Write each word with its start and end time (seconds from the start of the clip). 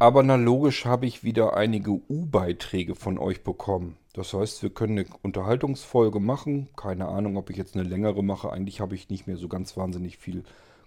Aber 0.00 0.22
na 0.22 0.36
logisch 0.36 0.86
habe 0.86 1.04
ich 1.04 1.24
wieder 1.24 1.58
einige 1.58 1.90
U-Beiträge 1.90 2.94
von 2.94 3.18
euch 3.18 3.44
bekommen. 3.44 3.98
Das 4.14 4.32
heißt, 4.32 4.62
wir 4.62 4.70
können 4.70 4.98
eine 4.98 5.06
Unterhaltungsfolge 5.20 6.20
machen. 6.20 6.70
Keine 6.74 7.06
Ahnung, 7.06 7.36
ob 7.36 7.50
ich 7.50 7.58
jetzt 7.58 7.76
eine 7.76 7.86
längere 7.86 8.24
mache. 8.24 8.50
Eigentlich 8.50 8.80
habe 8.80 8.94
ich 8.94 9.10
nicht 9.10 9.26
mehr 9.26 9.36
so 9.36 9.46
ganz 9.46 9.76
wahnsinnig 9.76 10.16
viel 10.16 10.44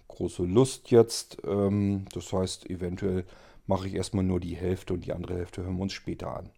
große 0.08 0.42
Lust 0.42 0.90
jetzt. 0.90 1.38
Ähm, 1.46 2.06
das 2.12 2.32
heißt, 2.32 2.68
eventuell 2.68 3.24
mache 3.68 3.86
ich 3.86 3.94
erstmal 3.94 4.24
nur 4.24 4.40
die 4.40 4.56
Hälfte 4.56 4.94
und 4.94 5.06
die 5.06 5.12
andere 5.12 5.36
Hälfte 5.36 5.62
hören 5.62 5.76
wir 5.76 5.82
uns 5.82 5.92
später 5.92 6.36
an. 6.36 6.50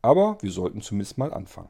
Aber 0.00 0.38
wir 0.40 0.50
sollten 0.50 0.80
zumindest 0.80 1.18
mal 1.18 1.34
anfangen. 1.34 1.68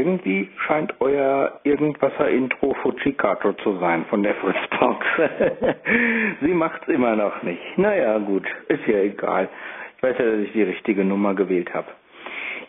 Irgendwie 0.00 0.48
scheint 0.66 0.94
euer 1.00 1.60
Irgendwasser-Intro 1.64 2.74
Fujikato 2.82 3.52
zu 3.54 3.78
sein 3.78 4.06
von 4.06 4.22
der 4.22 4.34
Fritzbox. 4.36 5.06
Sie 6.40 6.54
macht's 6.54 6.88
immer 6.88 7.16
noch 7.16 7.42
nicht. 7.42 7.60
Naja, 7.76 8.16
gut, 8.18 8.46
ist 8.68 8.86
ja 8.86 9.00
egal. 9.00 9.48
Ich 9.96 10.02
weiß 10.02 10.16
ja, 10.18 10.24
dass 10.24 10.40
ich 10.40 10.52
die 10.52 10.62
richtige 10.62 11.04
Nummer 11.04 11.34
gewählt 11.34 11.72
habe. 11.74 11.88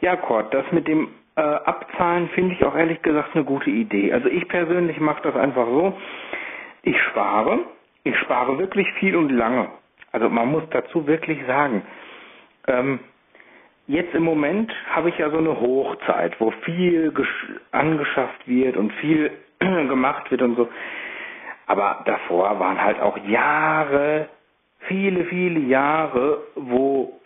Ja, 0.01 0.17
Kurt, 0.17 0.53
das 0.53 0.69
mit 0.71 0.87
dem 0.87 1.07
äh, 1.37 1.41
Abzahlen 1.41 2.27
finde 2.29 2.55
ich 2.55 2.65
auch 2.65 2.75
ehrlich 2.75 3.01
gesagt 3.01 3.29
eine 3.33 3.45
gute 3.45 3.69
Idee. 3.69 4.11
Also 4.11 4.27
ich 4.27 4.47
persönlich 4.49 4.99
mache 4.99 5.21
das 5.23 5.35
einfach 5.35 5.65
so. 5.67 5.97
Ich 6.83 6.99
spare. 7.11 7.59
Ich 8.03 8.17
spare 8.19 8.57
wirklich 8.57 8.87
viel 8.99 9.15
und 9.15 9.29
lange. 9.29 9.69
Also 10.11 10.29
man 10.29 10.49
muss 10.49 10.63
dazu 10.71 11.07
wirklich 11.07 11.39
sagen, 11.47 11.83
ähm, 12.67 12.99
jetzt 13.91 14.13
im 14.15 14.23
Moment 14.23 14.71
habe 14.89 15.09
ich 15.09 15.17
ja 15.17 15.29
so 15.29 15.37
eine 15.37 15.59
Hochzeit, 15.59 16.39
wo 16.39 16.51
viel 16.63 17.09
gesch- 17.09 17.59
angeschafft 17.71 18.47
wird 18.47 18.77
und 18.77 18.91
viel 18.93 19.31
gemacht 19.59 20.31
wird 20.31 20.41
und 20.41 20.55
so. 20.55 20.69
Aber 21.67 22.01
davor 22.05 22.59
waren 22.59 22.81
halt 22.83 22.99
auch 22.99 23.17
Jahre, 23.27 24.27
viele, 24.87 25.25
viele 25.25 25.59
Jahre, 25.59 26.41
wo 26.55 27.19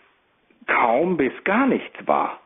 kaum 0.66 1.16
bis 1.16 1.32
gar 1.44 1.66
nichts 1.66 1.96
war. 2.06 2.40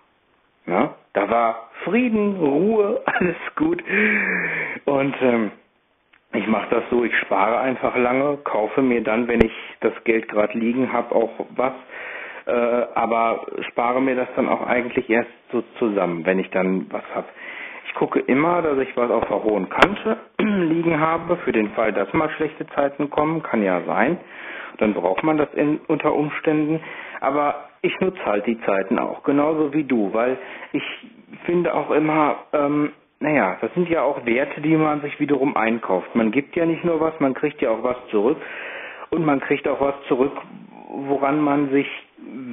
Ja? 0.67 0.95
Da 1.15 1.29
war 1.31 1.71
Frieden, 1.85 2.37
Ruhe, 2.37 3.03
alles 3.07 3.37
gut. 3.57 3.83
Und 4.85 5.15
ähm, 5.23 5.51
ich 6.33 6.47
mache 6.47 6.69
das 6.71 6.85
so, 6.91 7.05
ich 7.05 7.17
spare 7.19 7.59
einfach 7.59 7.97
lange, 7.97 8.37
kaufe 8.45 8.83
mir 8.83 9.03
dann, 9.03 9.27
wenn 9.29 9.41
ich 9.41 9.53
das 9.81 9.93
Geld 10.05 10.29
gerade 10.29 10.57
liegen 10.59 10.93
habe, 10.93 11.15
auch 11.15 11.31
was 11.57 11.73
äh, 12.51 12.87
aber 12.95 13.47
spare 13.71 14.01
mir 14.01 14.17
das 14.17 14.29
dann 14.37 14.49
auch 14.49 14.67
eigentlich 14.67 15.09
erst 15.09 15.31
so 15.53 15.63
zusammen, 15.79 16.27
wenn 16.27 16.39
ich 16.39 16.51
dann 16.51 16.87
was 16.91 17.05
habe. 17.15 17.29
Ich 17.87 17.95
gucke 17.95 18.21
immer, 18.21 18.63
dass 18.63 18.79
ich 18.79 18.97
was 18.97 19.11
auf 19.11 19.27
der 19.29 19.43
hohen 19.43 19.69
Kante 19.69 20.17
liegen 20.39 21.01
habe, 21.01 21.37
für 21.39 21.53
den 21.53 21.71
Fall, 21.71 21.93
dass 21.93 22.13
mal 22.13 22.31
schlechte 22.31 22.67
Zeiten 22.69 23.11
kommen, 23.11 23.43
kann 23.43 23.63
ja 23.63 23.81
sein. 23.87 24.19
Dann 24.79 24.95
braucht 24.95 25.23
man 25.23 25.37
das 25.37 25.53
in, 25.55 25.79
unter 25.89 26.15
Umständen. 26.15 26.81
Aber 27.21 27.69
ich 27.83 27.99
nutze 28.01 28.25
halt 28.25 28.47
die 28.47 28.61
Zeiten 28.63 28.99
auch, 28.99 29.23
genauso 29.23 29.73
wie 29.73 29.85
du, 29.85 30.13
weil 30.13 30.39
ich 30.73 30.83
finde 31.45 31.75
auch 31.75 31.91
immer, 31.91 32.37
ähm, 32.53 32.93
naja, 33.21 33.59
das 33.61 33.73
sind 33.75 33.89
ja 33.89 34.03
auch 34.03 34.25
Werte, 34.25 34.61
die 34.61 34.77
man 34.77 35.03
sich 35.03 35.21
wiederum 35.21 35.57
einkauft. 35.57 36.15
Man 36.15 36.31
gibt 36.31 36.57
ja 36.57 36.65
nicht 36.65 36.85
nur 36.85 37.01
was, 37.01 37.19
man 37.21 37.35
kriegt 37.35 37.61
ja 37.61 37.71
auch 37.71 37.83
was 37.83 37.97
zurück. 38.11 38.39
Und 39.11 39.27
man 39.27 39.41
kriegt 39.41 39.67
auch 39.67 39.81
was 39.81 39.95
zurück, 40.07 40.33
woran 40.89 41.41
man 41.41 41.71
sich, 41.71 41.87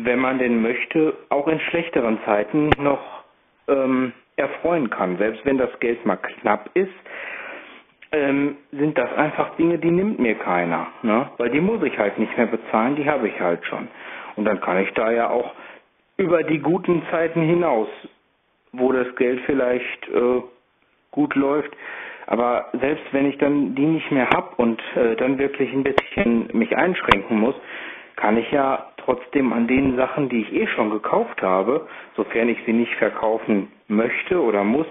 wenn 0.03 0.19
man 0.19 0.39
denn 0.39 0.61
möchte, 0.61 1.13
auch 1.29 1.47
in 1.47 1.59
schlechteren 1.59 2.19
Zeiten 2.25 2.69
noch 2.79 3.23
ähm, 3.67 4.13
erfreuen 4.35 4.89
kann. 4.89 5.17
Selbst 5.17 5.45
wenn 5.45 5.57
das 5.57 5.77
Geld 5.79 6.05
mal 6.05 6.17
knapp 6.17 6.69
ist, 6.73 6.93
ähm, 8.11 8.57
sind 8.71 8.97
das 8.97 9.11
einfach 9.13 9.55
Dinge, 9.55 9.77
die 9.79 9.91
nimmt 9.91 10.19
mir 10.19 10.35
keiner. 10.35 10.87
Ne? 11.01 11.29
Weil 11.37 11.49
die 11.49 11.59
muss 11.59 11.83
ich 11.83 11.97
halt 11.97 12.17
nicht 12.17 12.35
mehr 12.37 12.47
bezahlen, 12.47 12.95
die 12.95 13.09
habe 13.09 13.27
ich 13.27 13.39
halt 13.39 13.65
schon. 13.65 13.87
Und 14.35 14.45
dann 14.45 14.61
kann 14.61 14.77
ich 14.77 14.91
da 14.93 15.11
ja 15.11 15.29
auch 15.29 15.53
über 16.15 16.43
die 16.43 16.59
guten 16.59 17.03
Zeiten 17.11 17.41
hinaus, 17.41 17.89
wo 18.71 18.91
das 18.91 19.13
Geld 19.15 19.41
vielleicht 19.45 20.07
äh, 20.09 20.41
gut 21.11 21.35
läuft, 21.35 21.71
aber 22.27 22.67
selbst 22.79 23.05
wenn 23.11 23.25
ich 23.25 23.37
dann 23.37 23.73
die 23.75 23.85
nicht 23.85 24.11
mehr 24.11 24.29
hab 24.29 24.59
und 24.59 24.81
äh, 24.95 25.15
dann 25.15 25.37
wirklich 25.37 25.71
ein 25.73 25.83
bisschen 25.83 26.49
mich 26.53 26.75
einschränken 26.75 27.39
muss, 27.39 27.55
kann 28.17 28.37
ich 28.37 28.51
ja 28.51 28.87
trotzdem 29.07 29.53
an 29.53 29.67
den 29.67 29.95
Sachen, 29.95 30.27
die 30.27 30.41
ich 30.41 30.53
eh 30.53 30.67
schon 30.67 30.89
gekauft 30.89 31.41
habe, 31.41 31.87
sofern 32.17 32.49
ich 32.49 32.57
sie 32.65 32.73
nicht 32.73 32.93
verkaufen 32.95 33.71
möchte 33.87 34.41
oder 34.41 34.65
muss, 34.65 34.87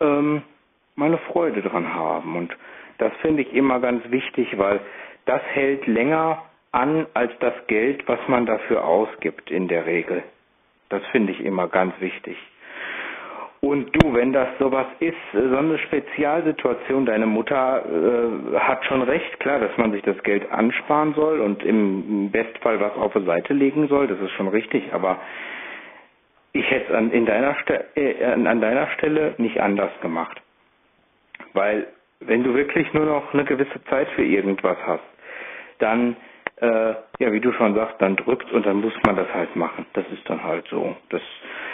ähm, 0.00 0.42
meine 0.96 1.18
Freude 1.18 1.62
dran 1.62 1.94
haben. 1.94 2.34
Und 2.36 2.54
das 2.98 3.12
finde 3.22 3.42
ich 3.42 3.54
immer 3.54 3.78
ganz 3.78 4.02
wichtig, 4.10 4.58
weil 4.58 4.80
das 5.26 5.40
hält 5.52 5.86
länger 5.86 6.42
an 6.72 7.06
als 7.14 7.32
das 7.38 7.54
Geld, 7.68 8.06
was 8.08 8.18
man 8.26 8.44
dafür 8.44 8.84
ausgibt 8.84 9.52
in 9.52 9.68
der 9.68 9.86
Regel. 9.86 10.24
Das 10.88 11.02
finde 11.12 11.32
ich 11.32 11.40
immer 11.40 11.68
ganz 11.68 11.94
wichtig. 12.00 12.36
Und 13.64 13.96
du, 13.96 14.12
wenn 14.12 14.34
das 14.34 14.48
sowas 14.58 14.84
ist, 15.00 15.16
so 15.32 15.56
eine 15.56 15.78
Spezialsituation, 15.78 17.06
deine 17.06 17.24
Mutter 17.24 17.82
äh, 17.86 18.58
hat 18.58 18.84
schon 18.84 19.00
recht, 19.00 19.40
klar, 19.40 19.58
dass 19.58 19.74
man 19.78 19.90
sich 19.90 20.02
das 20.02 20.22
Geld 20.22 20.52
ansparen 20.52 21.14
soll 21.14 21.40
und 21.40 21.64
im 21.64 22.30
Bestfall 22.30 22.78
was 22.78 22.94
auf 22.96 23.14
die 23.14 23.24
Seite 23.24 23.54
legen 23.54 23.88
soll, 23.88 24.06
das 24.06 24.20
ist 24.20 24.32
schon 24.32 24.48
richtig, 24.48 24.92
aber 24.92 25.18
ich 26.52 26.70
hätte 26.70 26.92
es 26.92 26.94
an, 26.94 27.10
in 27.10 27.24
deiner 27.24 27.56
äh, 27.94 28.24
an 28.24 28.60
deiner 28.60 28.86
Stelle 28.98 29.34
nicht 29.38 29.58
anders 29.58 29.92
gemacht. 30.02 30.42
Weil 31.54 31.86
wenn 32.20 32.44
du 32.44 32.52
wirklich 32.52 32.92
nur 32.92 33.06
noch 33.06 33.32
eine 33.32 33.46
gewisse 33.46 33.82
Zeit 33.84 34.08
für 34.10 34.24
irgendwas 34.24 34.76
hast, 34.86 35.04
dann 35.78 36.16
äh, 36.56 36.94
ja, 37.18 37.32
wie 37.32 37.40
du 37.40 37.52
schon 37.52 37.74
sagst, 37.74 37.96
dann 38.00 38.16
drückt 38.16 38.50
und 38.52 38.64
dann 38.64 38.80
muss 38.80 38.94
man 39.04 39.16
das 39.16 39.32
halt 39.34 39.56
machen. 39.56 39.86
Das 39.94 40.04
ist 40.12 40.28
dann 40.28 40.42
halt 40.42 40.66
so. 40.68 40.94
Das, 41.10 41.22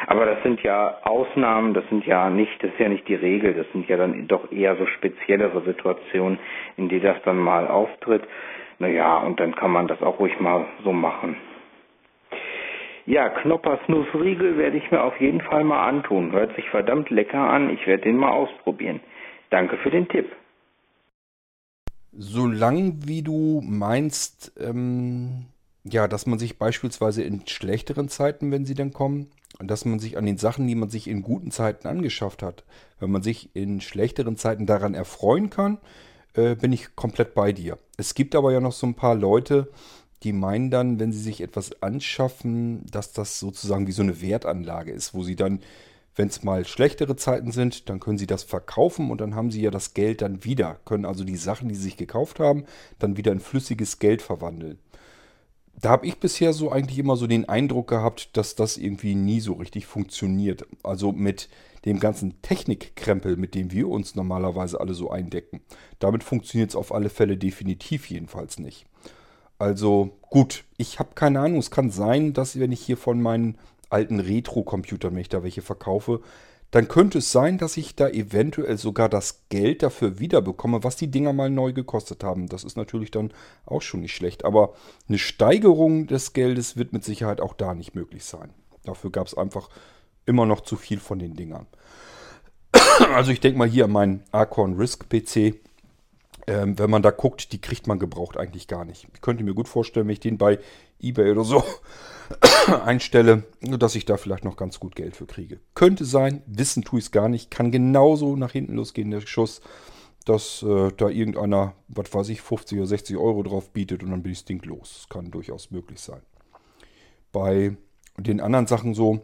aber 0.07 0.25
das 0.25 0.43
sind 0.43 0.63
ja 0.63 0.99
Ausnahmen, 1.03 1.75
das 1.75 1.87
sind 1.89 2.07
ja 2.07 2.31
nicht, 2.31 2.63
das 2.63 2.73
ist 2.73 2.81
ja 2.81 2.89
nicht 2.89 3.07
die 3.09 3.15
Regel, 3.15 3.55
das 3.55 3.71
sind 3.73 3.89
ja 3.89 3.97
dann 3.97 4.27
doch 4.27 4.51
eher 4.51 4.77
so 4.77 4.87
speziellere 4.87 5.61
Situationen, 5.63 6.39
in 6.77 6.89
die 6.89 7.01
das 7.01 7.21
dann 7.25 7.39
mal 7.39 7.69
auftritt. 7.69 8.23
Naja, 8.79 9.19
und 9.19 9.39
dann 9.39 9.55
kann 9.55 9.71
man 9.71 9.87
das 9.87 10.01
auch 10.03 10.19
ruhig 10.19 10.41
mal 10.41 10.65
so 10.83 10.93
machen. 10.93 11.37
Ja, 13.05 13.29
Knoppers 13.29 13.81
Nussriegel 13.89 14.57
werde 14.57 14.77
ich 14.77 14.91
mir 14.91 15.03
auf 15.03 15.21
jeden 15.21 15.41
Fall 15.41 15.65
mal 15.65 15.87
antun. 15.87 16.33
Hört 16.33 16.55
sich 16.55 16.69
verdammt 16.71 17.11
lecker 17.11 17.39
an. 17.39 17.69
Ich 17.71 17.87
werde 17.87 18.05
den 18.05 18.17
mal 18.17 18.31
ausprobieren. 18.31 19.01
Danke 19.51 19.77
für 19.79 19.91
den 19.91 20.09
Tipp. 20.09 20.31
Solange 22.13 23.07
wie 23.07 23.23
du 23.23 23.61
meinst, 23.65 24.53
ähm, 24.59 25.47
ja, 25.85 26.09
dass 26.09 26.27
man 26.27 26.39
sich 26.39 26.59
beispielsweise 26.59 27.23
in 27.23 27.47
schlechteren 27.47 28.09
Zeiten, 28.09 28.51
wenn 28.51 28.67
sie 28.67 28.75
dann 28.75 28.93
kommen, 28.93 29.29
dass 29.59 29.85
man 29.85 29.99
sich 29.99 30.19
an 30.19 30.27
den 30.27 30.39
Sachen, 30.39 30.67
die 30.67 30.75
man 30.75 30.91
sich 30.91 31.09
in 31.09 31.23
guten 31.23 31.51
Zeiten 31.51 31.87
angeschafft 31.87 32.43
hat, 32.43 32.65
wenn 32.99 33.11
man 33.11 33.23
sich 33.23 33.55
in 33.55 33.81
schlechteren 33.81 34.37
Zeiten 34.37 34.67
daran 34.67 34.95
erfreuen 34.95 35.51
kann, 35.51 35.79
äh, 36.35 36.55
bin 36.55 36.73
ich 36.73 36.97
komplett 36.97 37.35
bei 37.35 37.53
dir. 37.53 37.79
Es 37.97 38.15
gibt 38.15 38.35
aber 38.35 38.53
ja 38.53 38.61
noch 38.61 38.73
so 38.73 38.87
ein 38.87 38.95
paar 38.95 39.15
Leute, 39.15 39.69
die 40.23 40.33
meinen 40.33 40.71
dann, 40.71 41.01
wenn 41.01 41.13
sie 41.13 41.21
sich 41.21 41.41
etwas 41.41 41.83
anschaffen, 41.83 42.85
dass 42.91 43.13
das 43.13 43.39
sozusagen 43.39 43.87
wie 43.87 43.93
so 43.93 44.03
eine 44.03 44.21
Wertanlage 44.21 44.93
ist, 44.93 45.15
wo 45.15 45.23
sie 45.23 45.37
dann 45.37 45.61
wenn 46.17 46.29
es 46.29 46.43
mal 46.43 46.67
schlechtere 46.67 47.17
Zeiten 47.17 47.53
sind, 47.53 47.89
dann 47.89 48.01
können 48.01 48.19
Sie 48.19 48.27
das 48.27 48.43
verkaufen 48.43 49.11
und 49.11 49.21
dann 49.21 49.35
haben 49.35 49.51
Sie 49.51 49.63
ja 49.63 49.71
das 49.71 49.95
Geld 49.95 50.23
dann 50.23 50.45
wieder, 50.45 50.79
können 50.85 51.05
also 51.05 51.25
die 51.25 51.37
Sachen, 51.37 51.69
die 51.69 51.75
Sie 51.75 51.83
sich 51.83 51.97
gekauft 51.97 52.41
haben, 52.41 52.65
dann 52.99 53.17
wieder 53.17 53.33
in 53.33 53.41
flüssiges 53.41 53.99
Geld 53.99 54.23
verwandeln. 54.23 54.79
Da 55.81 55.91
habe 55.91 56.07
ich 56.07 56.19
bisher 56.19 56.53
so 56.53 56.71
eigentlich 56.71 56.99
immer 56.99 57.17
so 57.17 57.27
den 57.27 57.49
Eindruck 57.49 57.89
gehabt, 57.89 58.37
dass 58.37 58.55
das 58.55 58.77
irgendwie 58.77 59.15
nie 59.15 59.41
so 59.41 59.55
richtig 59.55 59.87
funktioniert. 59.87 60.67
Also 60.83 61.13
mit 61.13 61.49
dem 61.87 62.01
ganzen 62.01 62.43
Technikkrempel, 62.43 63.37
mit 63.37 63.55
dem 63.55 63.73
wir 63.73 63.89
uns 63.89 64.15
normalerweise 64.15 64.79
alle 64.79 64.93
so 64.93 65.11
eindecken. 65.11 65.63
Damit 65.99 66.23
funktioniert 66.23 66.71
es 66.71 66.77
auf 66.77 66.93
alle 66.93 67.09
Fälle 67.09 67.39
definitiv 67.39 68.11
jedenfalls 68.11 68.59
nicht. 68.59 68.85
Also 69.59 70.19
gut, 70.23 70.65
ich 70.77 70.99
habe 70.99 71.11
keine 71.15 71.41
Ahnung. 71.41 71.59
Es 71.59 71.71
kann 71.71 71.91
sein, 71.91 72.33
dass 72.33 72.59
wenn 72.59 72.73
ich 72.73 72.81
hier 72.81 72.97
von 72.97 73.21
meinen 73.21 73.59
alten 73.91 74.21
Retro-Computern, 74.21 75.15
wenn 75.15 75.21
ich 75.21 75.29
da 75.29 75.43
welche 75.43 75.63
verkaufe, 75.63 76.21
dann 76.71 76.87
könnte 76.87 77.19
es 77.19 77.33
sein, 77.33 77.59
dass 77.59 77.77
ich 77.77 77.97
da 77.97 78.09
eventuell 78.09 78.79
sogar 78.79 79.09
das 79.09 79.43
Geld 79.49 79.83
dafür 79.83 80.21
wiederbekomme, 80.21 80.85
was 80.85 80.97
die 80.97 81.11
Dinger 81.11 81.33
mal 81.33 81.51
neu 81.51 81.73
gekostet 81.73 82.23
haben. 82.23 82.49
Das 82.49 82.63
ist 82.63 82.77
natürlich 82.77 83.11
dann 83.11 83.33
auch 83.67 83.83
schon 83.83 84.01
nicht 84.01 84.15
schlecht. 84.15 84.45
Aber 84.45 84.75
eine 85.09 85.19
Steigerung 85.19 86.07
des 86.07 86.33
Geldes 86.33 86.77
wird 86.77 86.93
mit 86.93 87.05
Sicherheit 87.05 87.41
auch 87.41 87.55
da 87.55 87.75
nicht 87.75 87.95
möglich 87.97 88.25
sein. 88.25 88.51
Dafür 88.85 89.11
gab 89.11 89.27
es 89.27 89.37
einfach 89.37 89.69
immer 90.27 90.47
noch 90.47 90.61
zu 90.61 90.77
viel 90.77 91.01
von 91.01 91.19
den 91.19 91.35
Dingern. 91.35 91.67
Also 93.15 93.33
ich 93.33 93.41
denke 93.41 93.59
mal 93.59 93.69
hier 93.69 93.87
an 93.87 93.93
meinen 93.93 94.23
Acorn 94.31 94.75
Risk 94.75 95.09
PC. 95.09 95.55
Ähm, 96.51 96.77
wenn 96.81 96.91
man 96.91 97.03
da 97.03 97.13
guckt, 97.13 97.53
die 97.53 97.61
kriegt 97.61 97.87
man 97.87 98.01
gebraucht 98.01 98.37
eigentlich 98.37 98.67
gar 98.67 98.85
nicht. 98.85 99.07
Ich 99.15 99.21
könnte 99.21 99.45
mir 99.45 99.55
gut 99.55 99.69
vorstellen, 99.69 100.09
wenn 100.09 100.15
ich 100.15 100.21
den 100.21 100.37
bei 100.37 100.59
eBay 101.01 101.31
oder 101.31 101.45
so 101.45 101.63
einstelle, 102.85 103.45
dass 103.61 103.95
ich 103.95 104.05
da 104.05 104.17
vielleicht 104.17 104.45
noch 104.45 104.57
ganz 104.57 104.81
gut 104.81 104.97
Geld 104.97 105.15
für 105.15 105.27
kriege. 105.27 105.61
Könnte 105.77 106.05
sein, 106.05 106.43
wissen 106.47 106.83
tue 106.83 106.99
ich 106.99 107.05
es 107.05 107.11
gar 107.13 107.29
nicht. 107.29 107.53
Kann 107.53 107.71
genauso 107.71 108.35
nach 108.35 108.51
hinten 108.51 108.75
losgehen, 108.75 109.13
der 109.13 109.21
Schuss, 109.21 109.61
dass 110.25 110.65
äh, 110.65 110.91
da 110.97 111.09
irgendeiner, 111.09 111.75
was 111.87 112.13
weiß 112.13 112.29
ich, 112.31 112.41
50 112.41 112.79
oder 112.79 112.89
60 112.89 113.17
Euro 113.17 113.45
drauf 113.45 113.71
bietet 113.71 114.03
und 114.03 114.11
dann 114.11 114.25
bin 114.25 114.33
ich 114.33 114.39
das 114.39 114.47
Ding 114.47 114.61
los. 114.65 114.95
Das 114.95 115.09
kann 115.09 115.31
durchaus 115.31 115.71
möglich 115.71 116.01
sein. 116.01 116.23
Bei 117.31 117.77
den 118.19 118.41
anderen 118.41 118.67
Sachen 118.67 118.95
so, 118.95 119.21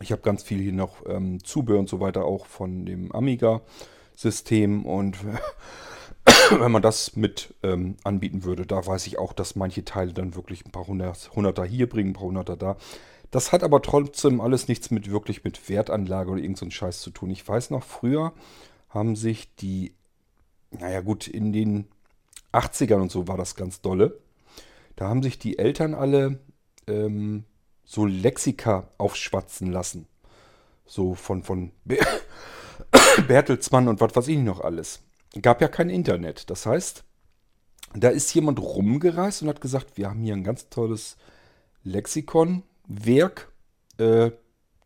ich 0.00 0.10
habe 0.10 0.22
ganz 0.22 0.42
viel 0.42 0.60
hier 0.60 0.72
noch 0.72 1.06
ähm, 1.06 1.38
Zubehör 1.44 1.78
und 1.78 1.88
so 1.88 2.00
weiter 2.00 2.24
auch 2.24 2.46
von 2.46 2.86
dem 2.86 3.12
Amiga-System 3.12 4.84
und 4.84 5.16
wenn 6.58 6.72
man 6.72 6.82
das 6.82 7.16
mit 7.16 7.54
ähm, 7.62 7.96
anbieten 8.04 8.44
würde, 8.44 8.66
da 8.66 8.84
weiß 8.84 9.06
ich 9.06 9.18
auch, 9.18 9.32
dass 9.32 9.56
manche 9.56 9.84
Teile 9.84 10.12
dann 10.12 10.34
wirklich 10.34 10.64
ein 10.64 10.72
paar 10.72 10.86
hundert, 10.86 11.30
Hunderter 11.34 11.64
hier 11.64 11.88
bringen, 11.88 12.10
ein 12.10 12.14
paar 12.14 12.24
Hunderter 12.24 12.56
da. 12.56 12.76
Das 13.30 13.52
hat 13.52 13.62
aber 13.62 13.82
trotzdem 13.82 14.40
alles 14.40 14.68
nichts 14.68 14.90
mit 14.90 15.10
wirklich 15.10 15.44
mit 15.44 15.68
Wertanlage 15.68 16.30
oder 16.30 16.40
irgendeinem 16.40 16.70
so 16.70 16.76
Scheiß 16.76 17.00
zu 17.00 17.10
tun. 17.10 17.30
Ich 17.30 17.46
weiß 17.46 17.70
noch, 17.70 17.82
früher 17.82 18.32
haben 18.88 19.16
sich 19.16 19.54
die, 19.56 19.92
naja 20.70 21.00
gut, 21.00 21.26
in 21.28 21.52
den 21.52 21.86
80ern 22.52 23.02
und 23.02 23.10
so 23.10 23.28
war 23.28 23.36
das 23.36 23.54
ganz 23.54 23.80
dolle. 23.80 24.18
Da 24.94 25.08
haben 25.08 25.22
sich 25.22 25.38
die 25.38 25.58
Eltern 25.58 25.94
alle 25.94 26.38
ähm, 26.86 27.44
so 27.84 28.06
Lexika 28.06 28.88
aufschwatzen 28.98 29.70
lassen. 29.70 30.06
So 30.86 31.14
von, 31.14 31.42
von 31.42 31.72
Bertelsmann 33.28 33.88
und 33.88 34.00
was 34.00 34.14
weiß 34.14 34.28
ich 34.28 34.38
noch 34.38 34.60
alles 34.60 35.02
gab 35.42 35.60
ja 35.60 35.68
kein 35.68 35.90
Internet. 35.90 36.50
Das 36.50 36.66
heißt, 36.66 37.04
da 37.94 38.08
ist 38.08 38.34
jemand 38.34 38.60
rumgereist 38.60 39.42
und 39.42 39.48
hat 39.48 39.60
gesagt, 39.60 39.96
wir 39.96 40.10
haben 40.10 40.22
hier 40.22 40.34
ein 40.34 40.44
ganz 40.44 40.68
tolles 40.68 41.16
Lexikonwerk. 41.82 43.52
Äh, 43.98 44.32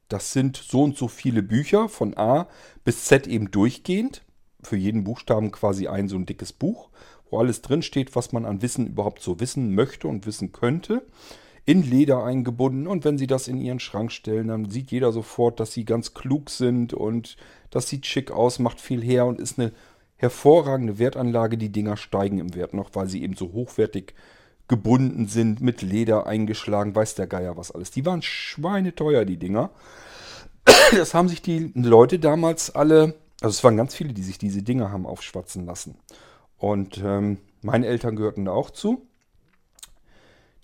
das 0.08 0.32
sind 0.32 0.56
so 0.56 0.82
und 0.82 0.96
so 0.96 1.08
viele 1.08 1.42
Bücher 1.42 1.88
von 1.88 2.16
A 2.16 2.48
bis 2.84 3.04
Z 3.04 3.26
eben 3.26 3.50
durchgehend. 3.50 4.22
Für 4.62 4.76
jeden 4.76 5.04
Buchstaben 5.04 5.52
quasi 5.52 5.88
ein 5.88 6.08
so 6.08 6.16
ein 6.16 6.26
dickes 6.26 6.52
Buch, 6.52 6.90
wo 7.30 7.38
alles 7.38 7.62
drinsteht, 7.62 8.14
was 8.14 8.32
man 8.32 8.44
an 8.44 8.60
Wissen 8.60 8.86
überhaupt 8.86 9.22
so 9.22 9.40
wissen 9.40 9.74
möchte 9.74 10.08
und 10.08 10.26
wissen 10.26 10.52
könnte. 10.52 11.06
In 11.64 11.82
Leder 11.82 12.24
eingebunden 12.24 12.86
und 12.86 13.04
wenn 13.04 13.18
sie 13.18 13.26
das 13.26 13.46
in 13.46 13.60
ihren 13.60 13.80
Schrank 13.80 14.12
stellen, 14.12 14.48
dann 14.48 14.68
sieht 14.68 14.90
jeder 14.90 15.12
sofort, 15.12 15.60
dass 15.60 15.72
sie 15.72 15.84
ganz 15.84 16.14
klug 16.14 16.50
sind 16.50 16.92
und 16.92 17.36
das 17.70 17.88
sieht 17.88 18.06
schick 18.06 18.30
aus, 18.30 18.58
macht 18.58 18.80
viel 18.80 19.02
her 19.02 19.26
und 19.26 19.40
ist 19.40 19.58
eine 19.58 19.72
hervorragende 20.20 20.98
Wertanlage. 20.98 21.56
Die 21.56 21.72
Dinger 21.72 21.96
steigen 21.96 22.38
im 22.38 22.54
Wert 22.54 22.74
noch, 22.74 22.90
weil 22.92 23.08
sie 23.08 23.22
eben 23.22 23.34
so 23.34 23.52
hochwertig 23.52 24.14
gebunden 24.68 25.26
sind, 25.26 25.60
mit 25.60 25.82
Leder 25.82 26.26
eingeschlagen, 26.26 26.94
weiß 26.94 27.16
der 27.16 27.26
Geier 27.26 27.56
was 27.56 27.72
alles. 27.72 27.90
Die 27.90 28.06
waren 28.06 28.22
schweineteuer, 28.22 29.24
die 29.24 29.36
Dinger. 29.36 29.70
Das 30.92 31.14
haben 31.14 31.28
sich 31.28 31.40
die 31.40 31.72
Leute 31.74 32.18
damals 32.18 32.74
alle, 32.74 33.14
also 33.40 33.54
es 33.54 33.64
waren 33.64 33.76
ganz 33.76 33.94
viele, 33.94 34.12
die 34.12 34.22
sich 34.22 34.38
diese 34.38 34.62
Dinger 34.62 34.90
haben 34.90 35.06
aufschwatzen 35.06 35.64
lassen. 35.64 35.96
Und 36.58 36.98
ähm, 36.98 37.38
meine 37.62 37.86
Eltern 37.86 38.16
gehörten 38.16 38.44
da 38.44 38.52
auch 38.52 38.70
zu. 38.70 39.06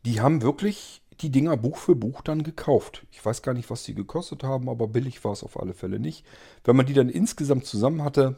Die 0.05 0.20
haben 0.20 0.43
wirklich 0.43 1.02
die 1.20 1.31
Dinger 1.31 1.56
Buch 1.56 1.79
für 1.79 1.97
Buch 1.97 2.23
dann 2.23 2.43
gekauft. 2.43 3.06
Ich 3.11 3.25
weiß 3.25 3.43
gar 3.43 3.55
nicht, 3.55 3.70
was 3.70 3.85
sie 3.85 3.94
gekostet 3.94 4.43
haben, 4.44 4.69
aber 4.69 4.87
billig 4.88 5.25
war 5.25 5.32
es 5.32 5.43
auf 5.43 5.59
alle 5.59 5.75
Fälle 5.75 5.99
nicht. 5.99 6.25
Wenn 6.64 6.76
man 6.76 6.87
die 6.87 6.93
dann 6.93 7.09
insgesamt 7.09 7.67
zusammen 7.67 8.05
hatte, 8.05 8.37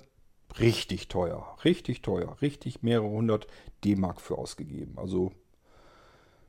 richtig 0.61 1.09
teuer. 1.09 1.57
Richtig 1.65 2.03
teuer. 2.03 2.37
Richtig 2.43 2.83
mehrere 2.83 3.09
hundert 3.09 3.47
D-Mark 3.85 4.21
für 4.21 4.39
ausgegeben. 4.39 4.95
Also, 4.97 5.33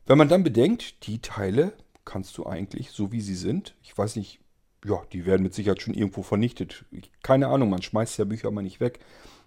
wenn 0.05 0.17
man 0.17 0.29
dann 0.29 0.43
bedenkt, 0.43 1.07
die 1.07 1.21
Teile 1.21 1.73
kannst 2.05 2.37
du 2.37 2.45
eigentlich, 2.45 2.91
so 2.91 3.11
wie 3.11 3.21
sie 3.21 3.35
sind, 3.35 3.75
ich 3.83 3.95
weiß 3.95 4.15
nicht, 4.15 4.39
ja, 4.85 5.01
die 5.11 5.25
werden 5.25 5.43
mit 5.43 5.53
Sicherheit 5.53 5.81
schon 5.81 5.93
irgendwo 5.93 6.23
vernichtet. 6.23 6.85
Keine 7.21 7.47
Ahnung, 7.47 7.69
man 7.69 7.81
schmeißt 7.81 8.17
ja 8.17 8.25
Bücher 8.25 8.49
mal 8.49 8.61
nicht 8.61 8.79
weg. 8.79 8.99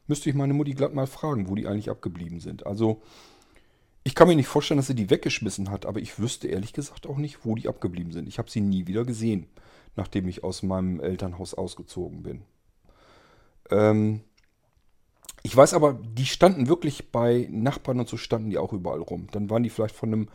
Müsste 0.06 0.28
ich 0.28 0.36
meine 0.36 0.52
Mutti 0.52 0.72
glatt 0.74 0.94
mal 0.94 1.06
fragen, 1.06 1.48
wo 1.48 1.54
die 1.54 1.66
eigentlich 1.66 1.90
abgeblieben 1.90 2.40
sind. 2.40 2.66
Also, 2.66 3.02
ich 4.04 4.14
kann 4.14 4.28
mir 4.28 4.36
nicht 4.36 4.48
vorstellen, 4.48 4.78
dass 4.78 4.88
sie 4.88 4.94
die 4.94 5.10
weggeschmissen 5.10 5.70
hat, 5.70 5.86
aber 5.86 6.00
ich 6.00 6.18
wüsste 6.18 6.48
ehrlich 6.48 6.72
gesagt 6.72 7.06
auch 7.06 7.18
nicht, 7.18 7.44
wo 7.44 7.54
die 7.54 7.68
abgeblieben 7.68 8.12
sind. 8.12 8.28
Ich 8.28 8.38
habe 8.38 8.50
sie 8.50 8.60
nie 8.60 8.86
wieder 8.86 9.04
gesehen, 9.04 9.46
nachdem 9.96 10.28
ich 10.28 10.44
aus 10.44 10.62
meinem 10.62 11.00
Elternhaus 11.00 11.54
ausgezogen 11.54 12.22
bin. 12.22 12.42
Ähm, 13.70 14.20
ich 15.42 15.56
weiß 15.56 15.74
aber, 15.74 15.94
die 15.94 16.26
standen 16.26 16.68
wirklich 16.68 17.10
bei 17.10 17.48
Nachbarn 17.50 18.00
und 18.00 18.08
so 18.08 18.16
standen 18.16 18.50
die 18.50 18.58
auch 18.58 18.72
überall 18.72 19.00
rum. 19.00 19.26
Dann 19.32 19.50
waren 19.50 19.62
die 19.62 19.70
vielleicht 19.70 19.96
von 19.96 20.12
einem 20.12 20.28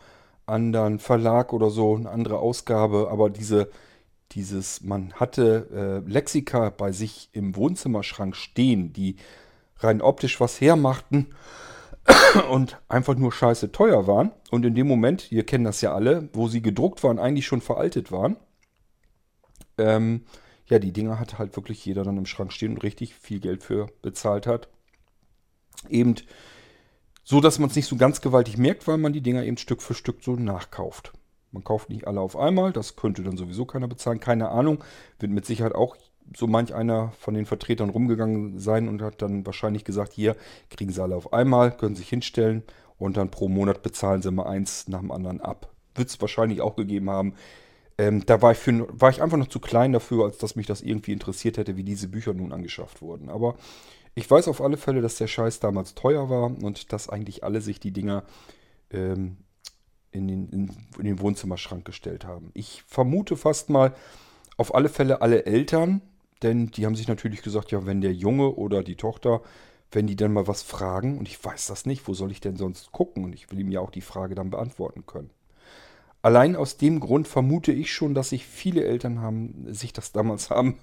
anderen 0.46 0.98
Verlag 0.98 1.52
oder 1.52 1.70
so, 1.70 1.96
eine 1.96 2.10
andere 2.10 2.38
Ausgabe, 2.38 3.08
aber 3.10 3.30
diese, 3.30 3.70
dieses, 4.32 4.82
man 4.82 5.12
hatte 5.14 6.04
äh, 6.06 6.10
Lexika 6.10 6.70
bei 6.70 6.92
sich 6.92 7.30
im 7.32 7.56
Wohnzimmerschrank 7.56 8.36
stehen, 8.36 8.92
die 8.92 9.16
rein 9.78 10.02
optisch 10.02 10.40
was 10.40 10.60
hermachten 10.60 11.28
und 12.50 12.78
einfach 12.88 13.14
nur 13.14 13.32
scheiße 13.32 13.72
teuer 13.72 14.06
waren. 14.06 14.32
Und 14.50 14.66
in 14.66 14.74
dem 14.74 14.88
Moment, 14.88 15.32
ihr 15.32 15.44
kennt 15.44 15.66
das 15.66 15.80
ja 15.80 15.94
alle, 15.94 16.28
wo 16.34 16.48
sie 16.48 16.60
gedruckt 16.60 17.02
waren, 17.02 17.18
eigentlich 17.18 17.46
schon 17.46 17.62
veraltet 17.62 18.12
waren. 18.12 18.36
Ähm, 19.78 20.24
ja, 20.66 20.78
die 20.78 20.92
Dinger 20.92 21.18
hat 21.18 21.38
halt 21.38 21.56
wirklich 21.56 21.84
jeder 21.86 22.04
dann 22.04 22.18
im 22.18 22.26
Schrank 22.26 22.52
stehen 22.52 22.72
und 22.72 22.82
richtig 22.82 23.14
viel 23.14 23.40
Geld 23.40 23.62
für 23.62 23.86
bezahlt 24.02 24.46
hat 24.46 24.68
eben 25.88 26.16
so, 27.24 27.40
dass 27.40 27.58
man 27.58 27.68
es 27.68 27.76
nicht 27.76 27.86
so 27.86 27.96
ganz 27.96 28.20
gewaltig 28.20 28.56
merkt, 28.56 28.86
weil 28.88 28.98
man 28.98 29.12
die 29.12 29.20
Dinger 29.20 29.44
eben 29.44 29.58
Stück 29.58 29.82
für 29.82 29.94
Stück 29.94 30.22
so 30.22 30.36
nachkauft. 30.36 31.12
Man 31.50 31.64
kauft 31.64 31.88
nicht 31.88 32.06
alle 32.06 32.20
auf 32.20 32.36
einmal, 32.36 32.72
das 32.72 32.96
könnte 32.96 33.22
dann 33.22 33.36
sowieso 33.36 33.64
keiner 33.64 33.88
bezahlen, 33.88 34.20
keine 34.20 34.50
Ahnung. 34.50 34.84
Wird 35.18 35.32
mit 35.32 35.46
Sicherheit 35.46 35.74
auch 35.74 35.96
so 36.36 36.46
manch 36.46 36.74
einer 36.74 37.12
von 37.18 37.34
den 37.34 37.46
Vertretern 37.46 37.90
rumgegangen 37.90 38.58
sein 38.58 38.88
und 38.88 39.02
hat 39.02 39.22
dann 39.22 39.46
wahrscheinlich 39.46 39.84
gesagt, 39.84 40.12
hier 40.12 40.36
kriegen 40.70 40.92
sie 40.92 41.02
alle 41.02 41.16
auf 41.16 41.32
einmal, 41.32 41.76
können 41.76 41.96
sich 41.96 42.08
hinstellen 42.08 42.62
und 42.98 43.16
dann 43.16 43.30
pro 43.30 43.48
Monat 43.48 43.82
bezahlen 43.82 44.22
sie 44.22 44.30
mal 44.30 44.46
eins 44.46 44.88
nach 44.88 45.00
dem 45.00 45.10
anderen 45.10 45.40
ab. 45.40 45.70
Wird 45.94 46.08
es 46.08 46.20
wahrscheinlich 46.20 46.60
auch 46.60 46.76
gegeben 46.76 47.10
haben. 47.10 47.34
Ähm, 47.96 48.24
da 48.26 48.42
war 48.42 48.52
ich, 48.52 48.58
für, 48.58 48.86
war 48.90 49.10
ich 49.10 49.22
einfach 49.22 49.38
noch 49.38 49.48
zu 49.48 49.58
klein 49.58 49.92
dafür, 49.92 50.24
als 50.24 50.38
dass 50.38 50.54
mich 50.54 50.66
das 50.66 50.82
irgendwie 50.82 51.12
interessiert 51.12 51.56
hätte, 51.56 51.76
wie 51.76 51.82
diese 51.82 52.08
Bücher 52.08 52.34
nun 52.34 52.52
angeschafft 52.52 53.02
wurden. 53.02 53.28
Aber 53.28 53.56
ich 54.14 54.30
weiß 54.30 54.48
auf 54.48 54.60
alle 54.60 54.76
Fälle, 54.76 55.00
dass 55.00 55.16
der 55.16 55.26
Scheiß 55.26 55.60
damals 55.60 55.94
teuer 55.94 56.28
war 56.28 56.44
und 56.44 56.92
dass 56.92 57.08
eigentlich 57.08 57.44
alle 57.44 57.60
sich 57.60 57.80
die 57.80 57.92
Dinger 57.92 58.24
ähm, 58.90 59.38
in, 60.10 60.28
den, 60.28 60.48
in, 60.50 60.76
in 60.98 61.04
den 61.04 61.20
Wohnzimmerschrank 61.20 61.84
gestellt 61.84 62.24
haben. 62.24 62.50
Ich 62.54 62.82
vermute 62.86 63.36
fast 63.36 63.70
mal 63.70 63.94
auf 64.56 64.74
alle 64.74 64.88
Fälle 64.88 65.22
alle 65.22 65.46
Eltern, 65.46 66.02
denn 66.42 66.68
die 66.68 66.86
haben 66.86 66.96
sich 66.96 67.08
natürlich 67.08 67.42
gesagt, 67.42 67.70
ja, 67.72 67.86
wenn 67.86 68.00
der 68.00 68.12
Junge 68.12 68.54
oder 68.54 68.82
die 68.82 68.96
Tochter, 68.96 69.42
wenn 69.90 70.06
die 70.06 70.16
dann 70.16 70.32
mal 70.32 70.46
was 70.46 70.62
fragen 70.62 71.18
und 71.18 71.28
ich 71.28 71.42
weiß 71.42 71.66
das 71.66 71.86
nicht, 71.86 72.06
wo 72.08 72.14
soll 72.14 72.30
ich 72.30 72.40
denn 72.40 72.56
sonst 72.56 72.92
gucken? 72.92 73.24
Und 73.24 73.34
ich 73.34 73.50
will 73.50 73.60
ihm 73.60 73.70
ja 73.70 73.80
auch 73.80 73.90
die 73.90 74.00
Frage 74.00 74.34
dann 74.34 74.50
beantworten 74.50 75.06
können. 75.06 75.30
Allein 76.20 76.56
aus 76.56 76.76
dem 76.76 77.00
Grund 77.00 77.28
vermute 77.28 77.72
ich 77.72 77.92
schon, 77.92 78.14
dass 78.14 78.30
sich 78.30 78.44
viele 78.46 78.84
Eltern 78.84 79.20
haben, 79.20 79.72
sich 79.72 79.92
das 79.92 80.12
damals 80.12 80.50
haben 80.50 80.78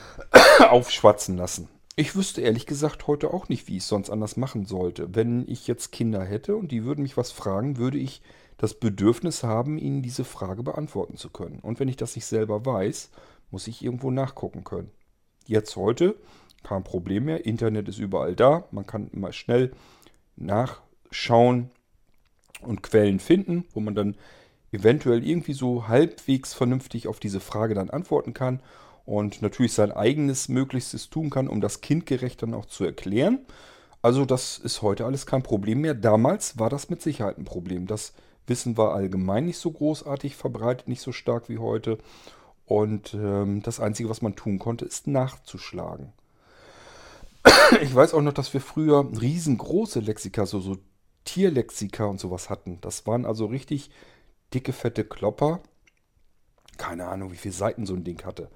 aufschwatzen 0.68 1.36
lassen. 1.36 1.68
Ich 1.94 2.16
wüsste 2.16 2.40
ehrlich 2.40 2.64
gesagt 2.64 3.06
heute 3.06 3.34
auch 3.34 3.50
nicht, 3.50 3.68
wie 3.68 3.76
ich 3.76 3.82
es 3.82 3.88
sonst 3.88 4.08
anders 4.08 4.38
machen 4.38 4.64
sollte. 4.64 5.14
Wenn 5.14 5.46
ich 5.46 5.66
jetzt 5.66 5.92
Kinder 5.92 6.24
hätte 6.24 6.56
und 6.56 6.72
die 6.72 6.84
würden 6.84 7.02
mich 7.02 7.18
was 7.18 7.32
fragen, 7.32 7.76
würde 7.76 7.98
ich 7.98 8.22
das 8.56 8.74
Bedürfnis 8.74 9.42
haben, 9.42 9.76
ihnen 9.76 10.00
diese 10.02 10.24
Frage 10.24 10.62
beantworten 10.62 11.18
zu 11.18 11.28
können. 11.28 11.58
Und 11.60 11.80
wenn 11.80 11.88
ich 11.88 11.96
das 11.96 12.16
nicht 12.16 12.24
selber 12.24 12.64
weiß, 12.64 13.10
muss 13.50 13.66
ich 13.66 13.84
irgendwo 13.84 14.10
nachgucken 14.10 14.64
können. 14.64 14.90
Jetzt 15.46 15.76
heute 15.76 16.16
kein 16.62 16.82
Problem 16.82 17.24
mehr. 17.24 17.44
Internet 17.44 17.88
ist 17.88 17.98
überall 17.98 18.36
da. 18.36 18.64
Man 18.70 18.86
kann 18.86 19.08
immer 19.08 19.32
schnell 19.32 19.72
nachschauen 20.36 21.70
und 22.62 22.82
Quellen 22.82 23.20
finden, 23.20 23.66
wo 23.74 23.80
man 23.80 23.94
dann 23.94 24.16
eventuell 24.70 25.26
irgendwie 25.26 25.52
so 25.52 25.88
halbwegs 25.88 26.54
vernünftig 26.54 27.06
auf 27.06 27.20
diese 27.20 27.40
Frage 27.40 27.74
dann 27.74 27.90
antworten 27.90 28.32
kann 28.32 28.62
und 29.04 29.42
natürlich 29.42 29.72
sein 29.72 29.92
eigenes 29.92 30.48
Möglichstes 30.48 31.10
tun 31.10 31.30
kann, 31.30 31.48
um 31.48 31.60
das 31.60 31.80
kindgerecht 31.80 32.42
dann 32.42 32.54
auch 32.54 32.66
zu 32.66 32.84
erklären. 32.84 33.40
Also 34.00 34.24
das 34.24 34.58
ist 34.58 34.82
heute 34.82 35.04
alles 35.04 35.26
kein 35.26 35.42
Problem 35.42 35.80
mehr. 35.80 35.94
Damals 35.94 36.58
war 36.58 36.70
das 36.70 36.90
mit 36.90 37.02
Sicherheit 37.02 37.38
ein 37.38 37.44
Problem. 37.44 37.86
Das 37.86 38.12
Wissen 38.46 38.76
war 38.76 38.94
allgemein 38.94 39.46
nicht 39.46 39.58
so 39.58 39.70
großartig 39.70 40.36
verbreitet, 40.36 40.88
nicht 40.88 41.02
so 41.02 41.12
stark 41.12 41.48
wie 41.48 41.58
heute. 41.58 41.98
Und 42.66 43.14
ähm, 43.14 43.62
das 43.62 43.80
Einzige, 43.80 44.08
was 44.08 44.22
man 44.22 44.34
tun 44.34 44.58
konnte, 44.58 44.84
ist 44.84 45.06
nachzuschlagen. 45.06 46.12
Ich 47.80 47.94
weiß 47.94 48.12
auch 48.12 48.20
noch, 48.20 48.34
dass 48.34 48.52
wir 48.52 48.60
früher 48.60 49.08
riesengroße 49.18 50.00
Lexika, 50.00 50.44
so, 50.44 50.60
so 50.60 50.76
Tierlexika 51.24 52.04
und 52.04 52.20
sowas 52.20 52.50
hatten. 52.50 52.78
Das 52.82 53.06
waren 53.06 53.24
also 53.24 53.46
richtig 53.46 53.90
dicke, 54.52 54.72
fette 54.72 55.04
Klopper. 55.04 55.60
Keine 56.76 57.06
Ahnung, 57.08 57.32
wie 57.32 57.36
viele 57.36 57.54
Seiten 57.54 57.86
so 57.86 57.94
ein 57.94 58.04
Ding 58.04 58.24
hatte. 58.24 58.50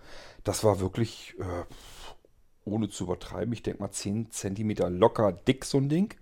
Das 0.46 0.62
war 0.62 0.78
wirklich, 0.78 1.34
äh, 1.40 2.70
ohne 2.70 2.88
zu 2.88 3.02
übertreiben, 3.02 3.52
ich 3.52 3.64
denke 3.64 3.82
mal 3.82 3.90
10 3.90 4.30
cm 4.30 4.76
locker 4.96 5.32
dick 5.32 5.64
so 5.64 5.78
ein 5.78 5.88
Ding. 5.88 6.14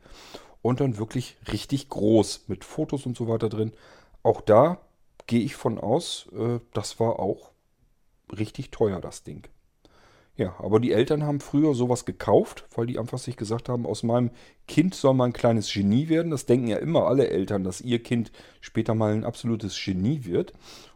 Und 0.63 0.81
dann 0.81 0.97
wirklich 0.97 1.37
richtig 1.53 1.91
groß 1.91 2.45
mit 2.49 2.65
Fotos 2.65 3.05
und 3.05 3.19
so 3.19 3.29
weiter 3.29 3.51
drin. 3.51 3.73
Auch 4.23 4.41
da 4.41 4.81
gehe 5.27 5.43
ich 5.43 5.57
von 5.57 5.79
aus, 5.79 6.27
äh, 6.33 6.59
das 6.73 6.99
war 6.99 7.19
auch 7.19 7.51
richtig 8.35 8.71
teuer, 8.71 8.99
das 8.99 9.25
Ding. 9.25 9.47
Ja, 10.37 10.57
aber 10.59 10.81
die 10.81 10.93
Eltern 10.93 11.25
haben 11.25 11.41
früher 11.41 11.75
sowas 11.75 12.07
gekauft, 12.07 12.65
weil 12.75 12.87
die 12.87 12.99
einfach 12.99 13.19
sich 13.19 13.37
gesagt 13.37 13.69
haben, 13.69 13.85
aus 13.85 14.03
meinem 14.03 14.31
Kind 14.67 14.95
soll 14.95 15.13
mal 15.13 15.27
ein 15.27 15.33
kleines 15.35 15.71
Genie 15.71 16.09
werden. 16.09 16.31
Das 16.31 16.47
denken 16.47 16.67
ja 16.67 16.79
immer 16.79 17.07
alle 17.07 17.29
Eltern, 17.29 17.63
dass 17.63 17.83
ihr 17.83 18.03
Kind 18.03 18.33
später 18.63 18.95
mal 18.95 19.13
ein 19.13 19.25
absolutes 19.25 19.79
Genie 19.85 20.25
wird. 20.25 20.55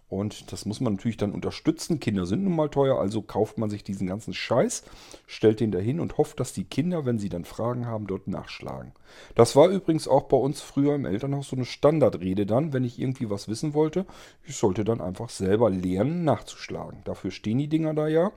Und 0.08 0.52
das 0.52 0.64
muss 0.64 0.80
man 0.80 0.94
natürlich 0.94 1.18
dann 1.18 1.32
unterstützen. 1.32 2.00
Kinder 2.00 2.24
sind 2.24 2.42
nun 2.42 2.56
mal 2.56 2.70
teuer, 2.70 2.98
also 2.98 3.20
kauft 3.20 3.58
man 3.58 3.68
sich 3.68 3.84
diesen 3.84 4.06
ganzen 4.06 4.32
Scheiß, 4.32 4.82
stellt 5.26 5.60
den 5.60 5.70
dahin 5.70 6.00
und 6.00 6.16
hofft, 6.16 6.40
dass 6.40 6.54
die 6.54 6.64
Kinder, 6.64 7.04
wenn 7.04 7.18
sie 7.18 7.28
dann 7.28 7.44
Fragen 7.44 7.86
haben, 7.86 8.06
dort 8.06 8.26
nachschlagen. 8.26 8.92
Das 9.34 9.54
war 9.54 9.68
übrigens 9.68 10.08
auch 10.08 10.24
bei 10.24 10.36
uns 10.36 10.62
früher 10.62 10.94
im 10.94 11.04
Elternhaus 11.04 11.48
so 11.48 11.56
eine 11.56 11.66
Standardrede 11.66 12.46
dann, 12.46 12.72
wenn 12.72 12.84
ich 12.84 12.98
irgendwie 12.98 13.28
was 13.28 13.48
wissen 13.48 13.74
wollte. 13.74 14.06
Ich 14.44 14.56
sollte 14.56 14.84
dann 14.84 15.02
einfach 15.02 15.28
selber 15.28 15.68
lernen, 15.68 16.24
nachzuschlagen. 16.24 17.00
Dafür 17.04 17.30
stehen 17.30 17.58
die 17.58 17.68
Dinger 17.68 17.92
da 17.92 18.08
ja. 18.08 18.32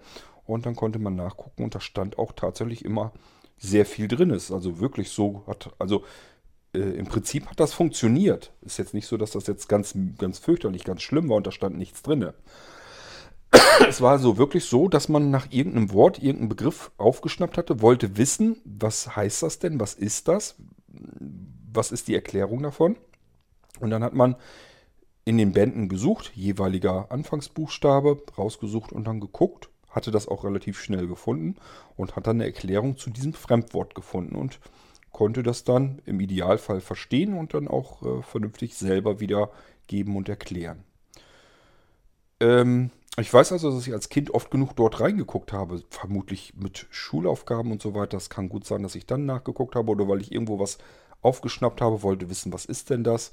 Und 0.45 0.65
dann 0.65 0.75
konnte 0.75 0.99
man 0.99 1.15
nachgucken 1.15 1.63
und 1.63 1.75
da 1.75 1.79
stand 1.79 2.17
auch 2.17 2.33
tatsächlich 2.33 2.83
immer 2.83 3.13
sehr 3.57 3.85
viel 3.85 4.09
drin. 4.09 4.31
Ist 4.31 4.51
also 4.51 4.79
wirklich 4.79 5.09
so, 5.09 5.43
hat, 5.47 5.71
also 5.79 6.03
äh, 6.73 6.79
im 6.79 7.07
Prinzip 7.07 7.47
hat 7.47 7.59
das 7.59 7.73
funktioniert. 7.73 8.53
Ist 8.61 8.77
jetzt 8.77 8.93
nicht 8.93 9.07
so, 9.07 9.17
dass 9.17 9.31
das 9.31 9.47
jetzt 9.47 9.67
ganz, 9.67 9.95
ganz 10.17 10.39
fürchterlich, 10.39 10.83
ganz 10.83 11.01
schlimm 11.01 11.29
war 11.29 11.37
und 11.37 11.47
da 11.47 11.51
stand 11.51 11.77
nichts 11.77 12.01
drin. 12.01 12.31
es 13.87 14.01
war 14.01 14.11
also 14.11 14.37
wirklich 14.37 14.65
so, 14.65 14.87
dass 14.87 15.09
man 15.09 15.31
nach 15.31 15.51
irgendeinem 15.51 15.91
Wort, 15.91 16.19
irgendeinem 16.19 16.49
Begriff 16.49 16.91
aufgeschnappt 16.97 17.57
hatte, 17.57 17.81
wollte 17.81 18.17
wissen, 18.17 18.57
was 18.65 19.15
heißt 19.15 19.43
das 19.43 19.59
denn, 19.59 19.79
was 19.79 19.93
ist 19.93 20.27
das, 20.27 20.55
was 21.73 21.91
ist 21.91 22.07
die 22.07 22.15
Erklärung 22.15 22.63
davon. 22.63 22.95
Und 23.79 23.89
dann 23.89 24.03
hat 24.03 24.13
man 24.13 24.35
in 25.25 25.37
den 25.37 25.53
Bänden 25.53 25.89
gesucht, 25.89 26.31
jeweiliger 26.35 27.11
Anfangsbuchstabe, 27.11 28.23
rausgesucht 28.37 28.91
und 28.91 29.05
dann 29.05 29.19
geguckt, 29.19 29.69
hatte 29.89 30.11
das 30.11 30.27
auch 30.27 30.43
relativ 30.43 30.79
schnell 30.79 31.07
gefunden 31.07 31.55
und 31.97 32.15
hat 32.15 32.27
dann 32.27 32.37
eine 32.37 32.45
Erklärung 32.45 32.97
zu 32.97 33.09
diesem 33.09 33.33
Fremdwort 33.33 33.93
gefunden 33.93 34.35
und 34.35 34.59
konnte 35.11 35.43
das 35.43 35.63
dann 35.63 36.01
im 36.05 36.19
Idealfall 36.19 36.81
verstehen 36.81 37.37
und 37.37 37.53
dann 37.53 37.67
auch 37.67 38.01
äh, 38.03 38.21
vernünftig 38.21 38.75
selber 38.75 39.19
wiedergeben 39.19 40.15
und 40.15 40.29
erklären. 40.29 40.83
Ähm, 42.39 42.91
ich 43.17 43.33
weiß 43.33 43.51
also, 43.51 43.71
dass 43.71 43.85
ich 43.85 43.93
als 43.93 44.09
Kind 44.09 44.31
oft 44.31 44.51
genug 44.51 44.75
dort 44.75 45.01
reingeguckt 45.01 45.51
habe, 45.51 45.83
vermutlich 45.89 46.53
mit 46.55 46.87
Schulaufgaben 46.89 47.71
und 47.71 47.81
so 47.81 47.93
weiter. 47.93 48.17
Das 48.17 48.29
kann 48.29 48.49
gut 48.49 48.65
sein, 48.65 48.83
dass 48.83 48.95
ich 48.95 49.05
dann 49.05 49.25
nachgeguckt 49.25 49.75
habe 49.75 49.91
oder 49.91 50.07
weil 50.07 50.21
ich 50.21 50.31
irgendwo 50.31 50.59
was 50.59 50.77
aufgeschnappt 51.21 51.81
habe, 51.81 52.03
wollte 52.03 52.29
wissen, 52.29 52.53
was 52.53 52.65
ist 52.65 52.89
denn 52.89 53.03
das? 53.03 53.31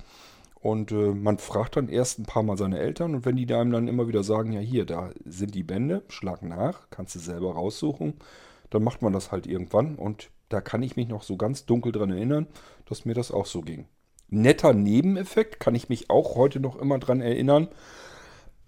Und 0.60 0.90
äh, 0.90 1.14
man 1.14 1.38
fragt 1.38 1.76
dann 1.76 1.88
erst 1.88 2.18
ein 2.18 2.26
paar 2.26 2.42
Mal 2.42 2.58
seine 2.58 2.78
Eltern 2.80 3.14
und 3.14 3.24
wenn 3.24 3.36
die 3.36 3.52
einem 3.54 3.70
dann 3.70 3.88
immer 3.88 4.08
wieder 4.08 4.24
sagen, 4.24 4.52
ja 4.52 4.60
hier, 4.60 4.84
da 4.84 5.10
sind 5.24 5.54
die 5.54 5.62
Bände, 5.62 6.02
schlag 6.08 6.42
nach, 6.42 6.90
kannst 6.90 7.14
du 7.14 7.20
selber 7.20 7.52
raussuchen, 7.52 8.14
dann 8.70 8.82
macht 8.82 9.00
man 9.00 9.12
das 9.12 9.30
halt 9.30 9.46
irgendwann 9.46 9.94
und 9.94 10.30
da 10.48 10.60
kann 10.60 10.82
ich 10.82 10.96
mich 10.96 11.08
noch 11.08 11.22
so 11.22 11.36
ganz 11.36 11.66
dunkel 11.66 11.92
dran 11.92 12.10
erinnern, 12.10 12.46
dass 12.86 13.04
mir 13.04 13.14
das 13.14 13.30
auch 13.30 13.46
so 13.46 13.60
ging. 13.60 13.86
Netter 14.28 14.72
Nebeneffekt, 14.74 15.60
kann 15.60 15.74
ich 15.74 15.88
mich 15.88 16.10
auch 16.10 16.34
heute 16.34 16.60
noch 16.60 16.76
immer 16.76 16.98
dran 16.98 17.20
erinnern. 17.20 17.68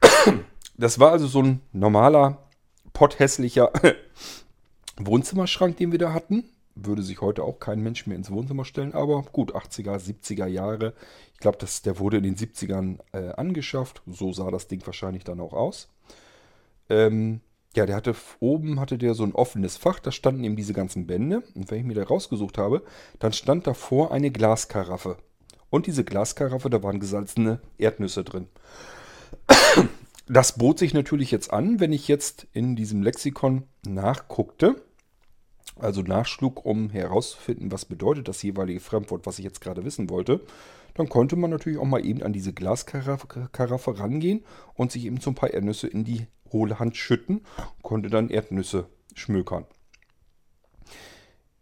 Das 0.76 0.98
war 0.98 1.12
also 1.12 1.26
so 1.26 1.42
ein 1.42 1.60
normaler, 1.72 2.48
potthässlicher 2.94 3.70
Wohnzimmerschrank, 4.96 5.76
den 5.76 5.92
wir 5.92 5.98
da 5.98 6.14
hatten. 6.14 6.44
Würde 6.74 7.02
sich 7.02 7.20
heute 7.20 7.42
auch 7.42 7.58
kein 7.58 7.82
Mensch 7.82 8.06
mehr 8.06 8.16
ins 8.16 8.30
Wohnzimmer 8.30 8.64
stellen, 8.64 8.94
aber 8.94 9.22
gut, 9.24 9.54
80er, 9.54 9.98
70er 9.98 10.46
Jahre. 10.46 10.94
Ich 11.34 11.40
glaube, 11.40 11.58
der 11.58 11.98
wurde 11.98 12.16
in 12.16 12.22
den 12.22 12.36
70ern 12.36 12.98
äh, 13.12 13.32
angeschafft. 13.32 14.00
So 14.06 14.32
sah 14.32 14.50
das 14.50 14.68
Ding 14.68 14.80
wahrscheinlich 14.86 15.22
dann 15.22 15.40
auch 15.40 15.52
aus. 15.52 15.90
Ähm, 16.88 17.42
ja, 17.76 17.86
der 17.86 17.96
hatte 17.96 18.16
oben 18.40 18.80
hatte 18.80 18.98
der 18.98 19.14
so 19.14 19.22
ein 19.22 19.34
offenes 19.34 19.76
Fach, 19.76 20.00
da 20.00 20.10
standen 20.10 20.42
eben 20.44 20.56
diese 20.56 20.72
ganzen 20.72 21.06
Bände. 21.06 21.42
Und 21.54 21.70
wenn 21.70 21.78
ich 21.78 21.84
mir 21.84 21.94
da 21.94 22.02
rausgesucht 22.02 22.58
habe, 22.58 22.82
dann 23.18 23.32
stand 23.32 23.66
davor 23.66 24.12
eine 24.12 24.30
Glaskaraffe. 24.30 25.18
Und 25.70 25.86
diese 25.86 26.04
Glaskaraffe, 26.04 26.68
da 26.68 26.82
waren 26.82 26.98
gesalzene 26.98 27.60
Erdnüsse 27.78 28.24
drin. 28.24 28.48
Das 30.32 30.58
bot 30.58 30.78
sich 30.78 30.94
natürlich 30.94 31.32
jetzt 31.32 31.52
an, 31.52 31.80
wenn 31.80 31.92
ich 31.92 32.06
jetzt 32.06 32.46
in 32.52 32.76
diesem 32.76 33.02
Lexikon 33.02 33.64
nachguckte, 33.84 34.80
also 35.74 36.02
nachschlug, 36.02 36.64
um 36.64 36.88
herauszufinden, 36.88 37.72
was 37.72 37.84
bedeutet 37.84 38.28
das 38.28 38.40
jeweilige 38.44 38.78
Fremdwort, 38.78 39.26
was 39.26 39.40
ich 39.40 39.44
jetzt 39.44 39.60
gerade 39.60 39.84
wissen 39.84 40.08
wollte, 40.08 40.40
dann 40.94 41.08
konnte 41.08 41.34
man 41.34 41.50
natürlich 41.50 41.80
auch 41.80 41.84
mal 41.84 42.06
eben 42.06 42.22
an 42.22 42.32
diese 42.32 42.52
Glaskaraffe 42.52 43.98
rangehen 43.98 44.44
und 44.74 44.92
sich 44.92 45.04
eben 45.06 45.20
so 45.20 45.32
ein 45.32 45.34
paar 45.34 45.52
Erdnüsse 45.52 45.88
in 45.88 46.04
die 46.04 46.28
hohle 46.52 46.78
Hand 46.78 46.96
schütten, 46.96 47.42
konnte 47.82 48.10
dann 48.10 48.30
Erdnüsse 48.30 48.88
schmökern. 49.14 49.66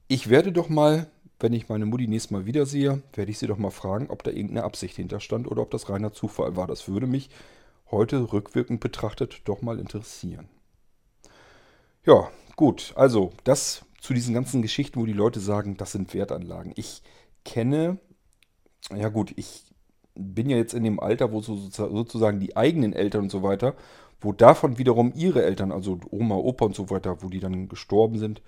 Ich 0.09 0.30
werde 0.30 0.52
doch 0.52 0.68
mal, 0.68 1.11
wenn 1.38 1.52
ich 1.52 1.68
meine 1.68 1.87
Mutti 1.87 2.09
nächstes 2.09 2.30
Mal 2.30 2.47
wiedersehe, 2.47 3.02
werde 3.12 3.30
ich 3.30 3.38
sie 3.38 3.47
doch 3.47 3.59
mal 3.59 3.71
fragen, 3.71 4.09
ob 4.11 4.23
da 4.23 4.30
irgendeine 4.30 4.64
Absicht 4.64 4.97
hinterstand 4.97 5.47
oder 5.47 5.62
ob 5.62 5.71
das 5.71 5.88
reiner 5.88 6.12
Zufall 6.12 6.57
war. 6.57 6.66
Das 6.66 6.88
würde 6.88 7.07
mich 7.07 7.30
heute 7.90 8.33
rückwirkend 8.33 8.80
betrachtet 8.80 9.42
doch 9.45 9.62
mal 9.62 9.78
interessieren. 9.78 10.49
Ja, 12.04 12.30
gut, 12.57 12.92
also 12.97 13.33
das 13.45 13.85
zu 14.00 14.14
diesen 14.14 14.35
ganzen 14.35 14.62
Geschichten, 14.62 15.00
wo 15.00 15.07
die 15.07 15.12
Leute 15.12 15.40
sagen, 15.40 15.76
das 15.76 15.92
sind 15.92 16.14
Wertanlagen. 16.14 16.73
Ich 16.76 17.02
kenne, 17.45 17.99
ja 18.95 19.09
gut, 19.09 19.33
ich 19.37 19.64
bin 20.14 20.49
ja 20.49 20.57
jetzt 20.57 20.75
in 20.75 20.85
dem 20.85 21.00
Alter, 21.00 21.33
wo 21.33 21.40
so, 21.40 21.57
sozusagen 21.57 22.40
die 22.40 22.57
eigenen 22.57 22.92
Eltern 22.92 23.25
und 23.25 23.30
so 23.30 23.42
weiter 23.42 23.75
wo 24.21 24.33
davon 24.33 24.79
wiederum 24.79 25.13
ihre 25.15 25.45
Eltern, 25.45 25.73
also 25.73 26.01
Oma, 26.11 26.37
Opa 26.37 26.67
und 26.67 26.75
so 26.75 26.91
weiter, 26.91 27.23
wo 27.23 27.29
die 27.29 27.41
dann 27.41 27.69
gestorben 27.69 28.19
sind. 28.19 28.43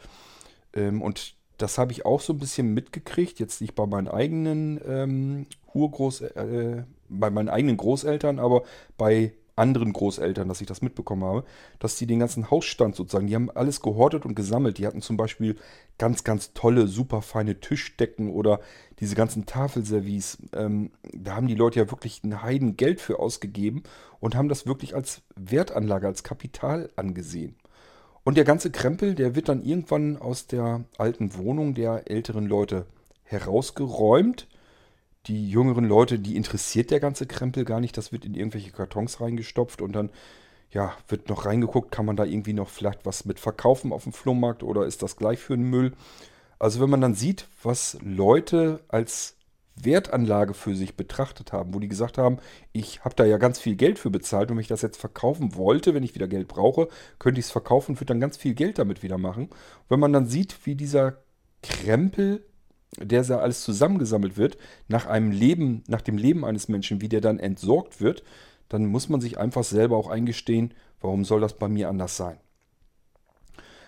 Ähm, 0.74 1.02
und 1.02 1.34
das 1.58 1.78
habe 1.78 1.92
ich 1.92 2.06
auch 2.06 2.20
so 2.20 2.32
ein 2.32 2.38
bisschen 2.38 2.72
mitgekriegt, 2.72 3.38
jetzt 3.38 3.60
nicht 3.60 3.74
bei 3.74 3.86
meinen 3.86 4.08
eigenen 4.08 4.80
ähm, 4.86 5.46
Urgroß, 5.74 6.22
äh, 6.22 6.84
bei 7.08 7.30
meinen 7.30 7.48
eigenen 7.48 7.76
Großeltern, 7.76 8.38
aber 8.38 8.62
bei 8.96 9.32
anderen 9.60 9.92
Großeltern, 9.92 10.48
dass 10.48 10.60
ich 10.60 10.66
das 10.66 10.82
mitbekommen 10.82 11.22
habe, 11.24 11.44
dass 11.78 11.96
die 11.96 12.06
den 12.06 12.18
ganzen 12.18 12.50
Hausstand 12.50 12.96
sozusagen, 12.96 13.26
die 13.26 13.34
haben 13.34 13.50
alles 13.50 13.80
gehortet 13.80 14.24
und 14.24 14.34
gesammelt. 14.34 14.78
Die 14.78 14.86
hatten 14.86 15.02
zum 15.02 15.16
Beispiel 15.16 15.56
ganz, 15.98 16.24
ganz 16.24 16.52
tolle, 16.54 16.88
super 16.88 17.22
feine 17.22 17.60
Tischdecken 17.60 18.30
oder 18.30 18.60
diese 18.98 19.14
ganzen 19.14 19.46
Tafelservice. 19.46 20.38
Ähm, 20.54 20.90
da 21.12 21.36
haben 21.36 21.46
die 21.46 21.54
Leute 21.54 21.78
ja 21.78 21.90
wirklich 21.90 22.24
ein 22.24 22.42
Heiden 22.42 22.76
Geld 22.76 23.00
für 23.00 23.18
ausgegeben 23.18 23.82
und 24.18 24.34
haben 24.34 24.48
das 24.48 24.66
wirklich 24.66 24.94
als 24.94 25.22
Wertanlage, 25.36 26.06
als 26.06 26.22
Kapital 26.22 26.90
angesehen. 26.96 27.54
Und 28.24 28.36
der 28.36 28.44
ganze 28.44 28.70
Krempel, 28.70 29.14
der 29.14 29.34
wird 29.34 29.48
dann 29.48 29.62
irgendwann 29.62 30.16
aus 30.16 30.46
der 30.46 30.84
alten 30.98 31.36
Wohnung 31.36 31.74
der 31.74 32.10
älteren 32.10 32.46
Leute 32.46 32.86
herausgeräumt 33.24 34.48
die 35.26 35.50
jüngeren 35.50 35.84
Leute, 35.84 36.18
die 36.18 36.36
interessiert 36.36 36.90
der 36.90 37.00
ganze 37.00 37.26
Krempel 37.26 37.64
gar 37.64 37.80
nicht. 37.80 37.96
Das 37.96 38.12
wird 38.12 38.24
in 38.24 38.34
irgendwelche 38.34 38.70
Kartons 38.70 39.20
reingestopft 39.20 39.82
und 39.82 39.92
dann 39.92 40.10
ja, 40.70 40.94
wird 41.08 41.28
noch 41.28 41.46
reingeguckt, 41.46 41.90
kann 41.90 42.06
man 42.06 42.16
da 42.16 42.24
irgendwie 42.24 42.52
noch 42.52 42.68
vielleicht 42.68 43.04
was 43.04 43.24
mit 43.24 43.40
verkaufen 43.40 43.92
auf 43.92 44.04
dem 44.04 44.12
Flohmarkt 44.12 44.62
oder 44.62 44.86
ist 44.86 45.02
das 45.02 45.16
gleich 45.16 45.40
für 45.40 45.56
den 45.56 45.68
Müll? 45.68 45.92
Also 46.58 46.80
wenn 46.80 46.90
man 46.90 47.00
dann 47.00 47.14
sieht, 47.14 47.48
was 47.62 47.98
Leute 48.02 48.80
als 48.88 49.36
Wertanlage 49.74 50.54
für 50.54 50.74
sich 50.76 50.96
betrachtet 50.96 51.52
haben, 51.52 51.74
wo 51.74 51.80
die 51.80 51.88
gesagt 51.88 52.18
haben, 52.18 52.38
ich 52.72 53.00
habe 53.04 53.14
da 53.14 53.24
ja 53.24 53.38
ganz 53.38 53.58
viel 53.58 53.76
Geld 53.76 53.98
für 53.98 54.10
bezahlt 54.10 54.50
und 54.50 54.56
wenn 54.56 54.62
ich 54.62 54.68
das 54.68 54.82
jetzt 54.82 54.98
verkaufen 54.98 55.54
wollte, 55.56 55.94
wenn 55.94 56.02
ich 56.02 56.14
wieder 56.14 56.28
Geld 56.28 56.48
brauche, 56.48 56.88
könnte 57.18 57.40
ich 57.40 57.46
es 57.46 57.52
verkaufen 57.52 57.92
und 57.92 57.96
würde 57.96 58.12
dann 58.12 58.20
ganz 58.20 58.36
viel 58.36 58.54
Geld 58.54 58.78
damit 58.78 59.02
wieder 59.02 59.18
machen. 59.18 59.48
wenn 59.88 60.00
man 60.00 60.12
dann 60.12 60.26
sieht, 60.26 60.66
wie 60.66 60.74
dieser 60.74 61.18
Krempel 61.62 62.44
der 62.98 63.22
da 63.24 63.38
alles 63.38 63.62
zusammengesammelt 63.62 64.36
wird, 64.36 64.58
nach 64.88 65.06
einem 65.06 65.30
Leben, 65.30 65.84
nach 65.86 66.00
dem 66.00 66.16
Leben 66.16 66.44
eines 66.44 66.68
Menschen, 66.68 67.00
wie 67.00 67.08
der 67.08 67.20
dann 67.20 67.38
entsorgt 67.38 68.00
wird, 68.00 68.24
dann 68.68 68.86
muss 68.86 69.08
man 69.08 69.20
sich 69.20 69.38
einfach 69.38 69.64
selber 69.64 69.96
auch 69.96 70.08
eingestehen, 70.08 70.74
warum 71.00 71.24
soll 71.24 71.40
das 71.40 71.54
bei 71.54 71.68
mir 71.68 71.88
anders 71.88 72.16
sein? 72.16 72.38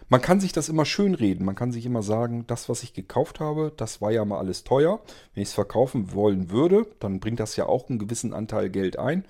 Man 0.08 0.20
kann 0.20 0.40
sich 0.40 0.52
das 0.52 0.68
immer 0.68 0.84
schön 0.84 1.14
reden. 1.14 1.44
Man 1.44 1.54
kann 1.54 1.72
sich 1.72 1.86
immer 1.86 2.02
sagen, 2.02 2.44
das, 2.46 2.68
was 2.68 2.82
ich 2.82 2.92
gekauft 2.92 3.40
habe, 3.40 3.72
das 3.74 4.02
war 4.02 4.10
ja 4.10 4.24
mal 4.26 4.38
alles 4.38 4.62
teuer. 4.62 5.00
Wenn 5.32 5.42
ich 5.42 5.48
es 5.48 5.54
verkaufen 5.54 6.12
wollen 6.12 6.50
würde, 6.50 6.86
dann 7.00 7.18
bringt 7.18 7.40
das 7.40 7.56
ja 7.56 7.64
auch 7.64 7.88
einen 7.88 7.98
gewissen 7.98 8.34
Anteil 8.34 8.68
Geld 8.68 8.98
ein. 8.98 9.24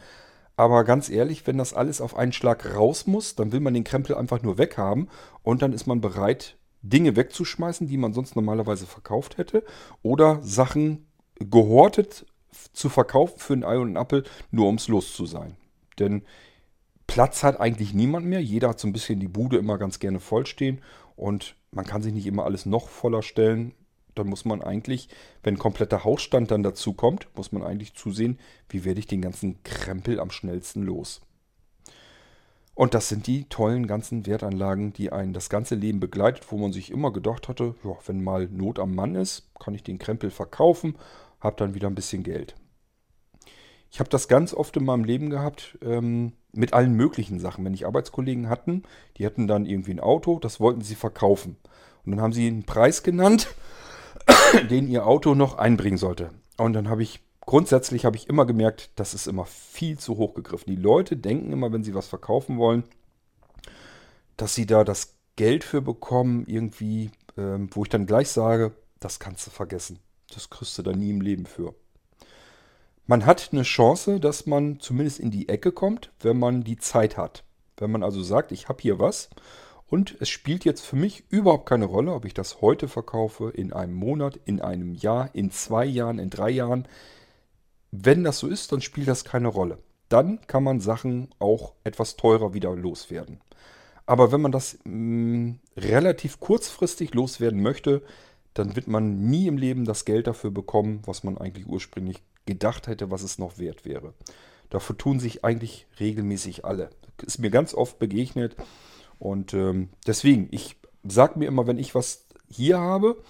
Aber 0.56 0.82
ganz 0.84 1.08
ehrlich, 1.08 1.46
wenn 1.46 1.56
das 1.56 1.72
alles 1.72 2.00
auf 2.00 2.16
einen 2.16 2.32
Schlag 2.32 2.74
raus 2.74 3.06
muss, 3.06 3.36
dann 3.36 3.52
will 3.52 3.60
man 3.60 3.74
den 3.74 3.84
Krempel 3.84 4.16
einfach 4.16 4.42
nur 4.42 4.58
weghaben 4.58 5.08
und 5.42 5.62
dann 5.62 5.72
ist 5.72 5.86
man 5.86 6.00
bereit, 6.00 6.56
Dinge 6.82 7.16
wegzuschmeißen, 7.16 7.86
die 7.86 7.96
man 7.96 8.12
sonst 8.12 8.36
normalerweise 8.36 8.86
verkauft 8.86 9.38
hätte 9.38 9.64
oder 10.02 10.40
Sachen 10.42 11.06
gehortet 11.38 12.26
zu 12.72 12.88
verkaufen 12.88 13.38
für 13.38 13.54
ein 13.54 13.64
Ei 13.64 13.78
und 13.78 13.88
einen 13.88 13.96
Apfel, 13.96 14.24
nur 14.50 14.66
ums 14.66 14.88
los 14.88 15.14
zu 15.14 15.26
sein. 15.26 15.56
Denn 15.98 16.22
Platz 17.06 17.42
hat 17.42 17.60
eigentlich 17.60 17.94
niemand 17.94 18.26
mehr. 18.26 18.42
Jeder 18.42 18.70
hat 18.70 18.80
so 18.80 18.88
ein 18.88 18.92
bisschen 18.92 19.20
die 19.20 19.28
Bude 19.28 19.56
immer 19.56 19.78
ganz 19.78 19.98
gerne 19.98 20.20
vollstehen 20.20 20.80
und 21.16 21.56
man 21.70 21.86
kann 21.86 22.02
sich 22.02 22.12
nicht 22.12 22.26
immer 22.26 22.44
alles 22.44 22.66
noch 22.66 22.88
voller 22.88 23.22
stellen. 23.22 23.74
Dann 24.14 24.28
muss 24.28 24.44
man 24.44 24.62
eigentlich, 24.62 25.08
wenn 25.42 25.58
kompletter 25.58 26.04
Hausstand 26.04 26.50
dann 26.50 26.62
dazu 26.62 26.92
kommt, 26.92 27.28
muss 27.34 27.52
man 27.52 27.62
eigentlich 27.62 27.94
zusehen, 27.94 28.38
wie 28.68 28.84
werde 28.84 29.00
ich 29.00 29.06
den 29.06 29.22
ganzen 29.22 29.62
Krempel 29.62 30.20
am 30.20 30.30
schnellsten 30.30 30.82
los. 30.82 31.22
Und 32.74 32.94
das 32.94 33.08
sind 33.08 33.26
die 33.26 33.44
tollen 33.44 33.86
ganzen 33.86 34.26
Wertanlagen, 34.26 34.92
die 34.92 35.12
einen 35.12 35.34
das 35.34 35.50
ganze 35.50 35.74
Leben 35.74 36.00
begleitet, 36.00 36.50
wo 36.50 36.56
man 36.56 36.72
sich 36.72 36.90
immer 36.90 37.12
gedacht 37.12 37.48
hatte, 37.48 37.74
ja, 37.84 37.90
wenn 38.06 38.24
mal 38.24 38.48
Not 38.50 38.78
am 38.78 38.94
Mann 38.94 39.14
ist, 39.14 39.50
kann 39.60 39.74
ich 39.74 39.82
den 39.82 39.98
Krempel 39.98 40.30
verkaufen, 40.30 40.96
habe 41.40 41.56
dann 41.56 41.74
wieder 41.74 41.88
ein 41.88 41.94
bisschen 41.94 42.22
Geld. 42.22 42.54
Ich 43.90 44.00
habe 44.00 44.08
das 44.08 44.26
ganz 44.26 44.54
oft 44.54 44.74
in 44.78 44.86
meinem 44.86 45.04
Leben 45.04 45.28
gehabt, 45.28 45.78
ähm, 45.82 46.32
mit 46.52 46.72
allen 46.72 46.94
möglichen 46.94 47.38
Sachen. 47.38 47.62
Wenn 47.62 47.74
ich 47.74 47.86
Arbeitskollegen 47.86 48.48
hatten, 48.48 48.84
die 49.18 49.26
hatten 49.26 49.46
dann 49.46 49.66
irgendwie 49.66 49.92
ein 49.92 50.00
Auto, 50.00 50.38
das 50.38 50.60
wollten 50.60 50.80
sie 50.80 50.94
verkaufen. 50.94 51.58
Und 52.04 52.12
dann 52.12 52.22
haben 52.22 52.32
sie 52.32 52.46
einen 52.46 52.64
Preis 52.64 53.02
genannt, 53.02 53.54
den 54.70 54.88
ihr 54.88 55.06
Auto 55.06 55.34
noch 55.34 55.58
einbringen 55.58 55.98
sollte. 55.98 56.30
Und 56.56 56.72
dann 56.72 56.88
habe 56.88 57.02
ich 57.02 57.20
grundsätzlich 57.46 58.04
habe 58.04 58.16
ich 58.16 58.28
immer 58.28 58.46
gemerkt, 58.46 58.90
das 58.96 59.14
ist 59.14 59.26
immer 59.26 59.44
viel 59.44 59.98
zu 59.98 60.16
hoch 60.16 60.34
gegriffen. 60.34 60.74
Die 60.74 60.80
Leute 60.80 61.16
denken 61.16 61.52
immer, 61.52 61.72
wenn 61.72 61.84
sie 61.84 61.94
was 61.94 62.06
verkaufen 62.06 62.58
wollen, 62.58 62.84
dass 64.36 64.54
sie 64.54 64.66
da 64.66 64.84
das 64.84 65.14
Geld 65.36 65.64
für 65.64 65.82
bekommen, 65.82 66.44
irgendwie, 66.46 67.10
ähm, 67.36 67.68
wo 67.72 67.84
ich 67.84 67.88
dann 67.90 68.06
gleich 68.06 68.28
sage, 68.28 68.72
das 69.00 69.18
kannst 69.18 69.46
du 69.46 69.50
vergessen. 69.50 69.98
Das 70.32 70.50
kriegst 70.50 70.78
du 70.78 70.82
da 70.82 70.92
nie 70.92 71.10
im 71.10 71.20
Leben 71.20 71.46
für. 71.46 71.74
Man 73.06 73.26
hat 73.26 73.50
eine 73.52 73.62
Chance, 73.62 74.20
dass 74.20 74.46
man 74.46 74.78
zumindest 74.80 75.18
in 75.18 75.30
die 75.30 75.48
Ecke 75.48 75.72
kommt, 75.72 76.12
wenn 76.20 76.38
man 76.38 76.62
die 76.62 76.78
Zeit 76.78 77.16
hat. 77.16 77.44
Wenn 77.76 77.90
man 77.90 78.02
also 78.02 78.22
sagt, 78.22 78.52
ich 78.52 78.68
habe 78.68 78.80
hier 78.80 78.98
was 78.98 79.28
und 79.88 80.16
es 80.20 80.28
spielt 80.28 80.64
jetzt 80.64 80.86
für 80.86 80.96
mich 80.96 81.24
überhaupt 81.28 81.68
keine 81.68 81.84
Rolle, 81.84 82.14
ob 82.14 82.24
ich 82.24 82.32
das 82.32 82.60
heute 82.60 82.88
verkaufe, 82.88 83.50
in 83.50 83.72
einem 83.72 83.94
Monat, 83.94 84.38
in 84.44 84.60
einem 84.60 84.94
Jahr, 84.94 85.34
in 85.34 85.50
zwei 85.50 85.84
Jahren, 85.84 86.18
in 86.18 86.30
drei 86.30 86.50
Jahren. 86.50 86.86
Wenn 87.92 88.24
das 88.24 88.38
so 88.38 88.48
ist, 88.48 88.72
dann 88.72 88.80
spielt 88.80 89.06
das 89.06 89.24
keine 89.24 89.48
Rolle. 89.48 89.78
Dann 90.08 90.40
kann 90.46 90.64
man 90.64 90.80
Sachen 90.80 91.28
auch 91.38 91.74
etwas 91.84 92.16
teurer 92.16 92.54
wieder 92.54 92.74
loswerden. 92.74 93.40
Aber 94.06 94.32
wenn 94.32 94.40
man 94.40 94.50
das 94.52 94.78
mh, 94.84 94.90
mm, 94.92 95.60
relativ 95.76 96.40
kurzfristig 96.40 97.14
loswerden 97.14 97.62
möchte, 97.62 98.02
dann 98.54 98.76
wird 98.76 98.88
man 98.88 99.24
nie 99.30 99.46
im 99.46 99.56
Leben 99.56 99.84
das 99.84 100.04
Geld 100.04 100.26
dafür 100.26 100.50
bekommen, 100.50 101.02
was 101.06 101.22
man 101.22 101.38
eigentlich 101.38 101.66
ursprünglich 101.66 102.22
gedacht 102.46 102.86
hätte, 102.88 103.10
was 103.10 103.22
es 103.22 103.38
noch 103.38 103.58
wert 103.58 103.84
wäre. 103.84 104.14
Dafür 104.70 104.96
tun 104.96 105.20
sich 105.20 105.44
eigentlich 105.44 105.86
regelmäßig 106.00 106.64
alle. 106.64 106.90
Ist 107.24 107.38
mir 107.38 107.50
ganz 107.50 107.74
oft 107.74 107.98
begegnet. 107.98 108.56
Und 109.18 109.54
ähm, 109.54 109.90
deswegen, 110.06 110.48
ich 110.50 110.76
sage 111.04 111.38
mir 111.38 111.46
immer, 111.46 111.66
wenn 111.66 111.78
ich 111.78 111.94
was 111.94 112.26
hier 112.48 112.78
habe, 112.80 113.22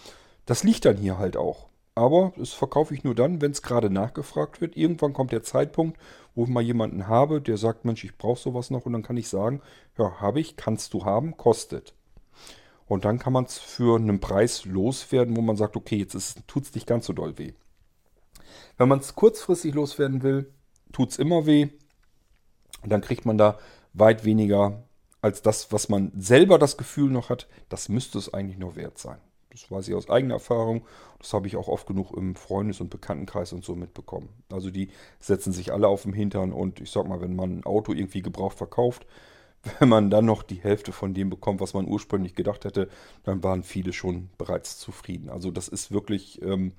das 0.46 0.64
liegt 0.64 0.84
dann 0.84 0.96
hier 0.96 1.18
halt 1.18 1.36
auch. 1.36 1.68
Aber 1.94 2.32
das 2.36 2.52
verkaufe 2.52 2.94
ich 2.94 3.04
nur 3.04 3.14
dann, 3.14 3.42
wenn 3.42 3.50
es 3.50 3.60
gerade 3.60 3.90
nachgefragt 3.90 4.60
wird. 4.60 4.76
Irgendwann 4.76 5.12
kommt 5.12 5.32
der 5.32 5.42
Zeitpunkt, 5.42 5.98
wo 6.34 6.44
ich 6.44 6.50
mal 6.50 6.62
jemanden 6.62 7.06
habe, 7.06 7.42
der 7.42 7.58
sagt, 7.58 7.84
Mensch, 7.84 8.02
ich 8.04 8.16
brauche 8.16 8.40
sowas 8.40 8.70
noch. 8.70 8.86
Und 8.86 8.94
dann 8.94 9.02
kann 9.02 9.18
ich 9.18 9.28
sagen, 9.28 9.60
ja, 9.98 10.20
habe 10.20 10.40
ich, 10.40 10.56
kannst 10.56 10.94
du 10.94 11.04
haben, 11.04 11.36
kostet. 11.36 11.94
Und 12.86 13.04
dann 13.04 13.18
kann 13.18 13.32
man 13.32 13.44
es 13.44 13.58
für 13.58 13.96
einen 13.96 14.20
Preis 14.20 14.64
loswerden, 14.64 15.36
wo 15.36 15.42
man 15.42 15.56
sagt, 15.56 15.76
okay, 15.76 15.96
jetzt 15.96 16.46
tut 16.46 16.64
es 16.64 16.74
nicht 16.74 16.86
ganz 16.86 17.06
so 17.06 17.12
doll 17.12 17.38
weh. 17.38 17.52
Wenn 18.78 18.88
man 18.88 18.98
es 19.00 19.14
kurzfristig 19.14 19.74
loswerden 19.74 20.22
will, 20.22 20.50
tut 20.92 21.10
es 21.10 21.18
immer 21.18 21.46
weh. 21.46 21.68
Und 22.82 22.90
dann 22.90 23.02
kriegt 23.02 23.26
man 23.26 23.38
da 23.38 23.58
weit 23.92 24.24
weniger 24.24 24.82
als 25.20 25.42
das, 25.42 25.72
was 25.72 25.88
man 25.88 26.10
selber 26.18 26.58
das 26.58 26.76
Gefühl 26.76 27.10
noch 27.10 27.30
hat, 27.30 27.48
das 27.68 27.88
müsste 27.88 28.18
es 28.18 28.32
eigentlich 28.34 28.58
noch 28.58 28.76
wert 28.76 28.98
sein. 28.98 29.18
Das 29.52 29.70
weiß 29.70 29.88
ich 29.88 29.94
aus 29.94 30.08
eigener 30.08 30.34
Erfahrung. 30.34 30.86
Das 31.18 31.32
habe 31.34 31.46
ich 31.46 31.56
auch 31.56 31.68
oft 31.68 31.86
genug 31.86 32.16
im 32.16 32.34
Freundes- 32.36 32.80
und 32.80 32.88
Bekanntenkreis 32.88 33.52
und 33.52 33.64
so 33.64 33.76
mitbekommen. 33.76 34.30
Also 34.50 34.70
die 34.70 34.88
setzen 35.20 35.52
sich 35.52 35.72
alle 35.72 35.88
auf 35.88 36.02
den 36.02 36.14
Hintern 36.14 36.52
und 36.52 36.80
ich 36.80 36.90
sag 36.90 37.06
mal, 37.06 37.20
wenn 37.20 37.36
man 37.36 37.58
ein 37.58 37.64
Auto 37.64 37.92
irgendwie 37.92 38.22
gebraucht 38.22 38.56
verkauft, 38.56 39.06
wenn 39.78 39.88
man 39.88 40.10
dann 40.10 40.24
noch 40.24 40.42
die 40.42 40.62
Hälfte 40.62 40.92
von 40.92 41.14
dem 41.14 41.30
bekommt, 41.30 41.60
was 41.60 41.74
man 41.74 41.86
ursprünglich 41.86 42.34
gedacht 42.34 42.64
hätte, 42.64 42.88
dann 43.24 43.42
waren 43.42 43.62
viele 43.62 43.92
schon 43.92 44.30
bereits 44.38 44.78
zufrieden. 44.78 45.28
Also 45.28 45.50
das 45.50 45.68
ist 45.68 45.92
wirklich 45.92 46.40
ähm, 46.42 46.72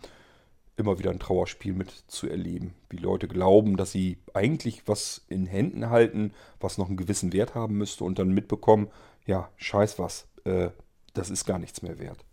immer 0.75 0.97
wieder 0.97 1.11
ein 1.11 1.19
Trauerspiel 1.19 1.73
mit 1.73 1.91
zu 2.07 2.27
erleben. 2.27 2.73
Wie 2.89 2.97
Leute 2.97 3.27
glauben, 3.27 3.77
dass 3.77 3.91
sie 3.91 4.17
eigentlich 4.33 4.87
was 4.87 5.23
in 5.29 5.45
Händen 5.45 5.91
halten, 5.91 6.33
was 6.59 6.79
noch 6.79 6.87
einen 6.87 6.97
gewissen 6.97 7.33
Wert 7.33 7.53
haben 7.53 7.77
müsste 7.77 8.03
und 8.03 8.17
dann 8.17 8.33
mitbekommen, 8.33 8.89
ja, 9.25 9.49
scheiß 9.57 9.99
was, 9.99 10.27
äh, 10.43 10.69
das 11.13 11.29
ist 11.29 11.45
gar 11.45 11.59
nichts 11.59 11.83
mehr 11.83 11.99
wert. 11.99 12.25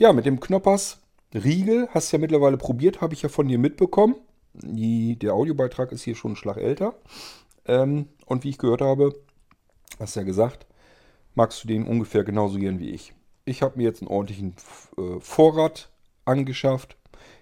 Ja, 0.00 0.14
mit 0.14 0.24
dem 0.24 0.40
Knoppers 0.40 1.02
Riegel 1.34 1.86
hast 1.90 2.10
du 2.10 2.16
ja 2.16 2.20
mittlerweile 2.22 2.56
probiert, 2.56 3.02
habe 3.02 3.12
ich 3.12 3.20
ja 3.20 3.28
von 3.28 3.46
dir 3.46 3.58
mitbekommen. 3.58 4.16
Die, 4.54 5.18
der 5.18 5.34
Audiobeitrag 5.34 5.92
ist 5.92 6.02
hier 6.02 6.16
schon 6.16 6.30
einen 6.30 6.36
Schlag 6.36 6.56
älter. 6.56 6.94
Ähm, 7.66 8.08
und 8.24 8.42
wie 8.42 8.48
ich 8.48 8.56
gehört 8.56 8.80
habe, 8.80 9.14
hast 9.98 10.16
du 10.16 10.20
ja 10.20 10.26
gesagt, 10.26 10.66
magst 11.34 11.62
du 11.62 11.68
den 11.68 11.86
ungefähr 11.86 12.24
genauso 12.24 12.58
gern 12.58 12.80
wie 12.80 12.88
ich. 12.90 13.12
Ich 13.44 13.60
habe 13.60 13.76
mir 13.76 13.82
jetzt 13.82 14.00
einen 14.00 14.10
ordentlichen 14.10 14.54
äh, 14.96 15.20
Vorrat 15.20 15.90
angeschafft. 16.24 16.96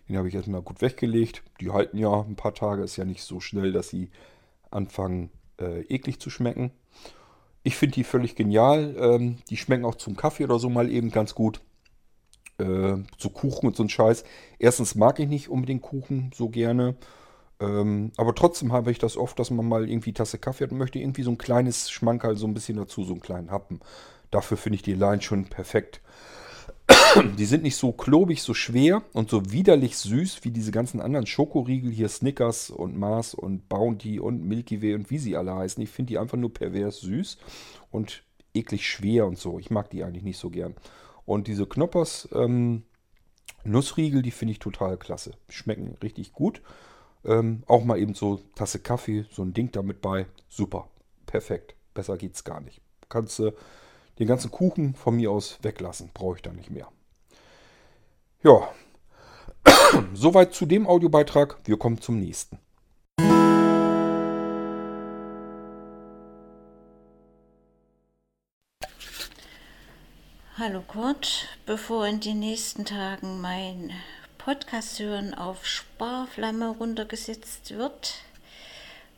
Den 0.08 0.16
habe 0.16 0.26
ich 0.26 0.34
erstmal 0.34 0.62
gut 0.62 0.82
weggelegt. 0.82 1.44
Die 1.60 1.70
halten 1.70 1.96
ja 1.96 2.22
ein 2.22 2.34
paar 2.34 2.54
Tage. 2.54 2.82
Ist 2.82 2.96
ja 2.96 3.04
nicht 3.04 3.22
so 3.22 3.38
schnell, 3.38 3.70
dass 3.70 3.88
sie 3.88 4.10
anfangen 4.72 5.30
äh, 5.60 5.82
eklig 5.82 6.18
zu 6.18 6.28
schmecken. 6.28 6.72
Ich 7.62 7.76
finde 7.76 7.94
die 7.94 8.04
völlig 8.04 8.34
genial. 8.34 8.96
Ähm, 8.98 9.38
die 9.48 9.56
schmecken 9.56 9.84
auch 9.84 9.94
zum 9.94 10.16
Kaffee 10.16 10.44
oder 10.44 10.58
so 10.58 10.68
mal 10.68 10.90
eben 10.90 11.12
ganz 11.12 11.36
gut. 11.36 11.60
Äh, 12.58 12.96
so 13.16 13.30
Kuchen 13.30 13.66
und 13.68 13.76
so 13.76 13.82
ein 13.82 13.88
Scheiß. 13.88 14.24
Erstens 14.58 14.94
mag 14.94 15.18
ich 15.20 15.28
nicht 15.28 15.48
unbedingt 15.48 15.82
Kuchen 15.82 16.30
so 16.34 16.48
gerne. 16.48 16.96
Ähm, 17.60 18.12
aber 18.16 18.34
trotzdem 18.34 18.72
habe 18.72 18.90
ich 18.90 18.98
das 18.98 19.16
oft, 19.16 19.38
dass 19.38 19.50
man 19.50 19.66
mal 19.66 19.88
irgendwie 19.88 20.12
Tasse 20.12 20.38
Kaffee 20.38 20.64
hat 20.64 20.72
und 20.72 20.78
möchte 20.78 20.98
irgendwie 20.98 21.22
so 21.22 21.30
ein 21.30 21.38
kleines 21.38 21.90
Schmankerl 21.90 22.36
so 22.36 22.46
ein 22.46 22.54
bisschen 22.54 22.76
dazu, 22.76 23.04
so 23.04 23.12
einen 23.12 23.20
kleinen 23.20 23.50
Happen. 23.50 23.80
Dafür 24.30 24.56
finde 24.56 24.76
ich 24.76 24.82
die 24.82 24.94
Line 24.94 25.22
schon 25.22 25.46
perfekt. 25.46 26.00
Die 27.38 27.44
sind 27.44 27.62
nicht 27.62 27.76
so 27.76 27.92
klobig, 27.92 28.42
so 28.42 28.54
schwer 28.54 29.02
und 29.12 29.28
so 29.30 29.50
widerlich 29.52 29.96
süß 29.96 30.44
wie 30.44 30.50
diese 30.50 30.70
ganzen 30.70 31.00
anderen 31.00 31.26
Schokoriegel 31.26 31.90
hier, 31.90 32.08
Snickers 32.08 32.70
und 32.70 32.96
Mars 32.96 33.34
und 33.34 33.68
Bounty 33.68 34.20
und 34.20 34.44
Milky 34.44 34.82
Way 34.82 34.94
und 34.94 35.10
wie 35.10 35.18
sie 35.18 35.36
alle 35.36 35.54
heißen. 35.54 35.82
Ich 35.82 35.90
finde 35.90 36.10
die 36.10 36.18
einfach 36.18 36.38
nur 36.38 36.52
pervers 36.52 37.00
süß 37.00 37.38
und 37.90 38.22
eklig 38.54 38.88
schwer 38.88 39.26
und 39.26 39.38
so. 39.38 39.58
Ich 39.58 39.70
mag 39.70 39.90
die 39.90 40.02
eigentlich 40.02 40.24
nicht 40.24 40.38
so 40.38 40.50
gern. 40.50 40.74
Und 41.28 41.46
diese 41.46 41.66
Knoppers 41.66 42.26
ähm, 42.32 42.84
Nussriegel, 43.62 44.22
die 44.22 44.30
finde 44.30 44.52
ich 44.52 44.60
total 44.60 44.96
klasse. 44.96 45.32
Schmecken 45.50 45.98
richtig 46.02 46.32
gut. 46.32 46.62
Ähm, 47.22 47.64
auch 47.66 47.84
mal 47.84 47.98
eben 47.98 48.14
so 48.14 48.40
Tasse 48.54 48.78
Kaffee, 48.78 49.26
so 49.30 49.42
ein 49.42 49.52
Ding 49.52 49.70
damit 49.70 50.00
bei. 50.00 50.24
Super. 50.48 50.88
Perfekt. 51.26 51.74
Besser 51.92 52.16
geht's 52.16 52.44
gar 52.44 52.62
nicht. 52.62 52.80
Kannst 53.10 53.38
du 53.40 53.52
den 54.18 54.26
ganzen 54.26 54.50
Kuchen 54.50 54.94
von 54.94 55.16
mir 55.16 55.30
aus 55.30 55.58
weglassen. 55.60 56.10
Brauche 56.14 56.36
ich 56.36 56.42
da 56.42 56.50
nicht 56.50 56.70
mehr. 56.70 56.88
Ja, 58.42 58.70
soweit 60.14 60.54
zu 60.54 60.64
dem 60.64 60.86
Audiobeitrag. 60.86 61.58
Wir 61.64 61.78
kommen 61.78 62.00
zum 62.00 62.20
nächsten. 62.20 62.58
Hallo 70.60 70.82
Kurt, 70.82 71.46
bevor 71.66 72.08
in 72.08 72.18
den 72.18 72.40
nächsten 72.40 72.84
Tagen 72.84 73.40
mein 73.40 73.92
Podcast 74.38 74.98
hören 74.98 75.32
auf 75.32 75.64
Sparflamme 75.64 76.70
runtergesetzt 76.70 77.76
wird, 77.76 78.14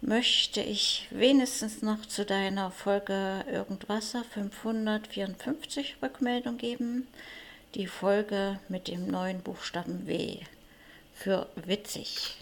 möchte 0.03 0.61
ich 0.61 1.09
wenigstens 1.09 1.81
noch 1.81 2.05
zu 2.05 2.27
deiner 2.27 2.71
Folge 2.71 3.43
Irgendwasser 3.51 4.23
554 4.23 5.97
Rückmeldung 6.03 6.59
geben. 6.59 7.09
Die 7.75 7.87
Folge 7.87 8.61
mit 8.69 8.87
dem 8.87 9.07
neuen 9.07 9.41
Buchstaben 9.41 10.07
W 10.07 10.41
für 11.15 11.49
witzig. 11.57 12.37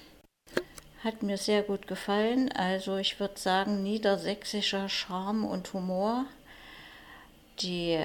Hat 1.04 1.22
mir 1.22 1.36
sehr 1.36 1.62
gut 1.62 1.86
gefallen. 1.86 2.50
Also 2.50 2.96
ich 2.96 3.20
würde 3.20 3.38
sagen, 3.38 3.84
niedersächsischer 3.84 4.88
Charme 4.88 5.44
und 5.44 5.72
Humor. 5.72 6.24
Die 7.60 7.96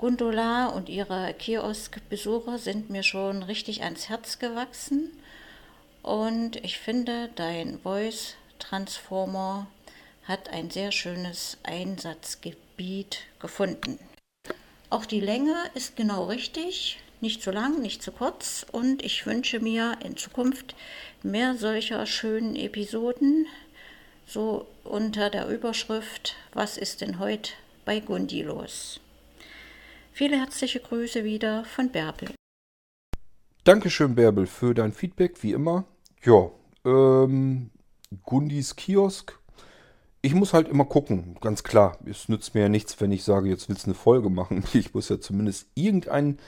Gundula 0.00 0.68
und 0.68 0.88
ihre 0.88 1.34
Kioskbesucher 1.34 2.56
sind 2.56 2.88
mir 2.88 3.02
schon 3.02 3.42
richtig 3.42 3.82
ans 3.82 4.08
Herz 4.08 4.38
gewachsen. 4.38 5.10
Und 6.02 6.56
ich 6.64 6.78
finde, 6.78 7.28
dein 7.34 7.78
Voice 7.80 8.34
Transformer 8.58 9.66
hat 10.24 10.48
ein 10.48 10.70
sehr 10.70 10.90
schönes 10.90 11.58
Einsatzgebiet 11.64 13.18
gefunden. 13.40 13.98
Auch 14.88 15.04
die 15.04 15.20
Länge 15.20 15.54
ist 15.74 15.96
genau 15.96 16.24
richtig, 16.24 16.98
nicht 17.20 17.42
zu 17.42 17.50
lang, 17.50 17.82
nicht 17.82 18.02
zu 18.02 18.10
kurz 18.10 18.64
und 18.72 19.04
ich 19.04 19.26
wünsche 19.26 19.60
mir 19.60 19.98
in 20.02 20.16
Zukunft 20.16 20.74
mehr 21.22 21.56
solcher 21.56 22.06
schönen 22.06 22.56
Episoden, 22.56 23.46
so 24.26 24.66
unter 24.82 25.28
der 25.28 25.46
Überschrift 25.48 26.36
Was 26.54 26.78
ist 26.78 27.02
denn 27.02 27.18
heute 27.18 27.52
bei 27.84 28.00
Gundi 28.00 28.40
los? 28.40 28.98
Viele 30.12 30.38
herzliche 30.38 30.80
Grüße 30.80 31.24
wieder 31.24 31.64
von 31.64 31.90
Bärbel. 31.90 32.30
Dankeschön, 33.64 34.14
Bärbel, 34.14 34.46
für 34.46 34.74
dein 34.74 34.92
Feedback, 34.92 35.42
wie 35.42 35.52
immer. 35.52 35.84
Ja, 36.22 36.50
ähm, 36.84 37.70
Gundis 38.24 38.76
Kiosk 38.76 39.40
ich 40.22 40.34
muss 40.34 40.52
halt 40.52 40.68
immer 40.68 40.84
gucken, 40.84 41.36
ganz 41.40 41.62
klar. 41.62 41.98
Es 42.04 42.28
nützt 42.28 42.54
mir 42.54 42.62
ja 42.62 42.68
nichts, 42.68 43.00
wenn 43.00 43.12
ich 43.12 43.24
sage, 43.24 43.48
jetzt 43.48 43.68
willst 43.68 43.84
du 43.84 43.90
eine 43.90 43.94
Folge 43.94 44.30
machen. 44.30 44.64
Ich 44.74 44.94
muss 44.94 45.08
ja 45.08 45.20
zumindest 45.20 45.68
irgendeinen 45.74 46.38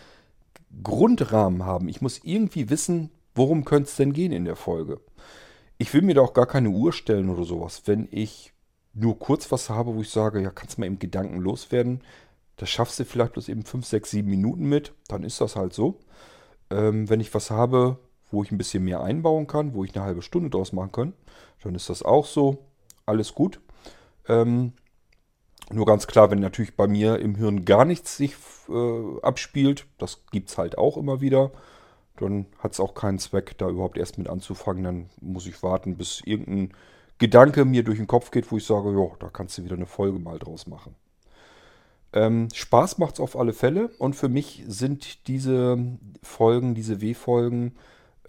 Grundrahmen 0.82 1.64
haben. 1.64 1.88
Ich 1.88 2.00
muss 2.00 2.20
irgendwie 2.22 2.70
wissen, 2.70 3.10
worum 3.34 3.64
könnte 3.64 3.88
es 3.88 3.96
denn 3.96 4.12
gehen 4.12 4.32
in 4.32 4.44
der 4.44 4.56
Folge. 4.56 5.00
Ich 5.78 5.92
will 5.94 6.02
mir 6.02 6.14
da 6.14 6.20
auch 6.20 6.34
gar 6.34 6.46
keine 6.46 6.68
Uhr 6.68 6.92
stellen 6.92 7.30
oder 7.30 7.44
sowas. 7.44 7.82
Wenn 7.86 8.08
ich 8.10 8.52
nur 8.94 9.18
kurz 9.18 9.50
was 9.50 9.70
habe, 9.70 9.94
wo 9.94 10.02
ich 10.02 10.10
sage, 10.10 10.40
ja, 10.40 10.50
kannst 10.50 10.78
mal 10.78 10.86
eben 10.86 10.98
Gedanken 10.98 11.40
loswerden, 11.40 12.02
das 12.56 12.70
schaffst 12.70 12.98
du 12.98 13.04
vielleicht 13.04 13.32
bloß 13.32 13.48
eben 13.48 13.64
5, 13.64 13.86
6, 13.86 14.10
7 14.10 14.28
Minuten 14.28 14.68
mit, 14.68 14.92
dann 15.08 15.22
ist 15.24 15.40
das 15.40 15.56
halt 15.56 15.72
so. 15.72 16.00
Ähm, 16.70 17.08
wenn 17.08 17.20
ich 17.20 17.34
was 17.34 17.50
habe, 17.50 17.98
wo 18.30 18.42
ich 18.42 18.50
ein 18.50 18.58
bisschen 18.58 18.84
mehr 18.84 19.02
einbauen 19.02 19.46
kann, 19.46 19.74
wo 19.74 19.84
ich 19.84 19.94
eine 19.94 20.04
halbe 20.04 20.22
Stunde 20.22 20.50
draus 20.50 20.72
machen 20.72 20.92
kann, 20.92 21.12
dann 21.62 21.74
ist 21.74 21.90
das 21.90 22.02
auch 22.02 22.26
so 22.26 22.66
alles 23.06 23.34
gut. 23.34 23.60
Ähm, 24.28 24.72
nur 25.70 25.86
ganz 25.86 26.06
klar, 26.06 26.30
wenn 26.30 26.40
natürlich 26.40 26.76
bei 26.76 26.86
mir 26.86 27.18
im 27.18 27.34
Hirn 27.34 27.64
gar 27.64 27.84
nichts 27.84 28.16
sich 28.16 28.34
äh, 28.68 29.20
abspielt, 29.22 29.86
das 29.98 30.24
gibt 30.30 30.50
es 30.50 30.58
halt 30.58 30.76
auch 30.76 30.96
immer 30.96 31.20
wieder, 31.20 31.50
dann 32.16 32.46
hat 32.58 32.72
es 32.72 32.80
auch 32.80 32.94
keinen 32.94 33.18
Zweck, 33.18 33.56
da 33.58 33.68
überhaupt 33.68 33.96
erst 33.96 34.18
mit 34.18 34.28
anzufangen. 34.28 34.84
Dann 34.84 35.10
muss 35.20 35.46
ich 35.46 35.62
warten, 35.62 35.96
bis 35.96 36.20
irgendein 36.24 36.72
Gedanke 37.18 37.64
mir 37.64 37.84
durch 37.84 37.98
den 37.98 38.06
Kopf 38.06 38.30
geht, 38.30 38.50
wo 38.50 38.56
ich 38.56 38.66
sage, 38.66 38.92
ja, 38.92 39.16
da 39.18 39.28
kannst 39.28 39.58
du 39.58 39.64
wieder 39.64 39.76
eine 39.76 39.86
Folge 39.86 40.18
mal 40.18 40.38
draus 40.38 40.66
machen. 40.66 40.94
Ähm, 42.12 42.48
Spaß 42.52 42.98
macht 42.98 43.14
es 43.14 43.20
auf 43.20 43.36
alle 43.36 43.52
Fälle 43.52 43.88
und 43.98 44.14
für 44.14 44.28
mich 44.28 44.64
sind 44.66 45.26
diese 45.28 45.78
Folgen, 46.22 46.74
diese 46.74 47.00
W-Folgen 47.00 47.74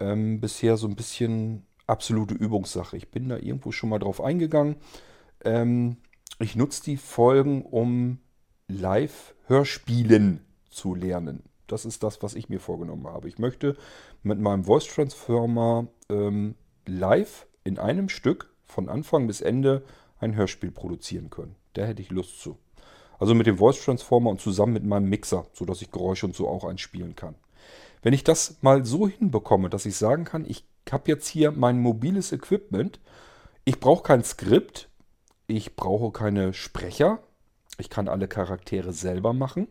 ähm, 0.00 0.40
bisher 0.40 0.76
so 0.76 0.86
ein 0.86 0.96
bisschen 0.96 1.66
absolute 1.86 2.34
Übungssache. 2.34 2.96
Ich 2.96 3.10
bin 3.10 3.28
da 3.28 3.36
irgendwo 3.36 3.72
schon 3.72 3.90
mal 3.90 3.98
drauf 3.98 4.20
eingegangen. 4.20 4.76
Ähm, 5.44 5.98
ich 6.38 6.56
nutze 6.56 6.82
die 6.82 6.96
Folgen, 6.96 7.62
um 7.62 8.18
Live-Hörspielen 8.68 10.40
zu 10.70 10.94
lernen. 10.94 11.42
Das 11.66 11.84
ist 11.84 12.02
das, 12.02 12.22
was 12.22 12.34
ich 12.34 12.48
mir 12.48 12.60
vorgenommen 12.60 13.06
habe. 13.06 13.28
Ich 13.28 13.38
möchte 13.38 13.76
mit 14.22 14.38
meinem 14.38 14.64
Voice 14.64 14.86
Transformer 14.86 15.88
ähm, 16.08 16.54
live 16.86 17.46
in 17.64 17.78
einem 17.78 18.08
Stück 18.08 18.54
von 18.64 18.88
Anfang 18.88 19.26
bis 19.26 19.40
Ende 19.40 19.84
ein 20.18 20.34
Hörspiel 20.34 20.70
produzieren 20.70 21.30
können. 21.30 21.56
Da 21.74 21.84
hätte 21.84 22.02
ich 22.02 22.10
Lust 22.10 22.40
zu. 22.40 22.58
Also 23.18 23.34
mit 23.34 23.46
dem 23.46 23.58
Voice 23.58 23.82
Transformer 23.82 24.30
und 24.30 24.40
zusammen 24.40 24.72
mit 24.72 24.84
meinem 24.84 25.08
Mixer, 25.08 25.46
sodass 25.52 25.82
ich 25.82 25.90
Geräusche 25.90 26.26
und 26.26 26.34
so 26.34 26.48
auch 26.48 26.64
einspielen 26.64 27.14
kann. 27.14 27.34
Wenn 28.02 28.12
ich 28.12 28.24
das 28.24 28.56
mal 28.60 28.84
so 28.84 29.08
hinbekomme, 29.08 29.70
dass 29.70 29.86
ich 29.86 29.96
sagen 29.96 30.24
kann, 30.24 30.44
ich 30.46 30.64
habe 30.90 31.10
jetzt 31.10 31.26
hier 31.28 31.52
mein 31.52 31.80
mobiles 31.80 32.32
Equipment. 32.32 33.00
Ich 33.64 33.80
brauche 33.80 34.02
kein 34.02 34.22
Skript. 34.24 34.88
Ich 35.46 35.76
brauche 35.76 36.12
keine 36.12 36.52
Sprecher. 36.52 37.20
Ich 37.78 37.90
kann 37.90 38.08
alle 38.08 38.28
Charaktere 38.28 38.92
selber 38.92 39.32
machen. 39.32 39.68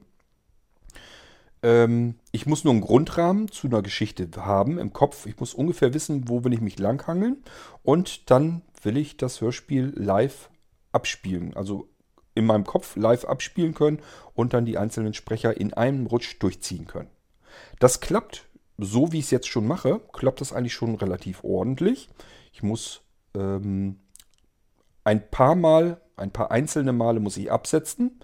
Ähm, 1.62 2.16
ich 2.32 2.46
muss 2.46 2.64
nur 2.64 2.74
einen 2.74 2.82
Grundrahmen 2.82 3.50
zu 3.50 3.68
einer 3.68 3.82
Geschichte 3.82 4.30
haben 4.38 4.78
im 4.78 4.94
Kopf. 4.94 5.26
Ich 5.26 5.40
muss 5.40 5.54
ungefähr 5.54 5.94
wissen, 5.94 6.28
wo 6.28 6.44
will 6.44 6.54
ich 6.54 6.62
mich 6.62 6.80
langhangeln. 6.80 7.44
Und 7.84 8.30
dann 8.30 8.62
will 8.82 8.98
ich 8.98 9.18
das 9.18 9.42
Hörspiel 9.42 9.94
live 9.96 10.50
abspielen. 10.92 11.56
Also 11.56 11.88
in 12.36 12.46
meinem 12.46 12.66
Kopf 12.66 12.96
live 12.96 13.26
abspielen 13.26 13.74
können 13.74 14.00
und 14.34 14.54
dann 14.54 14.66
die 14.66 14.78
einzelnen 14.78 15.14
Sprecher 15.14 15.56
in 15.56 15.74
einem 15.74 16.08
Rutsch 16.08 16.36
durchziehen 16.40 16.88
können. 16.88 17.10
Das 17.80 18.00
klappt 18.00 18.48
so 18.78 19.12
wie 19.12 19.20
ich 19.20 19.26
es 19.26 19.32
jetzt 19.32 19.48
schon 19.48 19.68
mache, 19.68 20.02
klappt 20.12 20.42
das 20.42 20.54
eigentlich 20.54 20.74
schon 20.74 20.96
relativ 20.96 21.44
ordentlich. 21.44 22.10
Ich 22.52 22.64
muss 22.64 23.02
ähm, 23.36 24.00
ein 25.04 25.30
paar 25.30 25.56
Mal, 25.56 26.02
ein 26.16 26.32
paar 26.32 26.52
einzelne 26.52 26.94
Male 26.94 27.20
muss 27.20 27.38
ich 27.38 27.52
absetzen. 27.52 28.20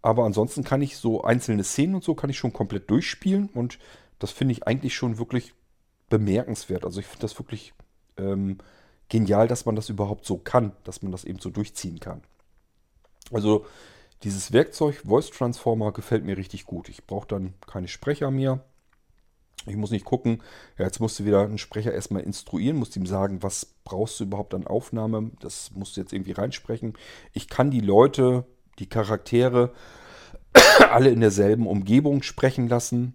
Aber 0.00 0.24
ansonsten 0.24 0.64
kann 0.64 0.82
ich 0.82 0.96
so 0.96 1.22
einzelne 1.22 1.62
Szenen 1.62 1.94
und 1.94 2.04
so 2.04 2.14
kann 2.14 2.30
ich 2.30 2.38
schon 2.38 2.52
komplett 2.52 2.90
durchspielen. 2.90 3.48
Und 3.54 3.78
das 4.18 4.32
finde 4.32 4.52
ich 4.52 4.66
eigentlich 4.66 4.94
schon 4.94 5.18
wirklich 5.18 5.54
bemerkenswert. 6.08 6.84
Also 6.84 7.00
ich 7.00 7.06
finde 7.06 7.22
das 7.22 7.38
wirklich 7.38 7.72
ähm, 8.16 8.58
genial, 9.08 9.46
dass 9.46 9.64
man 9.64 9.76
das 9.76 9.88
überhaupt 9.88 10.24
so 10.24 10.38
kann, 10.38 10.72
dass 10.84 11.02
man 11.02 11.12
das 11.12 11.24
eben 11.24 11.38
so 11.38 11.50
durchziehen 11.50 12.00
kann. 12.00 12.22
Also 13.32 13.66
dieses 14.22 14.52
Werkzeug 14.52 15.02
Voice 15.04 15.30
Transformer 15.30 15.92
gefällt 15.92 16.24
mir 16.24 16.36
richtig 16.36 16.64
gut. 16.64 16.88
Ich 16.88 17.06
brauche 17.06 17.26
dann 17.26 17.54
keine 17.66 17.88
Sprecher 17.88 18.30
mehr. 18.30 18.64
Ich 19.66 19.76
muss 19.76 19.90
nicht 19.92 20.04
gucken, 20.04 20.42
ja, 20.76 20.84
jetzt 20.84 20.98
musst 20.98 21.18
du 21.20 21.24
wieder 21.24 21.42
einen 21.42 21.58
Sprecher 21.58 21.92
erstmal 21.92 22.22
instruieren, 22.22 22.78
musst 22.78 22.96
ihm 22.96 23.06
sagen, 23.06 23.42
was 23.42 23.74
brauchst 23.84 24.18
du 24.18 24.24
überhaupt 24.24 24.54
an 24.54 24.66
Aufnahme, 24.66 25.30
das 25.38 25.70
musst 25.72 25.96
du 25.96 26.00
jetzt 26.00 26.12
irgendwie 26.12 26.32
reinsprechen. 26.32 26.94
Ich 27.32 27.48
kann 27.48 27.70
die 27.70 27.80
Leute, 27.80 28.44
die 28.80 28.88
Charaktere 28.88 29.72
alle 30.90 31.10
in 31.10 31.20
derselben 31.20 31.68
Umgebung 31.68 32.22
sprechen 32.22 32.68
lassen. 32.68 33.14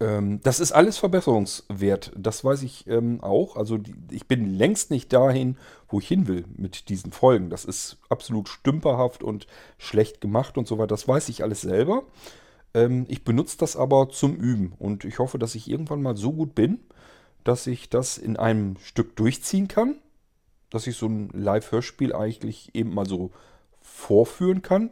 Ähm, 0.00 0.40
das 0.42 0.60
ist 0.60 0.72
alles 0.72 0.98
verbesserungswert, 0.98 2.12
das 2.16 2.44
weiß 2.44 2.62
ich 2.62 2.86
ähm, 2.86 3.20
auch. 3.20 3.56
Also 3.56 3.78
die, 3.78 3.94
ich 4.10 4.28
bin 4.28 4.46
längst 4.46 4.90
nicht 4.90 5.12
dahin, 5.12 5.56
wo 5.88 5.98
ich 5.98 6.08
hin 6.08 6.28
will 6.28 6.44
mit 6.56 6.88
diesen 6.88 7.12
Folgen. 7.12 7.50
Das 7.50 7.64
ist 7.64 7.98
absolut 8.08 8.48
stümperhaft 8.48 9.22
und 9.22 9.46
schlecht 9.76 10.20
gemacht 10.20 10.56
und 10.56 10.68
so 10.68 10.78
weiter. 10.78 10.88
Das 10.88 11.08
weiß 11.08 11.28
ich 11.30 11.42
alles 11.42 11.62
selber. 11.62 12.04
Ähm, 12.74 13.06
ich 13.08 13.24
benutze 13.24 13.58
das 13.58 13.76
aber 13.76 14.08
zum 14.10 14.36
Üben 14.36 14.72
und 14.78 15.04
ich 15.04 15.18
hoffe, 15.18 15.38
dass 15.38 15.54
ich 15.54 15.68
irgendwann 15.68 16.02
mal 16.02 16.16
so 16.16 16.32
gut 16.32 16.54
bin, 16.54 16.78
dass 17.44 17.66
ich 17.66 17.88
das 17.88 18.18
in 18.18 18.36
einem 18.36 18.76
Stück 18.78 19.16
durchziehen 19.16 19.68
kann, 19.68 19.96
dass 20.70 20.86
ich 20.86 20.96
so 20.96 21.06
ein 21.06 21.30
Live-Hörspiel 21.32 22.14
eigentlich 22.14 22.74
eben 22.74 22.94
mal 22.94 23.06
so 23.06 23.30
vorführen 23.80 24.62
kann. 24.62 24.90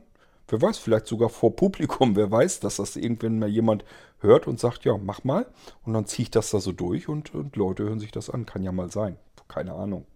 Wer 0.49 0.63
weiß, 0.63 0.79
vielleicht 0.79 1.07
sogar 1.07 1.29
vor 1.29 1.55
Publikum. 1.55 2.17
Wer 2.17 2.31
weiß, 2.31 2.61
dass 2.61 2.77
das 2.77 2.97
irgendwann 2.97 3.39
mal 3.39 3.49
jemand 3.49 3.85
hört 4.21 4.47
und 4.47 4.59
sagt, 4.59 4.85
ja, 4.85 4.97
mach 4.97 5.25
mal. 5.25 5.47
Und 5.85 5.93
dann 5.95 6.07
ziehe 6.07 6.25
ich 6.25 6.31
das 6.31 6.51
da 6.51 6.61
so 6.61 6.73
durch 6.73 7.09
und, 7.09 7.35
und 7.35 7.57
Leute 7.57 7.85
hören 7.85 8.01
sich 8.01 8.13
das 8.13 8.31
an. 8.31 8.47
Kann 8.47 8.63
ja 8.63 8.73
mal 8.73 8.91
sein. 8.91 9.17
Keine 9.49 9.75
Ahnung. 9.75 10.07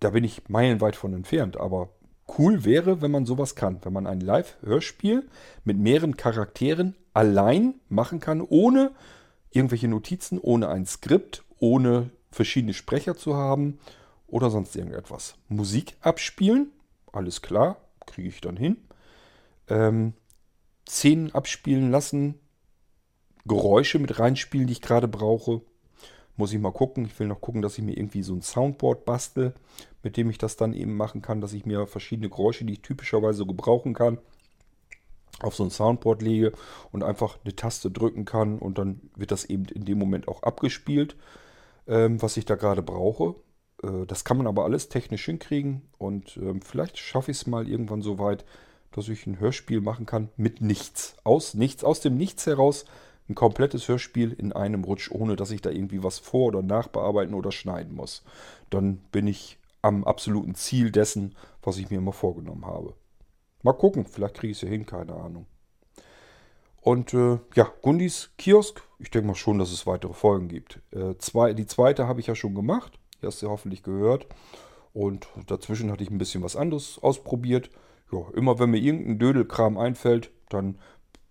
Da 0.00 0.10
bin 0.10 0.24
ich 0.24 0.48
meilenweit 0.48 0.96
von 0.96 1.12
entfernt. 1.14 1.56
Aber 1.56 1.90
cool 2.38 2.64
wäre, 2.64 3.02
wenn 3.02 3.10
man 3.10 3.26
sowas 3.26 3.54
kann. 3.54 3.80
Wenn 3.82 3.92
man 3.92 4.06
ein 4.06 4.20
Live-Hörspiel 4.20 5.28
mit 5.64 5.78
mehreren 5.78 6.16
Charakteren 6.16 6.94
allein 7.14 7.74
machen 7.88 8.20
kann, 8.20 8.40
ohne 8.40 8.92
irgendwelche 9.50 9.88
Notizen, 9.88 10.38
ohne 10.38 10.68
ein 10.68 10.86
Skript, 10.86 11.44
ohne 11.58 12.10
verschiedene 12.30 12.74
Sprecher 12.74 13.16
zu 13.16 13.36
haben 13.36 13.78
oder 14.26 14.50
sonst 14.50 14.76
irgendetwas. 14.76 15.36
Musik 15.48 15.96
abspielen, 16.00 16.72
alles 17.12 17.42
klar, 17.42 17.78
kriege 18.06 18.28
ich 18.28 18.40
dann 18.40 18.56
hin. 18.56 18.76
Ähm, 19.68 20.12
Szenen 20.88 21.34
abspielen 21.34 21.90
lassen, 21.90 22.38
Geräusche 23.46 23.98
mit 23.98 24.18
reinspielen, 24.18 24.66
die 24.66 24.74
ich 24.74 24.82
gerade 24.82 25.08
brauche. 25.08 25.62
Muss 26.36 26.52
ich 26.52 26.58
mal 26.58 26.72
gucken. 26.72 27.06
Ich 27.06 27.18
will 27.18 27.28
noch 27.28 27.40
gucken, 27.40 27.62
dass 27.62 27.78
ich 27.78 27.84
mir 27.84 27.96
irgendwie 27.96 28.22
so 28.22 28.34
ein 28.34 28.42
Soundboard 28.42 29.04
bastel, 29.04 29.54
mit 30.02 30.16
dem 30.16 30.28
ich 30.30 30.38
das 30.38 30.56
dann 30.56 30.74
eben 30.74 30.96
machen 30.96 31.22
kann, 31.22 31.40
dass 31.40 31.52
ich 31.52 31.64
mir 31.64 31.86
verschiedene 31.86 32.28
Geräusche, 32.28 32.64
die 32.64 32.74
ich 32.74 32.82
typischerweise 32.82 33.46
gebrauchen 33.46 33.94
kann, 33.94 34.18
auf 35.40 35.54
so 35.54 35.64
ein 35.64 35.70
Soundboard 35.70 36.22
lege 36.22 36.52
und 36.92 37.02
einfach 37.02 37.38
eine 37.44 37.56
Taste 37.56 37.90
drücken 37.90 38.24
kann 38.24 38.58
und 38.58 38.78
dann 38.78 39.00
wird 39.16 39.30
das 39.30 39.44
eben 39.44 39.64
in 39.66 39.84
dem 39.84 39.98
Moment 39.98 40.28
auch 40.28 40.42
abgespielt, 40.42 41.16
ähm, 41.86 42.20
was 42.22 42.36
ich 42.36 42.44
da 42.44 42.54
gerade 42.54 42.82
brauche. 42.82 43.34
Äh, 43.82 44.06
das 44.06 44.24
kann 44.24 44.38
man 44.38 44.46
aber 44.46 44.64
alles 44.64 44.88
technisch 44.88 45.24
hinkriegen 45.24 45.82
und 45.98 46.36
ähm, 46.38 46.62
vielleicht 46.62 46.98
schaffe 46.98 47.30
ich 47.30 47.38
es 47.38 47.46
mal 47.46 47.68
irgendwann 47.68 48.02
so 48.02 48.18
weit, 48.18 48.44
dass 48.92 49.08
ich 49.08 49.26
ein 49.26 49.40
Hörspiel 49.40 49.80
machen 49.80 50.06
kann 50.06 50.30
mit 50.36 50.60
nichts. 50.60 51.16
Aus 51.24 51.54
nichts, 51.54 51.84
aus 51.84 52.00
dem 52.00 52.16
Nichts 52.16 52.46
heraus 52.46 52.86
ein 53.28 53.34
komplettes 53.34 53.88
Hörspiel 53.88 54.32
in 54.32 54.52
einem 54.52 54.84
Rutsch, 54.84 55.10
ohne 55.10 55.36
dass 55.36 55.50
ich 55.50 55.60
da 55.60 55.70
irgendwie 55.70 56.02
was 56.02 56.18
vor- 56.18 56.46
oder 56.46 56.62
nachbearbeiten 56.62 57.34
oder 57.34 57.52
schneiden 57.52 57.94
muss. 57.94 58.22
Dann 58.70 58.98
bin 59.10 59.26
ich 59.26 59.58
am 59.82 60.04
absoluten 60.04 60.54
Ziel 60.54 60.90
dessen, 60.90 61.34
was 61.62 61.78
ich 61.78 61.90
mir 61.90 61.98
immer 61.98 62.12
vorgenommen 62.12 62.66
habe. 62.66 62.94
Mal 63.62 63.72
gucken, 63.72 64.06
vielleicht 64.06 64.34
kriege 64.34 64.52
ich 64.52 64.58
es 64.58 64.62
ja 64.62 64.68
hin, 64.68 64.86
keine 64.86 65.14
Ahnung. 65.14 65.46
Und 66.80 67.14
äh, 67.14 67.40
ja, 67.54 67.72
Gundis 67.82 68.30
Kiosk, 68.38 68.80
ich 69.00 69.10
denke 69.10 69.26
mal 69.26 69.34
schon, 69.34 69.58
dass 69.58 69.72
es 69.72 69.88
weitere 69.88 70.12
Folgen 70.12 70.46
gibt. 70.46 70.80
Äh, 70.92 71.16
zwei, 71.18 71.52
die 71.52 71.66
zweite 71.66 72.06
habe 72.06 72.20
ich 72.20 72.28
ja 72.28 72.36
schon 72.36 72.54
gemacht, 72.54 73.00
die 73.20 73.26
hast 73.26 73.42
du 73.42 73.48
hoffentlich 73.48 73.82
gehört. 73.82 74.28
Und 74.92 75.26
dazwischen 75.48 75.90
hatte 75.90 76.04
ich 76.04 76.10
ein 76.10 76.18
bisschen 76.18 76.44
was 76.44 76.54
anderes 76.54 77.00
ausprobiert. 77.02 77.70
Ja, 78.12 78.20
immer 78.34 78.60
wenn 78.60 78.70
mir 78.70 78.78
irgendein 78.78 79.18
Dödelkram 79.18 79.78
einfällt, 79.78 80.30
dann 80.48 80.78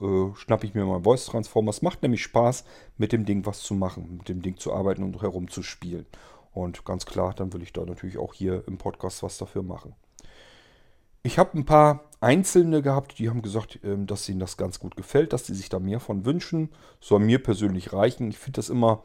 äh, 0.01 0.35
schnappe 0.35 0.65
ich 0.65 0.73
mir 0.73 0.85
mal 0.85 1.03
Voice 1.03 1.25
Transformer. 1.25 1.69
Es 1.69 1.81
macht 1.81 2.01
nämlich 2.01 2.23
Spaß, 2.23 2.65
mit 2.97 3.11
dem 3.11 3.25
Ding 3.25 3.45
was 3.45 3.61
zu 3.61 3.73
machen, 3.73 4.17
mit 4.17 4.29
dem 4.29 4.41
Ding 4.41 4.57
zu 4.57 4.73
arbeiten 4.73 5.03
und 5.03 5.21
herumzuspielen. 5.21 6.05
Und 6.53 6.85
ganz 6.85 7.05
klar, 7.05 7.33
dann 7.33 7.53
will 7.53 7.61
ich 7.61 7.73
da 7.73 7.85
natürlich 7.85 8.17
auch 8.17 8.33
hier 8.33 8.63
im 8.67 8.77
Podcast 8.77 9.23
was 9.23 9.37
dafür 9.37 9.63
machen. 9.63 9.93
Ich 11.23 11.39
habe 11.39 11.57
ein 11.57 11.65
paar 11.65 12.05
Einzelne 12.21 12.81
gehabt, 12.81 13.19
die 13.19 13.29
haben 13.29 13.41
gesagt, 13.41 13.79
ähm, 13.83 14.05
dass 14.07 14.29
ihnen 14.29 14.39
das 14.39 14.57
ganz 14.57 14.79
gut 14.79 14.95
gefällt, 14.95 15.33
dass 15.33 15.47
sie 15.47 15.55
sich 15.55 15.69
da 15.69 15.79
mehr 15.79 15.99
von 15.99 16.23
wünschen. 16.25 16.69
Soll 17.01 17.19
mir 17.19 17.41
persönlich 17.41 17.93
reichen. 17.93 18.29
Ich 18.29 18.37
finde 18.37 18.57
das 18.57 18.69
immer 18.69 19.03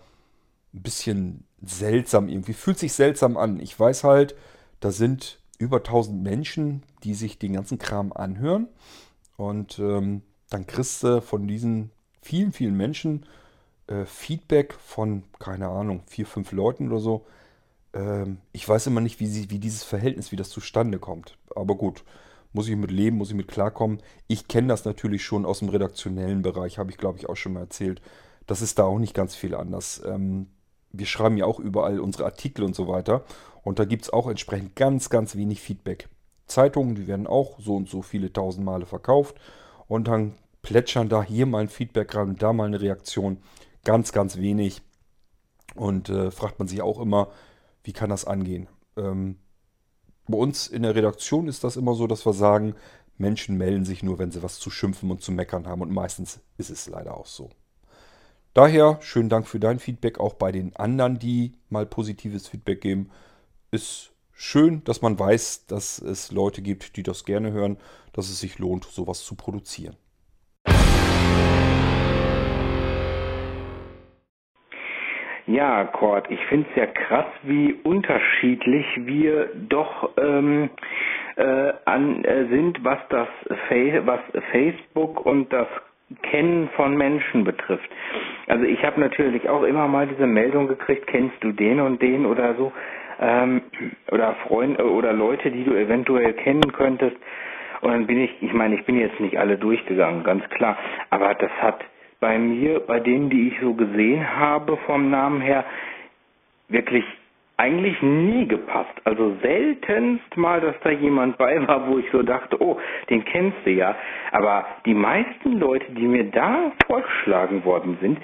ein 0.75 0.83
bisschen 0.83 1.45
seltsam 1.63 2.29
irgendwie. 2.29 2.53
Fühlt 2.53 2.79
sich 2.79 2.93
seltsam 2.93 3.37
an. 3.37 3.59
Ich 3.59 3.79
weiß 3.79 4.05
halt, 4.05 4.37
da 4.81 4.91
sind 4.91 5.41
über 5.59 5.79
1000 5.79 6.23
Menschen, 6.23 6.83
die 7.05 7.15
sich 7.15 7.39
den 7.39 7.55
ganzen 7.55 7.79
Kram 7.79 8.13
anhören. 8.13 8.69
Und 9.37 9.79
ähm, 9.79 10.23
dann 10.51 10.67
kriegst 10.67 11.03
du 11.03 11.23
von 11.23 11.47
diesen 11.49 11.91
vielen, 12.21 12.53
vielen 12.53 12.77
Menschen 12.77 13.25
äh, 13.87 14.05
Feedback 14.05 14.75
von, 14.75 15.25
keine 15.39 15.69
Ahnung, 15.69 16.03
vier, 16.07 16.27
fünf 16.27 16.53
Leuten 16.53 16.89
oder 16.89 17.01
so. 17.01 17.25
Ähm, 17.93 18.39
ich 18.53 18.69
weiß 18.69 18.87
immer 18.87 19.01
nicht, 19.01 19.21
wie, 19.21 19.27
sie, 19.27 19.51
wie 19.51 19.59
dieses 19.59 19.83
Verhältnis, 19.83 20.33
wie 20.33 20.37
das 20.37 20.51
zustande 20.51 20.99
kommt. 20.99 21.37
Aber 21.55 21.75
gut, 21.77 22.05
muss 22.53 22.69
ich 22.69 22.77
mit 22.77 22.91
leben, 22.91 23.17
muss 23.17 23.31
ich 23.31 23.37
mit 23.37 23.49
klarkommen. 23.49 23.99
Ich 24.27 24.49
kenne 24.49 24.69
das 24.69 24.85
natürlich 24.85 25.25
schon 25.25 25.47
aus 25.47 25.61
dem 25.61 25.69
redaktionellen 25.69 26.43
Bereich, 26.43 26.79
habe 26.79 26.91
ich 26.91 26.99
glaube 26.99 27.19
ich 27.19 27.29
auch 27.29 27.37
schon 27.37 27.53
mal 27.53 27.61
erzählt. 27.61 28.01
Das 28.47 28.63
ist 28.63 28.79
da 28.79 28.85
auch 28.85 28.99
nicht 28.99 29.15
ganz 29.15 29.35
viel 29.35 29.55
anders. 29.55 30.03
Ähm, 30.05 30.49
wir 30.93 31.07
schreiben 31.07 31.37
ja 31.37 31.45
auch 31.45 31.61
überall 31.61 32.01
unsere 32.01 32.25
Artikel 32.25 32.65
und 32.65 32.75
so 32.75 32.89
weiter. 32.89 33.25
Und 33.63 33.79
da 33.79 33.85
gibt 33.85 34.05
es 34.05 34.13
auch 34.13 34.29
entsprechend 34.29 34.75
ganz, 34.75 35.11
ganz 35.11 35.37
wenig 35.37 35.61
Feedback. 35.61 36.09
Zeitungen, 36.47 36.97
die 36.97 37.07
werden 37.07 37.27
auch 37.27 37.61
so 37.61 37.77
und 37.77 37.89
so 37.89 38.03
viele 38.03 38.33
tausend 38.33 38.65
Male 38.65 38.87
verkauft. 38.87 39.37
Und 39.91 40.07
dann 40.07 40.35
plätschern 40.63 41.09
da 41.09 41.21
hier 41.21 41.47
mal 41.47 41.63
ein 41.63 41.69
Feedback 41.69 42.15
rein 42.15 42.29
und 42.29 42.43
da 42.43 42.53
mal 42.53 42.69
eine 42.69 42.81
Reaktion. 42.81 43.39
Ganz, 43.83 44.13
ganz 44.13 44.37
wenig. 44.37 44.83
Und 45.75 46.09
äh, 46.09 46.31
fragt 46.31 46.61
man 46.61 46.69
sich 46.69 46.81
auch 46.81 47.01
immer, 47.01 47.33
wie 47.83 47.93
kann 47.93 48.09
das 48.09 48.25
angehen? 48.25 48.69
Ähm, 48.97 49.41
bei 50.29 50.39
uns 50.39 50.69
in 50.69 50.85
der 50.85 50.95
Redaktion 50.95 51.49
ist 51.49 51.65
das 51.65 51.77
immer 51.77 51.95
so, 51.95 52.07
dass 52.07 52.25
wir 52.25 52.35
sagen, 52.35 52.77
Menschen 53.19 53.59
melden 53.59 53.85
sich 53.85 54.05
nur, 54.05 54.21
wenn 54.21 54.31
sie 54.31 54.45
was 54.45 54.61
zu 54.61 54.71
schimpfen 54.71 55.11
und 55.11 55.23
zu 55.23 55.33
meckern 55.33 55.67
haben. 55.67 55.83
Und 55.83 55.91
meistens 55.91 56.39
ist 56.57 56.71
es 56.71 56.87
leider 56.87 57.17
auch 57.17 57.27
so. 57.27 57.51
Daher 58.55 58.99
schönen 59.03 59.29
Dank 59.29 59.49
für 59.49 59.59
dein 59.59 59.81
Feedback, 59.81 60.21
auch 60.21 60.35
bei 60.35 60.53
den 60.53 60.77
anderen, 60.77 61.19
die 61.19 61.55
mal 61.69 61.85
positives 61.85 62.47
Feedback 62.47 62.81
geben. 62.81 63.11
Ist 63.73 64.13
schön, 64.41 64.83
dass 64.85 65.03
man 65.03 65.19
weiß, 65.19 65.67
dass 65.67 65.99
es 65.99 66.33
Leute 66.33 66.63
gibt, 66.63 66.97
die 66.97 67.03
das 67.03 67.25
gerne 67.25 67.53
hören, 67.53 67.77
dass 68.15 68.31
es 68.31 68.41
sich 68.41 68.59
lohnt, 68.59 68.85
sowas 68.85 69.23
zu 69.23 69.37
produzieren. 69.37 69.97
Ja, 75.47 75.85
Kurt, 75.85 76.31
ich 76.31 76.41
finde 76.47 76.69
es 76.71 76.77
ja 76.77 76.87
krass, 76.87 77.27
wie 77.43 77.75
unterschiedlich 77.83 78.87
wir 78.99 79.51
doch 79.69 80.11
ähm, 80.17 80.71
äh, 81.37 81.73
an, 81.87 82.25
äh, 82.25 82.47
sind, 82.49 82.85
was 82.85 82.99
das 83.09 83.29
Fa 83.69 84.07
was 84.07 84.21
Facebook 84.53 85.27
und 85.27 85.53
das 85.53 85.67
Kennen 86.23 86.69
von 86.77 86.97
Menschen 86.97 87.45
betrifft. 87.45 87.89
Also 88.47 88.65
ich 88.65 88.83
habe 88.85 89.01
natürlich 89.01 89.49
auch 89.49 89.65
immer 89.65 89.89
mal 89.89 90.07
diese 90.07 90.27
Meldung 90.27 90.69
gekriegt, 90.69 91.07
kennst 91.09 91.37
du 91.41 91.53
den 91.53 91.81
und 91.81 92.01
den 92.01 92.27
oder 92.27 92.55
so, 92.55 92.73
ähm, 93.21 93.63
oder 94.11 94.35
Freunde 94.49 94.91
oder 94.91 95.13
Leute, 95.13 95.51
die 95.51 95.65
du 95.65 95.75
eventuell 95.75 96.33
kennen 96.35 96.73
könntest. 96.73 97.17
Und 97.83 97.93
dann 97.93 98.07
bin 98.07 98.21
ich, 98.21 98.31
ich 98.43 98.53
meine, 98.53 98.75
ich 98.75 98.85
bin 98.85 98.99
jetzt 98.99 99.21
nicht 99.21 99.39
alle 99.39 99.57
durchgegangen, 99.57 100.23
ganz 100.25 100.49
klar, 100.51 100.77
aber 101.11 101.35
das 101.35 101.51
hat 101.61 101.83
bei 102.21 102.39
mir, 102.39 102.81
bei 102.81 103.01
denen, 103.01 103.31
die 103.31 103.49
ich 103.49 103.61
so 103.61 103.73
gesehen 103.75 104.39
habe 104.39 104.77
vom 104.87 105.11
Namen 105.11 105.41
her, 105.41 105.65
wirklich 106.69 107.05
eigentlich 107.57 108.01
nie 108.01 108.47
gepasst. 108.49 108.95
Also 109.05 109.37
seltenst 109.43 110.35
mal, 110.37 110.61
dass 110.63 110.75
da 110.83 110.91
jemand 110.91 111.37
bei 111.37 111.67
war, 111.69 111.89
wo 111.89 111.99
ich 111.99 112.07
so 112.11 112.23
dachte, 112.23 112.61
oh, 112.61 112.79
den 113.11 113.25
kennst 113.25 113.59
du 113.65 113.71
ja. 113.71 113.95
Aber 114.33 114.67
die 114.87 114.95
meisten 114.95 115.59
Leute, 115.59 115.85
die 115.93 116.07
mir 116.07 116.25
da 116.25 116.73
vorgeschlagen 116.87 117.65
worden 117.65 117.99
sind, 118.01 118.19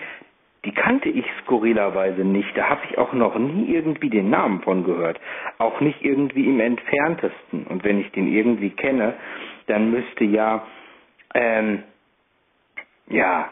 die 0.66 0.72
kannte 0.72 1.09
ich 1.09 1.24
skurrilerweise 1.44 2.24
nicht. 2.24 2.57
Da 2.57 2.68
habe 2.68 2.81
ich 2.90 2.98
auch 2.98 3.12
noch 3.12 3.38
nie 3.38 3.72
irgendwie 3.72 4.11
den 4.11 4.29
Namen 4.31 4.61
von 4.62 4.83
gehört. 4.85 5.20
Auch 5.59 5.81
nicht 5.81 6.02
irgendwie 6.02 6.44
im 6.44 6.59
entferntesten. 6.59 7.66
Und 7.68 7.85
wenn 7.85 8.00
ich 8.00 8.11
den 8.11 8.26
irgendwie 8.26 8.70
kenne, 8.70 9.14
dann 9.68 9.92
müsste 9.92 10.24
ja, 10.24 10.66
ähm, 11.35 11.85
ja, 13.09 13.50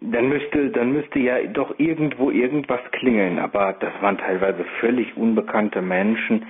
dann 0.00 0.28
müsste, 0.28 0.70
dann 0.70 0.92
müsste 0.92 1.20
ja 1.20 1.44
doch 1.44 1.78
irgendwo 1.78 2.32
irgendwas 2.32 2.80
klingeln, 2.90 3.38
aber 3.38 3.74
das 3.78 3.92
waren 4.00 4.18
teilweise 4.18 4.64
völlig 4.80 5.16
unbekannte 5.16 5.80
Menschen, 5.80 6.44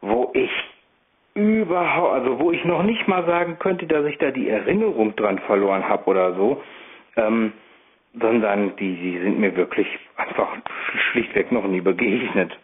wo 0.00 0.30
ich 0.32 0.50
überhaupt, 1.34 2.14
also 2.14 2.40
wo 2.40 2.50
ich 2.50 2.64
noch 2.64 2.82
nicht 2.82 3.06
mal 3.06 3.26
sagen 3.26 3.58
könnte, 3.58 3.86
dass 3.86 4.06
ich 4.06 4.16
da 4.16 4.30
die 4.30 4.48
Erinnerung 4.48 5.14
dran 5.16 5.38
verloren 5.40 5.86
habe 5.86 6.06
oder 6.06 6.32
so, 6.34 6.62
ähm, 7.16 7.52
sondern 8.18 8.76
die, 8.76 8.96
die 8.96 9.18
sind 9.22 9.38
mir 9.38 9.54
wirklich 9.56 9.86
einfach 10.16 10.56
schlichtweg 11.12 11.52
noch 11.52 11.66
nie 11.66 11.80
begegnet. 11.80 12.56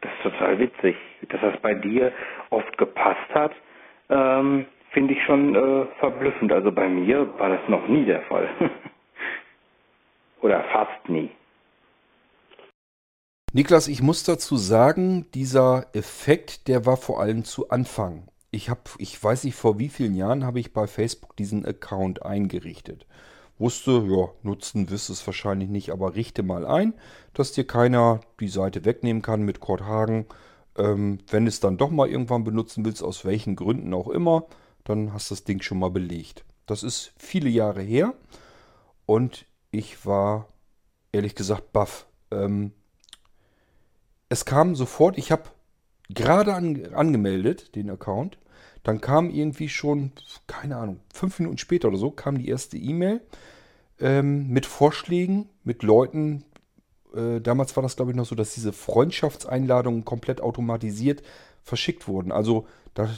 Das 0.00 0.12
ist 0.12 0.22
total 0.22 0.58
witzig, 0.58 0.96
dass 1.28 1.40
das 1.40 1.60
bei 1.60 1.74
dir 1.74 2.12
oft 2.50 2.78
gepasst 2.78 3.34
hat. 3.34 3.52
Ähm, 4.08 4.66
Finde 4.92 5.14
ich 5.14 5.22
schon 5.24 5.54
äh, 5.54 5.86
verblüffend. 5.98 6.52
Also 6.52 6.72
bei 6.72 6.88
mir 6.88 7.28
war 7.38 7.50
das 7.50 7.68
noch 7.68 7.86
nie 7.88 8.04
der 8.04 8.22
Fall. 8.22 8.48
Oder 10.40 10.64
fast 10.72 11.08
nie. 11.08 11.30
Niklas, 13.52 13.88
ich 13.88 14.02
muss 14.02 14.24
dazu 14.24 14.56
sagen, 14.56 15.26
dieser 15.34 15.86
Effekt, 15.92 16.68
der 16.68 16.86
war 16.86 16.96
vor 16.96 17.20
allem 17.20 17.44
zu 17.44 17.70
Anfang. 17.70 18.28
Ich 18.50 18.70
habe, 18.70 18.82
ich 18.98 19.22
weiß 19.22 19.44
nicht, 19.44 19.56
vor 19.56 19.78
wie 19.78 19.88
vielen 19.88 20.14
Jahren 20.14 20.44
habe 20.44 20.60
ich 20.60 20.72
bei 20.72 20.86
Facebook 20.86 21.36
diesen 21.36 21.66
Account 21.66 22.22
eingerichtet. 22.24 23.06
Wusste, 23.58 24.04
ja, 24.08 24.28
nutzen 24.42 24.88
wirst 24.90 25.10
es 25.10 25.26
wahrscheinlich 25.26 25.68
nicht, 25.68 25.90
aber 25.90 26.14
richte 26.14 26.42
mal 26.42 26.64
ein, 26.66 26.94
dass 27.34 27.52
dir 27.52 27.66
keiner 27.66 28.20
die 28.38 28.48
Seite 28.48 28.84
wegnehmen 28.84 29.22
kann 29.22 29.42
mit 29.42 29.60
Kurt 29.60 29.82
Hagen. 29.82 30.26
Ähm, 30.76 31.18
wenn 31.28 31.46
es 31.46 31.58
dann 31.58 31.76
doch 31.76 31.90
mal 31.90 32.08
irgendwann 32.08 32.44
benutzen 32.44 32.84
willst, 32.84 33.02
aus 33.02 33.24
welchen 33.24 33.56
Gründen 33.56 33.92
auch 33.94 34.08
immer, 34.08 34.46
dann 34.84 35.12
hast 35.12 35.30
du 35.30 35.34
das 35.34 35.44
Ding 35.44 35.60
schon 35.60 35.80
mal 35.80 35.90
belegt. 35.90 36.44
Das 36.66 36.82
ist 36.82 37.12
viele 37.18 37.48
Jahre 37.48 37.82
her 37.82 38.14
und 39.06 39.46
ich 39.70 40.06
war 40.06 40.48
ehrlich 41.12 41.34
gesagt 41.34 41.72
baff. 41.72 42.06
Ähm, 42.30 42.72
es 44.28 44.44
kam 44.44 44.76
sofort, 44.76 45.18
ich 45.18 45.32
habe 45.32 45.44
gerade 46.08 46.54
an, 46.54 46.94
angemeldet, 46.94 47.74
den 47.74 47.90
Account. 47.90 48.38
Dann 48.82 49.00
kam 49.00 49.30
irgendwie 49.30 49.68
schon, 49.68 50.12
keine 50.46 50.76
Ahnung, 50.76 51.00
fünf 51.12 51.38
Minuten 51.38 51.58
später 51.58 51.88
oder 51.88 51.98
so, 51.98 52.10
kam 52.10 52.38
die 52.38 52.48
erste 52.48 52.76
E-Mail 52.76 53.20
ähm, 54.00 54.48
mit 54.48 54.66
Vorschlägen, 54.66 55.48
mit 55.64 55.82
Leuten. 55.82 56.44
Äh, 57.14 57.40
damals 57.40 57.76
war 57.76 57.82
das, 57.82 57.96
glaube 57.96 58.12
ich, 58.12 58.16
noch 58.16 58.26
so, 58.26 58.34
dass 58.34 58.54
diese 58.54 58.72
Freundschaftseinladungen 58.72 60.04
komplett 60.04 60.40
automatisiert 60.40 61.22
verschickt 61.62 62.08
wurden. 62.08 62.32
Also 62.32 62.66
da 62.94 63.08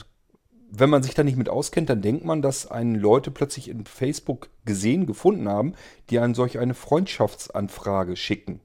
wenn 0.70 0.90
man 0.90 1.02
sich 1.02 1.14
da 1.14 1.24
nicht 1.24 1.36
mit 1.36 1.48
auskennt, 1.48 1.90
dann 1.90 2.02
denkt 2.02 2.24
man, 2.24 2.42
dass 2.42 2.70
einen 2.70 2.94
Leute 2.94 3.30
plötzlich 3.30 3.68
in 3.68 3.84
Facebook 3.84 4.48
gesehen, 4.64 5.06
gefunden 5.06 5.48
haben, 5.48 5.74
die 6.08 6.20
einen 6.20 6.34
solch 6.34 6.58
eine 6.58 6.74
Freundschaftsanfrage 6.74 8.16
schicken. 8.16 8.60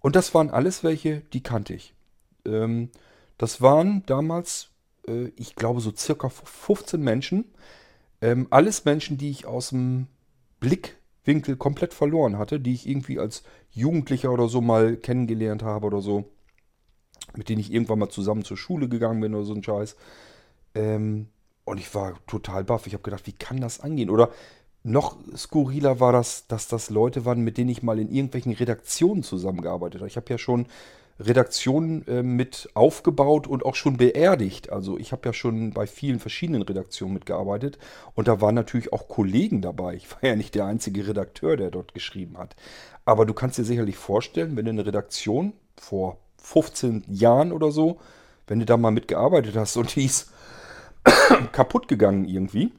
Und 0.00 0.16
das 0.16 0.34
waren 0.34 0.50
alles 0.50 0.84
welche, 0.84 1.20
die 1.32 1.42
kannte 1.42 1.74
ich. 1.74 1.94
Ähm, 2.46 2.90
das 3.38 3.60
waren 3.60 4.04
damals, 4.06 4.68
äh, 5.06 5.32
ich 5.36 5.54
glaube, 5.56 5.80
so 5.80 5.92
circa 5.94 6.28
15 6.28 7.00
Menschen. 7.00 7.44
Ähm, 8.20 8.46
alles 8.50 8.84
Menschen, 8.84 9.18
die 9.18 9.30
ich 9.30 9.46
aus 9.46 9.70
dem 9.70 10.06
Blickwinkel 10.60 11.56
komplett 11.56 11.94
verloren 11.94 12.38
hatte, 12.38 12.60
die 12.60 12.74
ich 12.74 12.88
irgendwie 12.88 13.18
als 13.18 13.42
Jugendlicher 13.70 14.30
oder 14.30 14.48
so 14.48 14.60
mal 14.60 14.96
kennengelernt 14.96 15.62
habe 15.62 15.86
oder 15.86 16.00
so. 16.00 16.24
Mit 17.36 17.48
denen 17.48 17.60
ich 17.60 17.72
irgendwann 17.72 17.98
mal 17.98 18.08
zusammen 18.08 18.44
zur 18.44 18.56
Schule 18.56 18.88
gegangen 18.88 19.20
bin 19.20 19.34
oder 19.34 19.44
so 19.44 19.54
ein 19.54 19.62
Scheiß. 19.62 19.96
Ähm, 20.74 21.28
und 21.64 21.78
ich 21.78 21.94
war 21.94 22.14
total 22.26 22.64
baff. 22.64 22.86
Ich 22.86 22.94
habe 22.94 23.02
gedacht, 23.02 23.26
wie 23.26 23.32
kann 23.32 23.60
das 23.60 23.80
angehen? 23.80 24.10
Oder 24.10 24.30
noch 24.82 25.16
skurriler 25.36 26.00
war 26.00 26.12
das, 26.12 26.46
dass 26.46 26.68
das 26.68 26.90
Leute 26.90 27.24
waren, 27.24 27.42
mit 27.42 27.58
denen 27.58 27.70
ich 27.70 27.82
mal 27.82 27.98
in 27.98 28.10
irgendwelchen 28.10 28.52
Redaktionen 28.52 29.22
zusammengearbeitet 29.22 30.00
habe. 30.00 30.08
Ich 30.08 30.16
habe 30.16 30.30
ja 30.30 30.38
schon 30.38 30.66
Redaktion 31.20 32.06
äh, 32.06 32.22
mit 32.22 32.70
aufgebaut 32.74 33.46
und 33.46 33.64
auch 33.64 33.74
schon 33.74 33.96
beerdigt. 33.96 34.70
Also 34.70 34.98
ich 34.98 35.12
habe 35.12 35.28
ja 35.28 35.32
schon 35.32 35.72
bei 35.72 35.86
vielen 35.86 36.18
verschiedenen 36.18 36.62
Redaktionen 36.62 37.14
mitgearbeitet 37.14 37.78
und 38.14 38.26
da 38.26 38.40
waren 38.40 38.54
natürlich 38.54 38.92
auch 38.92 39.08
Kollegen 39.08 39.60
dabei. 39.60 39.94
Ich 39.94 40.10
war 40.10 40.24
ja 40.24 40.36
nicht 40.36 40.54
der 40.54 40.64
einzige 40.64 41.06
Redakteur, 41.06 41.56
der 41.56 41.70
dort 41.70 41.94
geschrieben 41.94 42.38
hat. 42.38 42.56
Aber 43.04 43.26
du 43.26 43.34
kannst 43.34 43.58
dir 43.58 43.64
sicherlich 43.64 43.96
vorstellen, 43.96 44.56
wenn 44.56 44.64
du 44.64 44.70
eine 44.70 44.86
Redaktion 44.86 45.52
vor 45.76 46.18
15 46.38 47.04
Jahren 47.08 47.52
oder 47.52 47.70
so, 47.70 47.98
wenn 48.46 48.60
du 48.60 48.66
da 48.66 48.76
mal 48.76 48.90
mitgearbeitet 48.90 49.56
hast 49.56 49.76
und 49.76 49.94
die 49.94 50.06
ist 50.06 50.32
kaputt 51.52 51.86
gegangen 51.88 52.24
irgendwie, 52.24 52.72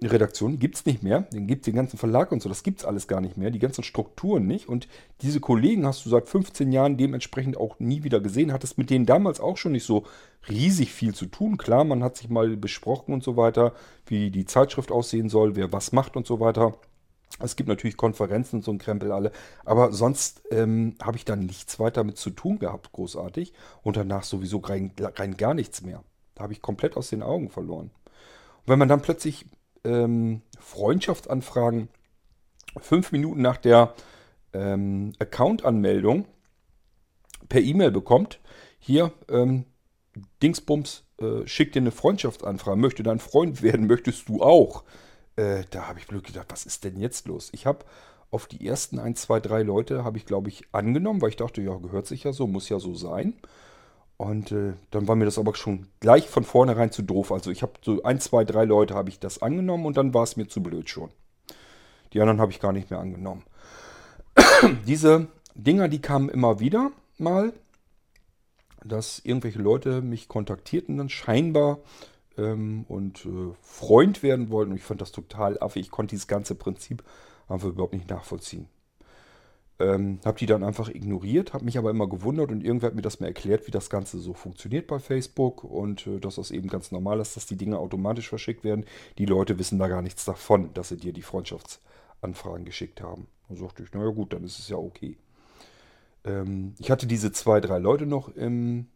Redaktion 0.00 0.58
gibt 0.58 0.76
es 0.76 0.86
nicht 0.86 1.02
mehr. 1.02 1.22
Den 1.22 1.46
gibt 1.46 1.62
es 1.62 1.64
den 1.64 1.74
ganzen 1.74 1.98
Verlag 1.98 2.30
und 2.30 2.40
so. 2.40 2.48
Das 2.48 2.62
gibt 2.62 2.80
es 2.80 2.84
alles 2.84 3.08
gar 3.08 3.20
nicht 3.20 3.36
mehr. 3.36 3.50
Die 3.50 3.58
ganzen 3.58 3.82
Strukturen 3.82 4.46
nicht. 4.46 4.68
Und 4.68 4.86
diese 5.22 5.40
Kollegen 5.40 5.86
hast 5.86 6.04
du 6.06 6.10
seit 6.10 6.28
15 6.28 6.70
Jahren 6.70 6.96
dementsprechend 6.96 7.56
auch 7.56 7.80
nie 7.80 8.04
wieder 8.04 8.20
gesehen. 8.20 8.52
Hattest 8.52 8.78
mit 8.78 8.90
denen 8.90 9.06
damals 9.06 9.40
auch 9.40 9.56
schon 9.56 9.72
nicht 9.72 9.84
so 9.84 10.04
riesig 10.48 10.92
viel 10.92 11.14
zu 11.14 11.26
tun. 11.26 11.56
Klar, 11.56 11.84
man 11.84 12.04
hat 12.04 12.16
sich 12.16 12.28
mal 12.28 12.56
besprochen 12.56 13.12
und 13.12 13.24
so 13.24 13.36
weiter, 13.36 13.72
wie 14.06 14.30
die 14.30 14.44
Zeitschrift 14.44 14.92
aussehen 14.92 15.28
soll, 15.28 15.56
wer 15.56 15.72
was 15.72 15.90
macht 15.90 16.16
und 16.16 16.26
so 16.26 16.38
weiter. 16.38 16.78
Es 17.40 17.56
gibt 17.56 17.68
natürlich 17.68 17.96
Konferenzen 17.96 18.56
und 18.56 18.64
so 18.64 18.70
ein 18.70 18.78
Krempel 18.78 19.10
alle. 19.10 19.32
Aber 19.64 19.92
sonst 19.92 20.42
ähm, 20.50 20.94
habe 21.02 21.16
ich 21.16 21.24
da 21.24 21.34
nichts 21.34 21.80
weiter 21.80 22.04
mit 22.04 22.18
zu 22.18 22.30
tun 22.30 22.60
gehabt, 22.60 22.92
großartig. 22.92 23.52
Und 23.82 23.96
danach 23.96 24.22
sowieso 24.22 24.58
rein, 24.58 24.92
rein 25.00 25.36
gar 25.36 25.54
nichts 25.54 25.82
mehr. 25.82 26.04
Da 26.36 26.44
habe 26.44 26.52
ich 26.52 26.62
komplett 26.62 26.96
aus 26.96 27.10
den 27.10 27.22
Augen 27.22 27.50
verloren. 27.50 27.90
Und 28.58 28.68
wenn 28.68 28.78
man 28.78 28.88
dann 28.88 29.02
plötzlich 29.02 29.44
ähm, 29.88 30.42
Freundschaftsanfragen 30.58 31.88
fünf 32.80 33.12
Minuten 33.12 33.42
nach 33.42 33.56
der 33.56 33.94
ähm, 34.52 35.12
Account-Anmeldung 35.18 36.26
per 37.48 37.60
E-Mail 37.60 37.90
bekommt. 37.90 38.40
Hier, 38.78 39.12
ähm, 39.28 39.64
Dingsbums, 40.42 41.04
äh, 41.20 41.46
schickt 41.46 41.74
dir 41.74 41.80
eine 41.80 41.90
Freundschaftsanfrage, 41.90 42.78
möchte 42.78 43.02
dein 43.02 43.18
Freund 43.18 43.62
werden, 43.62 43.86
möchtest 43.86 44.28
du 44.28 44.42
auch? 44.42 44.84
Äh, 45.36 45.64
da 45.70 45.88
habe 45.88 45.98
ich 45.98 46.06
blöd 46.06 46.24
gedacht, 46.24 46.46
was 46.50 46.66
ist 46.66 46.84
denn 46.84 46.98
jetzt 46.98 47.26
los? 47.26 47.48
Ich 47.52 47.66
habe 47.66 47.84
auf 48.30 48.46
die 48.46 48.66
ersten 48.66 48.98
ein, 48.98 49.16
zwei, 49.16 49.40
drei 49.40 49.62
Leute 49.62 50.04
habe 50.04 50.18
ich, 50.18 50.26
glaube 50.26 50.50
ich, 50.50 50.64
angenommen, 50.72 51.22
weil 51.22 51.30
ich 51.30 51.36
dachte, 51.36 51.62
ja, 51.62 51.74
gehört 51.76 52.06
sich 52.06 52.24
ja 52.24 52.32
so, 52.32 52.46
muss 52.46 52.68
ja 52.68 52.78
so 52.78 52.94
sein. 52.94 53.34
Und 54.18 54.50
äh, 54.50 54.74
dann 54.90 55.06
war 55.06 55.14
mir 55.14 55.26
das 55.26 55.38
aber 55.38 55.54
schon 55.54 55.86
gleich 56.00 56.28
von 56.28 56.42
vornherein 56.42 56.90
zu 56.90 57.02
doof. 57.02 57.30
Also 57.30 57.52
ich 57.52 57.62
habe 57.62 57.74
so 57.82 58.02
ein, 58.02 58.20
zwei, 58.20 58.44
drei 58.44 58.64
Leute 58.64 58.94
habe 58.94 59.08
ich 59.08 59.20
das 59.20 59.40
angenommen 59.42 59.86
und 59.86 59.96
dann 59.96 60.12
war 60.12 60.24
es 60.24 60.36
mir 60.36 60.48
zu 60.48 60.60
blöd 60.60 60.90
schon. 60.90 61.10
Die 62.12 62.20
anderen 62.20 62.40
habe 62.40 62.50
ich 62.50 62.58
gar 62.58 62.72
nicht 62.72 62.90
mehr 62.90 62.98
angenommen. 62.98 63.44
Diese 64.86 65.28
Dinger, 65.54 65.88
die 65.88 66.00
kamen 66.00 66.28
immer 66.28 66.58
wieder 66.58 66.90
mal, 67.16 67.52
dass 68.84 69.20
irgendwelche 69.20 69.60
Leute 69.60 70.02
mich 70.02 70.26
kontaktierten 70.26 70.96
dann 70.96 71.10
scheinbar 71.10 71.78
ähm, 72.36 72.86
und 72.88 73.24
äh, 73.24 73.54
Freund 73.62 74.24
werden 74.24 74.50
wollten. 74.50 74.72
Und 74.72 74.78
ich 74.78 74.84
fand 74.84 75.00
das 75.00 75.12
total 75.12 75.62
affig. 75.62 75.86
Ich 75.86 75.90
konnte 75.92 76.10
dieses 76.10 76.26
ganze 76.26 76.56
Prinzip 76.56 77.04
einfach 77.48 77.68
überhaupt 77.68 77.92
nicht 77.92 78.10
nachvollziehen. 78.10 78.68
Ähm, 79.80 80.18
habe 80.24 80.38
die 80.38 80.46
dann 80.46 80.64
einfach 80.64 80.88
ignoriert, 80.88 81.52
habe 81.52 81.64
mich 81.64 81.78
aber 81.78 81.90
immer 81.90 82.08
gewundert 82.08 82.50
und 82.50 82.64
irgendwer 82.64 82.88
hat 82.88 82.96
mir 82.96 83.02
das 83.02 83.20
mal 83.20 83.28
erklärt, 83.28 83.68
wie 83.68 83.70
das 83.70 83.90
Ganze 83.90 84.18
so 84.18 84.34
funktioniert 84.34 84.88
bei 84.88 84.98
Facebook 84.98 85.62
und 85.62 86.04
äh, 86.08 86.18
dass 86.18 86.34
das 86.34 86.50
eben 86.50 86.68
ganz 86.68 86.90
normal 86.90 87.20
ist, 87.20 87.36
dass 87.36 87.46
die 87.46 87.56
Dinge 87.56 87.78
automatisch 87.78 88.28
verschickt 88.28 88.64
werden. 88.64 88.84
Die 89.18 89.26
Leute 89.26 89.56
wissen 89.58 89.78
da 89.78 89.86
gar 89.86 90.02
nichts 90.02 90.24
davon, 90.24 90.74
dass 90.74 90.88
sie 90.88 90.96
dir 90.96 91.12
die 91.12 91.22
Freundschaftsanfragen 91.22 92.64
geschickt 92.64 93.00
haben. 93.00 93.28
Da 93.48 93.54
sagte 93.54 93.84
ich, 93.84 93.92
naja 93.92 94.10
gut, 94.10 94.32
dann 94.32 94.42
ist 94.42 94.58
es 94.58 94.68
ja 94.68 94.76
okay. 94.76 95.16
Ähm, 96.24 96.74
ich 96.78 96.90
hatte 96.90 97.06
diese 97.06 97.30
zwei, 97.30 97.60
drei 97.60 97.78
Leute 97.78 98.06
noch 98.06 98.28
im 98.34 98.88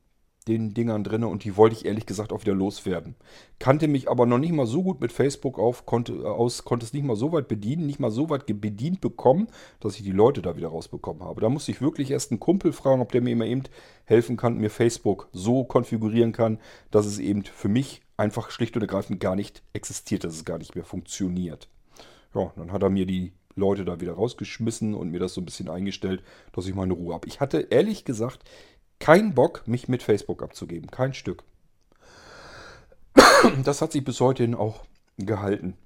den 0.45 0.75
Dingern 0.75 1.05
drin 1.05 1.25
und 1.25 1.45
die 1.45 1.57
wollte 1.57 1.77
ich 1.77 1.85
ehrlich 1.85 2.07
gesagt 2.07 2.33
auch 2.33 2.43
wieder 2.43 2.55
loswerden. 2.55 3.15
Kannte 3.59 3.89
mich 3.89 4.11
aber 4.11 4.27
noch 4.27 4.39
nicht 4.39 4.53
mal 4.53 4.67
so 4.67 4.83
gut 4.83 5.01
mit 5.01 5.13
Facebook 5.13 5.59
auf, 5.59 5.87
konnte, 5.87 6.13
äh, 6.13 6.25
aus, 6.25 6.65
konnte 6.65 6.85
es 6.85 6.93
nicht 6.93 7.05
mal 7.05 7.17
so 7.17 7.33
weit 7.33 7.49
bedienen, 7.49 7.87
nicht 7.87 8.01
mal 8.01 8.11
so 8.11 8.29
weit 8.31 8.47
bedient 8.47 9.01
bekommen, 9.01 9.49
dass 9.81 9.97
ich 9.97 10.03
die 10.03 10.13
Leute 10.13 10.43
da 10.43 10.57
wieder 10.57 10.69
rausbekommen 10.69 11.23
habe. 11.23 11.41
Da 11.41 11.49
musste 11.49 11.71
ich 11.71 11.81
wirklich 11.81 12.11
erst 12.11 12.31
einen 12.31 12.41
Kumpel 12.41 12.73
fragen, 12.73 13.01
ob 13.03 13.13
der 13.13 13.21
mir 13.21 13.31
immer 13.31 13.47
eben 13.47 13.63
helfen 14.05 14.37
kann, 14.37 14.59
mir 14.59 14.71
Facebook 14.71 15.29
so 15.33 15.65
konfigurieren 15.65 16.33
kann, 16.33 16.59
dass 16.91 17.07
es 17.07 17.19
eben 17.19 17.45
für 17.45 17.69
mich 17.69 18.03
einfach 18.17 18.51
schlicht 18.51 18.77
und 18.77 18.83
ergreifend 18.83 19.21
gar 19.21 19.37
nicht 19.37 19.63
existiert, 19.73 20.25
dass 20.25 20.35
es 20.35 20.45
gar 20.45 20.59
nicht 20.59 20.75
mehr 20.75 20.85
funktioniert. 20.85 21.69
Ja, 22.35 22.53
dann 22.57 22.73
hat 22.73 22.83
er 22.83 22.91
mir 22.91 23.07
die 23.07 23.33
Leute 23.55 23.85
da 23.85 24.01
wieder 24.01 24.15
rausgeschmissen 24.15 24.95
und 24.95 25.11
mir 25.11 25.21
das 25.21 25.35
so 25.35 25.41
ein 25.41 25.45
bisschen 25.45 25.69
eingestellt, 25.69 26.23
dass 26.53 26.67
ich 26.67 26.75
meine 26.75 26.95
Ruhe 26.95 27.15
habe. 27.15 27.29
Ich 27.29 27.41
hatte 27.41 27.61
ehrlich 27.71 28.05
gesagt 28.05 28.45
kein 29.03 29.35
Bock, 29.35 29.67
mich 29.67 29.89
mit 29.89 30.01
Facebook 30.01 30.45
abzugeben. 30.45 30.89
Kein 30.91 31.13
Stück. 31.13 31.43
Das 33.65 33.83
hat 33.83 33.91
sich 33.91 34.05
bis 34.05 34.21
heute 34.21 34.57
auch 34.57 34.85
gehalten. 35.19 35.77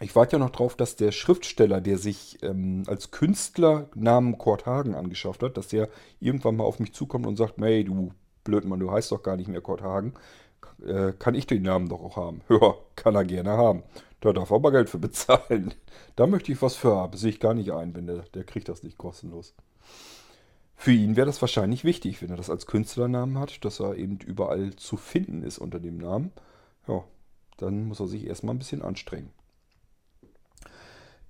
Ich 0.00 0.14
warte 0.14 0.36
ja 0.36 0.38
noch 0.38 0.50
drauf, 0.50 0.76
dass 0.76 0.96
der 0.96 1.10
Schriftsteller, 1.10 1.80
der 1.80 1.96
sich 1.96 2.38
ähm, 2.42 2.82
als 2.86 3.10
Künstler 3.10 3.88
Namen 3.94 4.36
Kurt 4.36 4.66
Hagen 4.66 4.94
angeschafft 4.94 5.42
hat, 5.42 5.56
dass 5.56 5.68
der 5.68 5.88
irgendwann 6.20 6.56
mal 6.56 6.64
auf 6.64 6.80
mich 6.80 6.92
zukommt 6.92 7.26
und 7.26 7.36
sagt, 7.36 7.54
hey, 7.58 7.82
du 7.82 8.12
Blödmann, 8.44 8.78
du 8.78 8.92
heißt 8.92 9.10
doch 9.10 9.22
gar 9.22 9.38
nicht 9.38 9.48
mehr 9.48 9.62
Kurt 9.62 9.80
Hagen. 9.80 10.12
Äh, 10.86 11.12
kann 11.18 11.34
ich 11.34 11.46
den 11.46 11.62
Namen 11.62 11.88
doch 11.88 12.02
auch 12.02 12.16
haben? 12.16 12.42
Ja, 12.50 12.74
kann 12.94 13.14
er 13.14 13.24
gerne 13.24 13.52
haben. 13.52 13.84
Da 14.20 14.34
darf 14.34 14.50
er 14.50 14.56
aber 14.56 14.70
Geld 14.70 14.90
für 14.90 14.98
bezahlen. 14.98 15.72
Da 16.16 16.26
möchte 16.26 16.52
ich 16.52 16.60
was 16.60 16.74
für 16.74 16.94
haben. 16.94 17.16
Sehe 17.16 17.30
ich 17.30 17.40
gar 17.40 17.54
nicht 17.54 17.72
ein, 17.72 17.94
wenn 17.94 18.06
der, 18.06 18.24
der 18.34 18.44
kriegt 18.44 18.68
das 18.68 18.82
nicht 18.82 18.98
kostenlos. 18.98 19.54
Für 20.80 20.92
ihn 20.92 21.16
wäre 21.16 21.26
das 21.26 21.40
wahrscheinlich 21.40 21.82
wichtig, 21.82 22.22
wenn 22.22 22.30
er 22.30 22.36
das 22.36 22.48
als 22.48 22.66
Künstlernamen 22.66 23.36
hat, 23.36 23.64
dass 23.64 23.80
er 23.80 23.96
eben 23.96 24.20
überall 24.20 24.76
zu 24.76 24.96
finden 24.96 25.42
ist 25.42 25.58
unter 25.58 25.80
dem 25.80 25.98
Namen. 25.98 26.30
Ja, 26.86 27.02
dann 27.56 27.88
muss 27.88 27.98
er 27.98 28.06
sich 28.06 28.24
erstmal 28.24 28.54
ein 28.54 28.60
bisschen 28.60 28.82
anstrengen. 28.82 29.30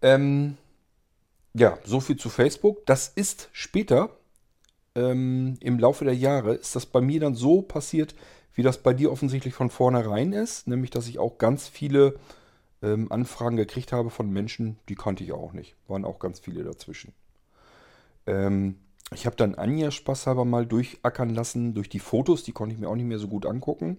Ähm, 0.02 0.58
ja, 1.54 1.78
so 1.82 2.00
viel 2.00 2.18
zu 2.18 2.28
Facebook. 2.28 2.84
Das 2.84 3.08
ist 3.08 3.48
später, 3.52 4.10
ähm, 4.94 5.56
im 5.60 5.78
Laufe 5.78 6.04
der 6.04 6.14
Jahre, 6.14 6.52
ist 6.52 6.76
das 6.76 6.84
bei 6.84 7.00
mir 7.00 7.18
dann 7.18 7.34
so 7.34 7.62
passiert, 7.62 8.14
wie 8.52 8.62
das 8.62 8.82
bei 8.82 8.92
dir 8.92 9.10
offensichtlich 9.10 9.54
von 9.54 9.70
vornherein 9.70 10.34
ist. 10.34 10.68
Nämlich, 10.68 10.90
dass 10.90 11.08
ich 11.08 11.18
auch 11.18 11.38
ganz 11.38 11.68
viele 11.68 12.20
ähm, 12.82 13.10
Anfragen 13.10 13.56
gekriegt 13.56 13.92
habe 13.92 14.10
von 14.10 14.28
Menschen, 14.30 14.78
die 14.90 14.94
kannte 14.94 15.24
ich 15.24 15.32
auch 15.32 15.54
nicht. 15.54 15.74
Waren 15.88 16.04
auch 16.04 16.18
ganz 16.18 16.38
viele 16.38 16.64
dazwischen. 16.64 17.14
Ähm, 18.26 18.76
ich 19.14 19.26
habe 19.26 19.36
dann 19.36 19.54
Anja 19.54 19.90
spaßhalber 19.90 20.44
mal 20.44 20.66
durchackern 20.66 21.30
lassen 21.30 21.74
durch 21.74 21.88
die 21.88 21.98
Fotos, 21.98 22.42
die 22.42 22.52
konnte 22.52 22.74
ich 22.74 22.80
mir 22.80 22.88
auch 22.88 22.96
nicht 22.96 23.06
mehr 23.06 23.18
so 23.18 23.28
gut 23.28 23.46
angucken. 23.46 23.98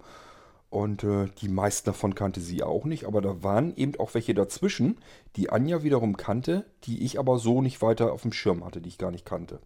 Und 0.70 1.04
äh, 1.04 1.26
die 1.42 1.50
meisten 1.50 1.88
davon 1.88 2.14
kannte 2.14 2.42
sie 2.42 2.62
auch 2.62 2.86
nicht, 2.86 3.06
aber 3.06 3.22
da 3.22 3.42
waren 3.42 3.76
eben 3.76 4.00
auch 4.00 4.14
welche 4.14 4.36
dazwischen, 4.36 5.00
die 5.36 5.50
Anja 5.50 5.82
wiederum 5.82 6.16
kannte, 6.16 6.64
die 6.84 7.04
ich 7.04 7.18
aber 7.18 7.40
so 7.40 7.64
nicht 7.64 7.82
weiter 7.82 8.14
auf 8.14 8.22
dem 8.22 8.34
Schirm 8.34 8.64
hatte, 8.64 8.80
die 8.80 8.90
ich 8.90 9.00
gar 9.00 9.10
nicht 9.10 9.26
kannte. 9.26 9.60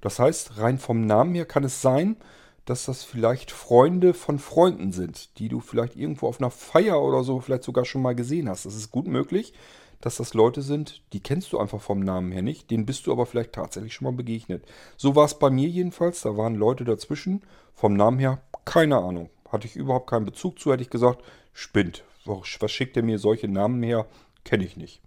Das 0.00 0.18
heißt, 0.18 0.58
rein 0.58 0.78
vom 0.78 1.06
Namen 1.06 1.36
her 1.36 1.46
kann 1.46 1.62
es 1.62 1.80
sein, 1.80 2.16
dass 2.64 2.86
das 2.86 3.04
vielleicht 3.04 3.52
Freunde 3.52 4.14
von 4.14 4.40
Freunden 4.40 4.90
sind, 4.90 5.38
die 5.38 5.48
du 5.48 5.60
vielleicht 5.60 5.94
irgendwo 5.94 6.26
auf 6.26 6.40
einer 6.40 6.50
Feier 6.50 7.00
oder 7.00 7.22
so 7.22 7.38
vielleicht 7.38 7.62
sogar 7.62 7.84
schon 7.84 8.02
mal 8.02 8.16
gesehen 8.16 8.48
hast. 8.48 8.66
Das 8.66 8.74
ist 8.74 8.90
gut 8.90 9.06
möglich 9.06 9.54
dass 10.00 10.16
das 10.16 10.34
Leute 10.34 10.62
sind, 10.62 11.02
die 11.12 11.20
kennst 11.20 11.52
du 11.52 11.58
einfach 11.58 11.80
vom 11.80 12.00
Namen 12.00 12.32
her 12.32 12.42
nicht, 12.42 12.70
denen 12.70 12.86
bist 12.86 13.06
du 13.06 13.12
aber 13.12 13.26
vielleicht 13.26 13.52
tatsächlich 13.52 13.94
schon 13.94 14.06
mal 14.06 14.16
begegnet. 14.16 14.64
So 14.96 15.16
war 15.16 15.24
es 15.24 15.38
bei 15.38 15.50
mir 15.50 15.68
jedenfalls, 15.68 16.22
da 16.22 16.36
waren 16.36 16.54
Leute 16.54 16.84
dazwischen, 16.84 17.42
vom 17.74 17.94
Namen 17.94 18.18
her 18.18 18.40
keine 18.64 18.98
Ahnung. 18.98 19.30
Hatte 19.50 19.66
ich 19.66 19.76
überhaupt 19.76 20.10
keinen 20.10 20.26
Bezug 20.26 20.58
zu, 20.58 20.72
hätte 20.72 20.82
ich 20.82 20.90
gesagt, 20.90 21.22
spinnt. 21.52 22.04
Was 22.24 22.70
schickt 22.70 22.96
er 22.96 23.02
mir 23.02 23.18
solche 23.18 23.48
Namen 23.48 23.82
her? 23.82 24.06
Kenne 24.44 24.64
ich 24.64 24.76
nicht. 24.76 25.00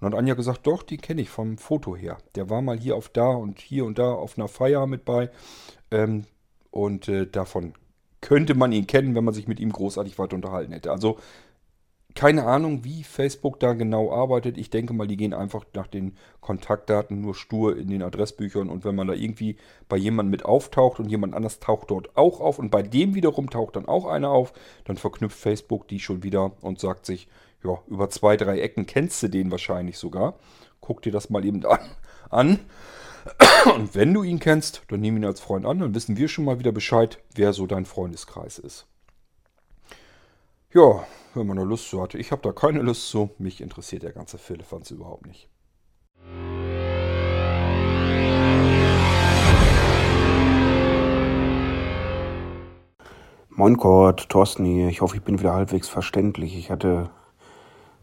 Und 0.00 0.06
dann 0.06 0.12
hat 0.12 0.18
Anja 0.18 0.34
gesagt, 0.34 0.66
doch, 0.66 0.82
die 0.82 0.96
kenne 0.96 1.20
ich 1.20 1.28
vom 1.28 1.58
Foto 1.58 1.94
her. 1.94 2.18
Der 2.34 2.48
war 2.48 2.62
mal 2.62 2.78
hier 2.78 2.96
auf 2.96 3.08
da 3.10 3.28
und 3.28 3.60
hier 3.60 3.84
und 3.84 3.98
da 3.98 4.12
auf 4.12 4.38
einer 4.38 4.48
Feier 4.48 4.86
mit 4.86 5.04
bei. 5.04 5.30
Ähm, 5.90 6.24
und 6.70 7.06
äh, 7.08 7.26
davon 7.26 7.74
könnte 8.22 8.54
man 8.54 8.72
ihn 8.72 8.86
kennen, 8.86 9.14
wenn 9.14 9.24
man 9.24 9.34
sich 9.34 9.46
mit 9.46 9.60
ihm 9.60 9.70
großartig 9.70 10.18
weiter 10.18 10.34
unterhalten 10.34 10.72
hätte. 10.72 10.90
Also 10.90 11.18
keine 12.14 12.44
Ahnung, 12.44 12.84
wie 12.84 13.04
Facebook 13.04 13.58
da 13.60 13.72
genau 13.72 14.12
arbeitet. 14.12 14.58
Ich 14.58 14.70
denke 14.70 14.92
mal, 14.92 15.06
die 15.06 15.16
gehen 15.16 15.34
einfach 15.34 15.64
nach 15.74 15.86
den 15.86 16.16
Kontaktdaten 16.40 17.20
nur 17.20 17.34
stur 17.34 17.76
in 17.76 17.88
den 17.88 18.02
Adressbüchern 18.02 18.68
und 18.68 18.84
wenn 18.84 18.94
man 18.94 19.06
da 19.06 19.14
irgendwie 19.14 19.56
bei 19.88 19.96
jemandem 19.96 20.30
mit 20.30 20.44
auftaucht 20.44 21.00
und 21.00 21.08
jemand 21.08 21.34
anders 21.34 21.60
taucht 21.60 21.90
dort 21.90 22.16
auch 22.16 22.40
auf 22.40 22.58
und 22.58 22.70
bei 22.70 22.82
dem 22.82 23.14
wiederum 23.14 23.50
taucht 23.50 23.76
dann 23.76 23.86
auch 23.86 24.06
einer 24.06 24.30
auf, 24.30 24.52
dann 24.84 24.96
verknüpft 24.96 25.38
Facebook 25.38 25.88
die 25.88 26.00
schon 26.00 26.22
wieder 26.22 26.52
und 26.60 26.80
sagt 26.80 27.06
sich, 27.06 27.28
ja, 27.64 27.78
über 27.86 28.10
zwei, 28.10 28.36
drei 28.36 28.60
Ecken 28.60 28.86
kennst 28.86 29.22
du 29.22 29.28
den 29.28 29.50
wahrscheinlich 29.50 29.98
sogar. 29.98 30.34
Guck 30.80 31.02
dir 31.02 31.12
das 31.12 31.30
mal 31.30 31.44
eben 31.44 31.64
an. 31.64 31.78
an. 32.30 32.58
Und 33.76 33.94
wenn 33.94 34.12
du 34.12 34.24
ihn 34.24 34.40
kennst, 34.40 34.82
dann 34.88 35.00
nimm 35.00 35.16
ihn 35.16 35.24
als 35.24 35.40
Freund 35.40 35.64
an, 35.64 35.78
dann 35.78 35.94
wissen 35.94 36.16
wir 36.16 36.26
schon 36.26 36.44
mal 36.44 36.58
wieder 36.58 36.72
Bescheid, 36.72 37.18
wer 37.34 37.52
so 37.52 37.66
dein 37.66 37.86
Freundeskreis 37.86 38.58
ist. 38.58 38.86
Ja, 40.74 41.04
wenn 41.34 41.46
man 41.46 41.58
da 41.58 41.64
Lust 41.64 41.90
zu 41.90 42.00
hatte. 42.00 42.16
Ich 42.16 42.32
habe 42.32 42.40
da 42.40 42.50
keine 42.52 42.80
Lust 42.80 43.10
zu. 43.10 43.28
Mich 43.36 43.60
interessiert 43.60 44.04
der 44.04 44.12
ganze 44.12 44.38
Firlefanz 44.38 44.90
überhaupt 44.90 45.26
nicht. 45.26 45.50
Moin 53.50 53.76
Kurt, 53.76 54.30
Thorsten 54.30 54.64
hier. 54.64 54.88
Ich 54.88 55.02
hoffe, 55.02 55.16
ich 55.16 55.22
bin 55.22 55.38
wieder 55.38 55.52
halbwegs 55.52 55.90
verständlich. 55.90 56.56
Ich 56.56 56.70
hatte 56.70 57.10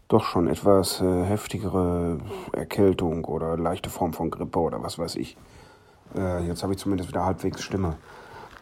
doch 0.06 0.22
schon 0.22 0.46
etwas 0.46 1.00
äh, 1.00 1.24
heftigere 1.24 2.18
Erkältung 2.52 3.24
oder 3.24 3.56
leichte 3.56 3.90
Form 3.90 4.12
von 4.12 4.30
Grippe 4.30 4.60
oder 4.60 4.80
was 4.80 4.96
weiß 4.96 5.16
ich. 5.16 5.36
Äh, 6.14 6.46
jetzt 6.46 6.62
habe 6.62 6.74
ich 6.74 6.78
zumindest 6.78 7.10
wieder 7.10 7.24
halbwegs 7.24 7.62
Stimme. 7.62 7.96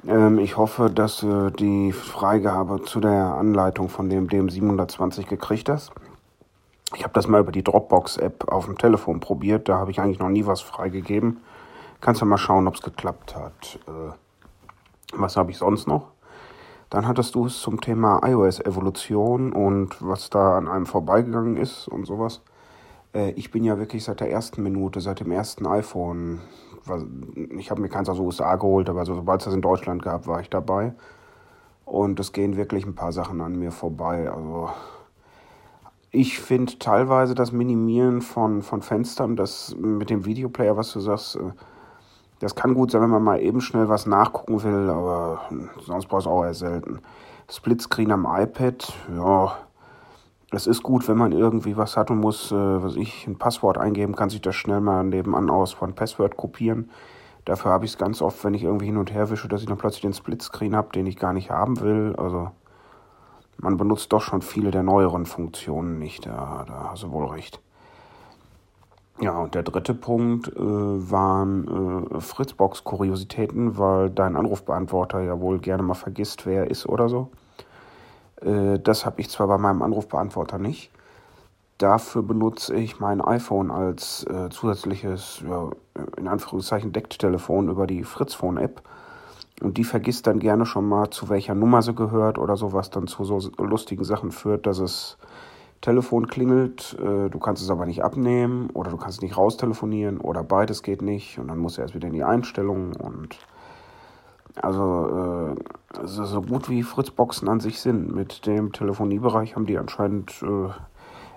Ähm, 0.06 0.38
ich 0.38 0.56
hoffe, 0.56 0.90
dass 0.90 1.18
du 1.18 1.50
die 1.50 1.92
Freigabe 1.92 2.82
zu 2.82 3.00
der 3.00 3.34
Anleitung 3.34 3.88
von 3.88 4.08
dem 4.08 4.28
DM720 4.28 5.26
gekriegt 5.26 5.68
hast. 5.68 5.92
Ich 6.94 7.02
habe 7.02 7.12
das 7.12 7.28
mal 7.28 7.40
über 7.40 7.52
die 7.52 7.64
Dropbox-App 7.64 8.50
auf 8.50 8.66
dem 8.66 8.78
Telefon 8.78 9.20
probiert. 9.20 9.68
Da 9.68 9.78
habe 9.78 9.90
ich 9.90 10.00
eigentlich 10.00 10.20
noch 10.20 10.30
nie 10.30 10.46
was 10.46 10.60
freigegeben. 10.60 11.40
Kannst 12.00 12.22
du 12.22 12.26
mal 12.26 12.38
schauen, 12.38 12.68
ob 12.68 12.76
es 12.76 12.82
geklappt 12.82 13.34
hat. 13.34 13.78
Äh, 13.86 14.12
was 15.14 15.36
habe 15.36 15.50
ich 15.50 15.58
sonst 15.58 15.86
noch? 15.86 16.12
Dann 16.90 17.06
hattest 17.06 17.34
du 17.34 17.46
es 17.46 17.60
zum 17.60 17.80
Thema 17.80 18.20
iOS-Evolution 18.24 19.52
und 19.52 19.96
was 20.00 20.30
da 20.30 20.56
an 20.56 20.68
einem 20.68 20.86
vorbeigegangen 20.86 21.56
ist 21.56 21.88
und 21.88 22.06
sowas. 22.06 22.40
Äh, 23.14 23.30
ich 23.32 23.50
bin 23.50 23.64
ja 23.64 23.78
wirklich 23.78 24.04
seit 24.04 24.20
der 24.20 24.30
ersten 24.30 24.62
Minute, 24.62 25.00
seit 25.00 25.20
dem 25.20 25.30
ersten 25.30 25.66
iPhone, 25.66 26.40
ich 27.58 27.70
habe 27.70 27.80
mir 27.80 27.88
keins 27.88 28.08
aus 28.08 28.18
USA 28.18 28.56
geholt, 28.56 28.88
aber 28.88 29.04
sobald 29.04 29.40
es 29.40 29.46
das 29.46 29.54
in 29.54 29.60
Deutschland 29.60 30.02
gab, 30.02 30.26
war 30.26 30.40
ich 30.40 30.48
dabei. 30.48 30.94
Und 31.84 32.20
es 32.20 32.32
gehen 32.32 32.56
wirklich 32.56 32.86
ein 32.86 32.94
paar 32.94 33.12
Sachen 33.12 33.40
an 33.40 33.58
mir 33.58 33.72
vorbei. 33.72 34.30
Also 34.30 34.70
ich 36.10 36.38
finde 36.40 36.78
teilweise 36.78 37.34
das 37.34 37.52
Minimieren 37.52 38.22
von, 38.22 38.62
von 38.62 38.82
Fenstern, 38.82 39.36
das 39.36 39.74
mit 39.76 40.10
dem 40.10 40.24
Videoplayer, 40.24 40.76
was 40.76 40.92
du 40.92 41.00
sagst, 41.00 41.36
äh, 41.36 41.52
das 42.40 42.54
kann 42.54 42.74
gut 42.74 42.92
sein, 42.92 43.02
wenn 43.02 43.10
man 43.10 43.22
mal 43.22 43.40
eben 43.40 43.60
schnell 43.60 43.88
was 43.88 44.06
nachgucken 44.06 44.62
will, 44.62 44.90
aber 44.90 45.40
sonst 45.84 46.06
brauchst 46.06 46.26
du 46.26 46.30
auch 46.30 46.44
eher 46.44 46.54
selten. 46.54 47.00
Splitscreen 47.50 48.12
am 48.12 48.28
iPad, 48.30 48.92
ja, 49.16 49.58
es 50.50 50.66
ist 50.66 50.82
gut, 50.82 51.08
wenn 51.08 51.18
man 51.18 51.32
irgendwie 51.32 51.76
was 51.76 51.96
hat 51.96 52.10
und 52.10 52.18
muss, 52.18 52.50
äh, 52.52 52.54
was 52.54 52.96
ich, 52.96 53.26
ein 53.26 53.38
Passwort 53.38 53.78
eingeben, 53.78 54.16
kann 54.16 54.30
sich 54.30 54.40
das 54.40 54.54
schnell 54.54 54.80
mal 54.80 55.04
nebenan 55.04 55.50
aus 55.50 55.72
von 55.72 55.94
Password 55.94 56.36
kopieren. 56.36 56.90
Dafür 57.44 57.70
habe 57.70 57.84
ich 57.84 57.92
es 57.92 57.98
ganz 57.98 58.22
oft, 58.22 58.42
wenn 58.44 58.54
ich 58.54 58.64
irgendwie 58.64 58.86
hin 58.86 58.96
und 58.96 59.12
her 59.12 59.30
wische, 59.30 59.48
dass 59.48 59.60
ich 59.60 59.66
dann 59.66 59.78
plötzlich 59.78 60.02
den 60.02 60.14
Splitscreen 60.14 60.74
habe, 60.74 60.92
den 60.92 61.06
ich 61.06 61.16
gar 61.16 61.32
nicht 61.32 61.50
haben 61.50 61.80
will. 61.80 62.14
Also 62.16 62.50
man 63.58 63.76
benutzt 63.76 64.12
doch 64.12 64.22
schon 64.22 64.42
viele 64.42 64.70
der 64.70 64.82
neueren 64.82 65.26
Funktionen 65.26 65.98
nicht, 65.98 66.26
da, 66.26 66.64
da 66.66 66.90
hast 66.90 67.02
du 67.02 67.10
wohl 67.10 67.26
recht. 67.26 67.60
Ja, 69.20 69.36
und 69.40 69.54
der 69.54 69.64
dritte 69.64 69.94
Punkt 69.94 70.48
äh, 70.48 70.60
waren 70.60 72.06
äh, 72.14 72.20
Fritzbox-Kuriositäten, 72.20 73.76
weil 73.76 74.10
dein 74.10 74.36
Anrufbeantworter 74.36 75.20
ja 75.20 75.40
wohl 75.40 75.58
gerne 75.58 75.82
mal 75.82 75.94
vergisst, 75.94 76.46
wer 76.46 76.64
er 76.64 76.70
ist 76.70 76.86
oder 76.86 77.08
so. 77.08 77.28
Äh, 78.40 78.78
das 78.78 79.06
habe 79.06 79.20
ich 79.20 79.30
zwar 79.30 79.48
bei 79.48 79.58
meinem 79.58 79.82
Anrufbeantworter 79.82 80.58
nicht. 80.58 80.90
Dafür 81.78 82.22
benutze 82.22 82.74
ich 82.74 82.98
mein 82.98 83.20
iPhone 83.20 83.70
als 83.70 84.24
äh, 84.24 84.48
zusätzliches, 84.50 85.42
ja, 85.48 85.70
in 86.16 86.26
Anführungszeichen, 86.26 86.92
Decktelefon 86.92 87.68
über 87.68 87.86
die 87.86 88.02
Fritzphone-App. 88.02 88.82
Und 89.60 89.76
die 89.76 89.84
vergisst 89.84 90.26
dann 90.26 90.38
gerne 90.38 90.66
schon 90.66 90.88
mal, 90.88 91.10
zu 91.10 91.28
welcher 91.28 91.54
Nummer 91.54 91.82
sie 91.82 91.94
gehört 91.94 92.38
oder 92.38 92.56
so, 92.56 92.72
was 92.72 92.90
dann 92.90 93.06
zu 93.06 93.24
so 93.24 93.50
lustigen 93.58 94.04
Sachen 94.04 94.32
führt, 94.32 94.66
dass 94.66 94.78
es 94.78 95.18
Telefon 95.80 96.26
klingelt, 96.26 96.96
äh, 97.00 97.28
du 97.30 97.38
kannst 97.38 97.62
es 97.62 97.70
aber 97.70 97.86
nicht 97.86 98.02
abnehmen 98.02 98.70
oder 98.70 98.90
du 98.90 98.96
kannst 98.96 99.22
nicht 99.22 99.36
raustelefonieren 99.36 100.20
oder 100.20 100.42
beides 100.42 100.82
geht 100.82 101.02
nicht 101.02 101.38
und 101.38 101.48
dann 101.48 101.58
muss 101.58 101.78
er 101.78 101.82
erst 101.84 101.94
wieder 101.94 102.08
in 102.08 102.14
die 102.14 102.24
Einstellungen 102.24 102.96
und 102.96 103.38
also 104.62 105.54
äh, 105.56 106.06
so 106.06 106.42
gut 106.42 106.68
wie 106.68 106.82
Fritzboxen 106.82 107.48
an 107.48 107.60
sich 107.60 107.80
sind. 107.80 108.14
Mit 108.14 108.46
dem 108.46 108.72
Telefoniebereich 108.72 109.54
haben 109.54 109.66
die 109.66 109.78
anscheinend 109.78 110.42
äh, 110.42 110.70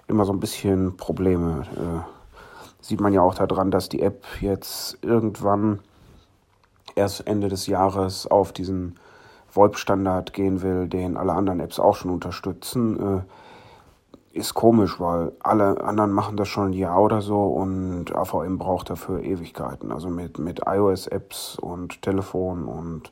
immer 0.08 0.26
so 0.26 0.34
ein 0.34 0.40
bisschen 0.40 0.98
Probleme. 0.98 1.66
Äh, 1.76 2.84
sieht 2.84 3.02
man 3.02 3.14
ja 3.14 3.22
auch 3.22 3.36
daran, 3.36 3.72
dass 3.72 3.90
die 3.90 4.02
App 4.02 4.26
jetzt 4.42 4.98
irgendwann 5.02 5.80
erst 6.96 7.28
Ende 7.28 7.48
des 7.48 7.68
Jahres 7.68 8.28
auf 8.28 8.52
diesen 8.52 8.98
VoIP-Standard 9.54 10.34
gehen 10.34 10.62
will, 10.62 10.88
den 10.88 11.18
alle 11.18 11.34
anderen 11.34 11.60
Apps 11.60 11.80
auch 11.80 11.96
schon 11.96 12.12
unterstützen. 12.12 13.24
Ist 14.34 14.54
komisch, 14.54 15.00
weil 15.00 15.34
alle 15.42 15.84
anderen 15.84 16.12
machen 16.12 16.38
das 16.38 16.48
schon 16.48 16.70
ein 16.70 16.74
Jahr 16.74 17.02
oder 17.02 17.22
so 17.22 17.44
und 17.44 18.16
AVM 18.16 18.58
braucht 18.58 18.90
dafür 18.90 19.22
Ewigkeiten. 19.22 19.92
Also 19.92 20.10
mit, 20.10 20.40
mit 20.40 20.62
iOS-Apps 20.66 21.60
und 21.60 22.02
Telefon 22.02 22.66
und 22.66 23.12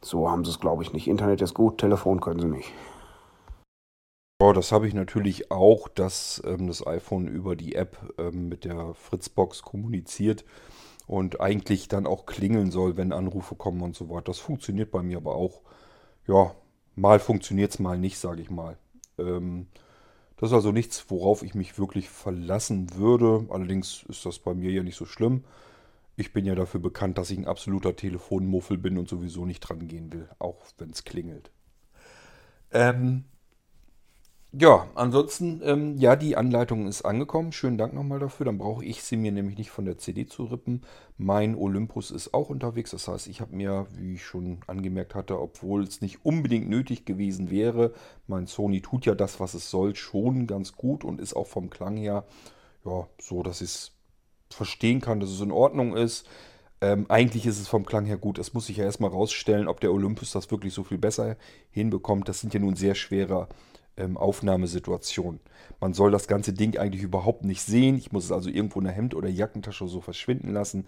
so 0.00 0.30
haben 0.30 0.44
sie 0.44 0.50
es, 0.50 0.60
glaube 0.60 0.82
ich, 0.82 0.92
nicht. 0.92 1.06
Internet 1.06 1.42
ist 1.42 1.54
gut, 1.54 1.78
Telefon 1.78 2.20
können 2.20 2.40
sie 2.40 2.48
nicht. 2.48 2.72
Ja, 4.42 4.52
das 4.52 4.70
habe 4.70 4.86
ich 4.86 4.94
natürlich 4.94 5.50
auch, 5.50 5.88
dass 5.88 6.42
ähm, 6.44 6.66
das 6.66 6.86
iPhone 6.86 7.26
über 7.26 7.56
die 7.56 7.74
App 7.74 7.96
ähm, 8.18 8.48
mit 8.48 8.64
der 8.64 8.94
Fritzbox 8.94 9.62
kommuniziert 9.62 10.44
und 11.06 11.40
eigentlich 11.40 11.88
dann 11.88 12.06
auch 12.06 12.26
klingeln 12.26 12.70
soll, 12.70 12.96
wenn 12.96 13.12
Anrufe 13.12 13.54
kommen 13.54 13.80
und 13.80 13.96
so 13.96 14.10
weiter. 14.10 14.24
Das 14.24 14.38
funktioniert 14.38 14.90
bei 14.90 15.02
mir 15.02 15.18
aber 15.18 15.36
auch. 15.36 15.62
Ja, 16.26 16.54
mal 16.96 17.18
funktioniert 17.18 17.70
es, 17.70 17.78
mal 17.78 17.98
nicht, 17.98 18.18
sage 18.18 18.42
ich 18.42 18.50
mal. 18.50 18.76
Ähm, 19.18 19.68
das 20.36 20.50
ist 20.50 20.54
also 20.54 20.72
nichts, 20.72 21.06
worauf 21.08 21.42
ich 21.42 21.54
mich 21.54 21.78
wirklich 21.78 22.10
verlassen 22.10 22.94
würde. 22.94 23.46
Allerdings 23.48 24.04
ist 24.08 24.26
das 24.26 24.38
bei 24.38 24.54
mir 24.54 24.70
ja 24.70 24.82
nicht 24.82 24.96
so 24.96 25.06
schlimm. 25.06 25.44
Ich 26.16 26.32
bin 26.32 26.44
ja 26.44 26.54
dafür 26.54 26.80
bekannt, 26.80 27.18
dass 27.18 27.30
ich 27.30 27.38
ein 27.38 27.46
absoluter 27.46 27.96
Telefonmuffel 27.96 28.78
bin 28.78 28.98
und 28.98 29.08
sowieso 29.08 29.46
nicht 29.46 29.60
dran 29.60 29.88
gehen 29.88 30.12
will, 30.12 30.28
auch 30.38 30.66
wenn 30.78 30.90
es 30.90 31.04
klingelt. 31.04 31.50
Ähm, 32.70 33.24
ja, 34.58 34.86
ansonsten, 34.94 35.60
ähm, 35.64 35.98
ja, 35.98 36.16
die 36.16 36.36
Anleitung 36.36 36.86
ist 36.86 37.02
angekommen. 37.02 37.52
Schönen 37.52 37.76
Dank 37.76 37.92
nochmal 37.92 38.20
dafür. 38.20 38.46
Dann 38.46 38.56
brauche 38.56 38.84
ich 38.84 39.02
sie 39.02 39.16
mir 39.16 39.30
nämlich 39.30 39.58
nicht 39.58 39.70
von 39.70 39.84
der 39.84 39.98
CD 39.98 40.26
zu 40.26 40.44
rippen. 40.44 40.82
Mein 41.18 41.54
Olympus 41.54 42.10
ist 42.10 42.32
auch 42.32 42.48
unterwegs. 42.48 42.92
Das 42.92 43.06
heißt, 43.06 43.26
ich 43.26 43.42
habe 43.42 43.54
mir, 43.54 43.86
wie 43.94 44.14
ich 44.14 44.24
schon 44.24 44.60
angemerkt 44.66 45.14
hatte, 45.14 45.38
obwohl 45.40 45.82
es 45.82 46.00
nicht 46.00 46.24
unbedingt 46.24 46.70
nötig 46.70 47.04
gewesen 47.04 47.50
wäre, 47.50 47.92
mein 48.26 48.46
Sony 48.46 48.80
tut 48.80 49.04
ja 49.04 49.14
das, 49.14 49.40
was 49.40 49.52
es 49.52 49.70
soll, 49.70 49.94
schon 49.94 50.46
ganz 50.46 50.72
gut 50.72 51.04
und 51.04 51.20
ist 51.20 51.36
auch 51.36 51.46
vom 51.46 51.68
Klang 51.68 51.96
her, 51.96 52.24
ja, 52.84 53.06
so, 53.20 53.42
dass 53.42 53.60
ich 53.60 53.68
es 53.68 53.92
verstehen 54.48 55.02
kann, 55.02 55.20
dass 55.20 55.30
es 55.30 55.40
in 55.40 55.52
Ordnung 55.52 55.94
ist. 55.94 56.26
Ähm, 56.80 57.06
eigentlich 57.10 57.44
ist 57.46 57.60
es 57.60 57.68
vom 57.68 57.84
Klang 57.84 58.06
her 58.06 58.16
gut. 58.16 58.38
Es 58.38 58.54
muss 58.54 58.66
sich 58.66 58.78
ja 58.78 58.84
erstmal 58.84 59.10
rausstellen, 59.10 59.68
ob 59.68 59.80
der 59.80 59.92
Olympus 59.92 60.30
das 60.32 60.50
wirklich 60.50 60.72
so 60.72 60.84
viel 60.84 60.98
besser 60.98 61.36
hinbekommt. 61.70 62.28
Das 62.28 62.40
sind 62.40 62.54
ja 62.54 62.60
nun 62.60 62.76
sehr 62.76 62.94
schwere 62.94 63.48
ähm, 63.96 64.16
Aufnahmesituation. 64.16 65.40
Man 65.80 65.94
soll 65.94 66.10
das 66.10 66.28
ganze 66.28 66.52
Ding 66.52 66.76
eigentlich 66.78 67.02
überhaupt 67.02 67.44
nicht 67.44 67.62
sehen. 67.62 67.96
Ich 67.96 68.12
muss 68.12 68.24
es 68.24 68.32
also 68.32 68.50
irgendwo 68.50 68.78
in 68.78 68.86
der 68.86 68.94
Hemd- 68.94 69.14
oder 69.14 69.28
Jackentasche 69.28 69.88
so 69.88 70.00
verschwinden 70.00 70.52
lassen. 70.52 70.86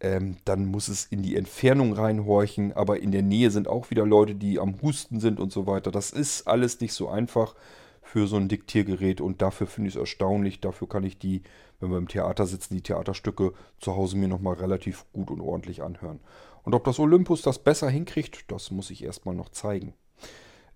Ähm, 0.00 0.36
dann 0.44 0.66
muss 0.66 0.88
es 0.88 1.06
in 1.06 1.22
die 1.22 1.36
Entfernung 1.36 1.92
reinhorchen, 1.92 2.72
aber 2.72 3.00
in 3.00 3.12
der 3.12 3.22
Nähe 3.22 3.50
sind 3.50 3.68
auch 3.68 3.90
wieder 3.90 4.04
Leute, 4.04 4.34
die 4.34 4.58
am 4.58 4.80
Husten 4.82 5.20
sind 5.20 5.40
und 5.40 5.52
so 5.52 5.66
weiter. 5.66 5.90
Das 5.90 6.10
ist 6.10 6.46
alles 6.46 6.80
nicht 6.80 6.92
so 6.92 7.08
einfach 7.08 7.54
für 8.02 8.26
so 8.26 8.36
ein 8.36 8.48
Diktiergerät 8.48 9.20
und 9.20 9.40
dafür 9.40 9.66
finde 9.66 9.88
ich 9.88 9.94
es 9.94 10.00
erstaunlich. 10.00 10.60
Dafür 10.60 10.88
kann 10.88 11.04
ich 11.04 11.18
die, 11.18 11.42
wenn 11.80 11.90
wir 11.90 11.98
im 11.98 12.08
Theater 12.08 12.46
sitzen, 12.46 12.74
die 12.74 12.82
Theaterstücke 12.82 13.52
zu 13.80 13.96
Hause 13.96 14.16
mir 14.16 14.28
nochmal 14.28 14.54
relativ 14.54 15.06
gut 15.12 15.30
und 15.30 15.40
ordentlich 15.40 15.82
anhören. 15.82 16.20
Und 16.64 16.74
ob 16.74 16.84
das 16.84 16.98
Olympus 16.98 17.42
das 17.42 17.58
besser 17.58 17.88
hinkriegt, 17.88 18.50
das 18.50 18.70
muss 18.70 18.90
ich 18.90 19.04
erstmal 19.04 19.34
noch 19.34 19.48
zeigen. 19.48 19.94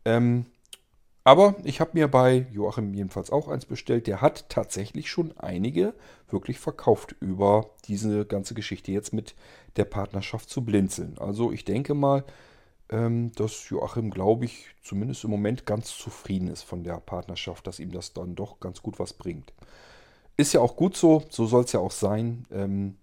Ähm, 0.05 0.47
aber 1.29 1.57
ich 1.63 1.79
habe 1.79 1.91
mir 1.93 2.09
bei 2.09 2.47
Joachim 2.53 2.95
jedenfalls 2.95 3.31
auch 3.31 3.49
eins 3.49 3.67
bestellt. 3.67 4.07
Der 4.07 4.23
hat 4.23 4.49
tatsächlich 4.49 5.11
schon 5.11 5.37
einige 5.37 5.93
wirklich 6.31 6.59
verkauft 6.59 7.15
über 7.21 7.69
diese 7.85 8.25
ganze 8.25 8.55
Geschichte 8.55 8.93
jetzt 8.93 9.13
mit 9.13 9.35
der 9.77 9.85
Partnerschaft 9.85 10.49
zu 10.49 10.65
blinzeln. 10.65 11.19
Also 11.19 11.53
ich 11.53 11.67
denke 11.67 11.93
mal, 11.93 12.25
ähm, 12.89 13.31
dass 13.33 13.69
Joachim, 13.69 14.11
glaube 14.11 14.47
ich, 14.47 14.69
zumindest 14.83 15.23
im 15.25 15.31
Moment 15.31 15.67
ganz 15.67 15.95
zufrieden 15.99 16.49
ist 16.49 16.63
von 16.63 16.83
der 16.83 16.99
Partnerschaft, 16.99 17.67
dass 17.67 17.79
ihm 17.79 17.93
das 17.93 18.15
dann 18.15 18.35
doch 18.35 18.59
ganz 18.59 18.81
gut 18.81 18.99
was 18.99 19.13
bringt. 19.13 19.53
Ist 20.39 20.55
ja 20.55 20.61
auch 20.61 20.77
gut 20.77 20.97
so, 20.97 21.25
so 21.29 21.45
soll 21.45 21.65
es 21.65 21.73
ja 21.73 21.81
auch 21.81 21.91
sein. 21.91 22.47
Ähm, 22.51 22.97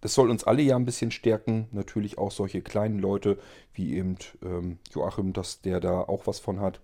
das 0.00 0.14
soll 0.14 0.28
uns 0.30 0.42
alle 0.42 0.62
ja 0.62 0.74
ein 0.74 0.86
bisschen 0.86 1.12
stärken. 1.12 1.68
Natürlich 1.70 2.18
auch 2.18 2.32
solche 2.32 2.62
kleinen 2.62 2.98
Leute 2.98 3.38
wie 3.74 3.94
eben 3.94 4.16
ähm, 4.42 4.78
Joachim, 4.92 5.32
dass 5.32 5.60
der 5.60 5.78
da 5.78 6.00
auch 6.00 6.26
was 6.26 6.40
von 6.40 6.58
hat. 6.58 6.80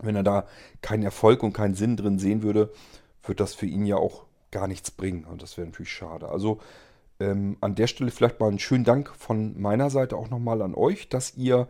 Wenn 0.00 0.16
er 0.16 0.22
da 0.22 0.46
keinen 0.82 1.02
Erfolg 1.02 1.42
und 1.42 1.52
keinen 1.52 1.74
Sinn 1.74 1.96
drin 1.96 2.18
sehen 2.18 2.42
würde, 2.42 2.72
wird 3.24 3.40
das 3.40 3.54
für 3.54 3.66
ihn 3.66 3.86
ja 3.86 3.96
auch 3.96 4.24
gar 4.50 4.68
nichts 4.68 4.90
bringen. 4.90 5.24
Und 5.24 5.42
das 5.42 5.56
wäre 5.56 5.66
natürlich 5.66 5.92
schade. 5.92 6.28
Also 6.28 6.60
ähm, 7.20 7.56
an 7.60 7.74
der 7.74 7.86
Stelle 7.86 8.10
vielleicht 8.10 8.40
mal 8.40 8.48
einen 8.48 8.58
schönen 8.58 8.84
Dank 8.84 9.12
von 9.16 9.60
meiner 9.60 9.90
Seite 9.90 10.16
auch 10.16 10.30
nochmal 10.30 10.62
an 10.62 10.74
euch, 10.74 11.08
dass 11.08 11.36
ihr 11.36 11.68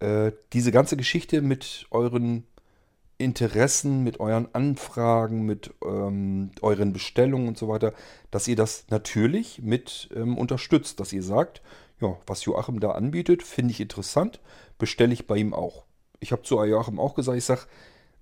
äh, 0.00 0.32
diese 0.52 0.72
ganze 0.72 0.96
Geschichte 0.96 1.42
mit 1.42 1.86
euren 1.90 2.44
Interessen, 3.18 4.04
mit 4.04 4.20
euren 4.20 4.54
Anfragen, 4.54 5.46
mit 5.46 5.72
ähm, 5.84 6.50
euren 6.60 6.92
Bestellungen 6.92 7.48
und 7.48 7.56
so 7.56 7.68
weiter, 7.68 7.94
dass 8.30 8.46
ihr 8.46 8.56
das 8.56 8.86
natürlich 8.90 9.62
mit 9.62 10.10
ähm, 10.14 10.36
unterstützt, 10.36 11.00
dass 11.00 11.12
ihr 11.12 11.22
sagt, 11.22 11.62
Ja, 12.00 12.18
was 12.26 12.44
Joachim 12.44 12.78
da 12.78 12.90
anbietet, 12.90 13.42
finde 13.42 13.72
ich 13.72 13.80
interessant, 13.80 14.40
bestelle 14.78 15.14
ich 15.14 15.26
bei 15.26 15.36
ihm 15.38 15.54
auch. 15.54 15.85
Ich 16.20 16.32
habe 16.32 16.42
zu 16.42 16.62
Joachim 16.62 16.98
auch 16.98 17.14
gesagt, 17.14 17.38
ich 17.38 17.44
sage, 17.44 17.62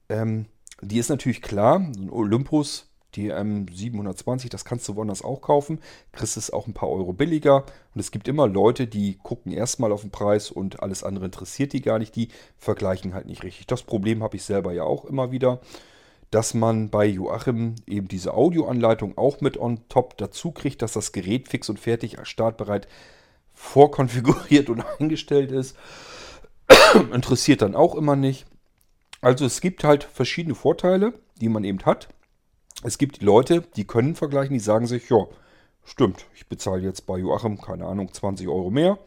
ähm, 0.08 0.46
die 0.80 0.98
ist 0.98 1.08
natürlich 1.08 1.42
klar, 1.42 1.78
ein 1.78 2.10
Olympus 2.10 2.88
DM 3.16 3.66
720, 3.68 4.50
das 4.50 4.64
kannst 4.64 4.88
du 4.88 4.96
woanders 4.96 5.22
auch 5.22 5.40
kaufen. 5.40 5.78
Kriegst 6.12 6.36
es 6.36 6.52
auch 6.52 6.66
ein 6.66 6.74
paar 6.74 6.90
Euro 6.90 7.12
billiger. 7.12 7.64
Und 7.94 8.00
es 8.00 8.10
gibt 8.10 8.28
immer 8.28 8.48
Leute, 8.48 8.86
die 8.86 9.18
gucken 9.22 9.52
erstmal 9.52 9.92
auf 9.92 10.00
den 10.00 10.10
Preis 10.10 10.50
und 10.50 10.82
alles 10.82 11.04
andere 11.04 11.26
interessiert 11.26 11.72
die 11.72 11.82
gar 11.82 11.98
nicht. 11.98 12.16
Die 12.16 12.28
vergleichen 12.58 13.14
halt 13.14 13.26
nicht 13.26 13.44
richtig. 13.44 13.66
Das 13.66 13.82
Problem 13.82 14.22
habe 14.22 14.36
ich 14.36 14.42
selber 14.42 14.72
ja 14.72 14.84
auch 14.84 15.04
immer 15.04 15.30
wieder, 15.30 15.60
dass 16.30 16.54
man 16.54 16.90
bei 16.90 17.06
Joachim 17.06 17.76
eben 17.86 18.08
diese 18.08 18.34
Audioanleitung 18.34 19.16
auch 19.16 19.40
mit 19.40 19.56
on 19.56 19.88
top 19.88 20.18
dazu 20.18 20.50
kriegt, 20.50 20.82
dass 20.82 20.92
das 20.92 21.12
Gerät 21.12 21.48
fix 21.48 21.68
und 21.68 21.78
fertig 21.78 22.16
startbereit 22.24 22.88
vorkonfiguriert 23.52 24.68
und 24.68 24.84
eingestellt 24.98 25.52
ist. 25.52 25.76
Interessiert 27.12 27.62
dann 27.62 27.74
auch 27.74 27.94
immer 27.94 28.16
nicht. 28.16 28.46
Also 29.20 29.44
es 29.44 29.60
gibt 29.60 29.84
halt 29.84 30.04
verschiedene 30.04 30.54
Vorteile, 30.54 31.14
die 31.40 31.48
man 31.48 31.64
eben 31.64 31.84
hat 31.84 32.08
es 32.84 32.98
gibt 32.98 33.22
Leute, 33.22 33.62
die 33.76 33.86
können 33.86 34.14
vergleichen, 34.14 34.54
die 34.54 34.60
sagen 34.60 34.86
sich, 34.86 35.08
ja, 35.08 35.26
stimmt, 35.84 36.26
ich 36.34 36.48
bezahle 36.48 36.82
jetzt 36.82 37.06
bei 37.06 37.18
Joachim, 37.18 37.60
keine 37.60 37.86
Ahnung, 37.86 38.12
20 38.12 38.46
Euro 38.48 38.70
mehr, 38.70 38.98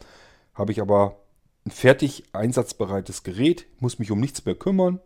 habe 0.55 0.71
ich 0.71 0.81
aber 0.81 1.17
ein 1.65 1.71
fertig 1.71 2.23
einsatzbereites 2.33 3.23
Gerät, 3.23 3.67
muss 3.79 3.99
mich 3.99 4.11
um 4.11 4.19
nichts 4.19 4.43
mehr 4.45 4.55
kümmern, 4.55 4.99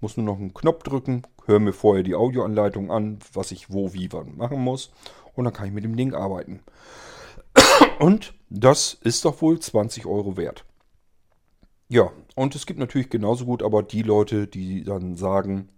muss 0.00 0.16
nur 0.16 0.26
noch 0.26 0.36
einen 0.36 0.54
Knopf 0.54 0.82
drücken, 0.82 1.22
höre 1.46 1.60
mir 1.60 1.72
vorher 1.72 2.02
die 2.02 2.14
Audioanleitung 2.14 2.90
an, 2.90 3.20
was 3.32 3.52
ich 3.52 3.70
wo, 3.70 3.94
wie, 3.94 4.12
wann 4.12 4.36
machen 4.36 4.60
muss 4.60 4.90
und 5.34 5.44
dann 5.44 5.54
kann 5.54 5.66
ich 5.66 5.72
mit 5.72 5.84
dem 5.84 5.96
Ding 5.96 6.14
arbeiten. 6.14 6.60
Und 7.98 8.34
das 8.50 8.94
ist 9.02 9.24
doch 9.24 9.40
wohl 9.40 9.60
20 9.60 10.06
Euro 10.06 10.36
wert. 10.36 10.64
Ja, 11.90 12.12
und 12.36 12.54
es 12.54 12.66
gibt 12.66 12.78
natürlich 12.78 13.10
genauso 13.10 13.44
gut 13.44 13.62
aber 13.62 13.82
die 13.82 14.02
Leute, 14.02 14.46
die 14.46 14.84
dann 14.84 15.16
sagen, 15.16 15.68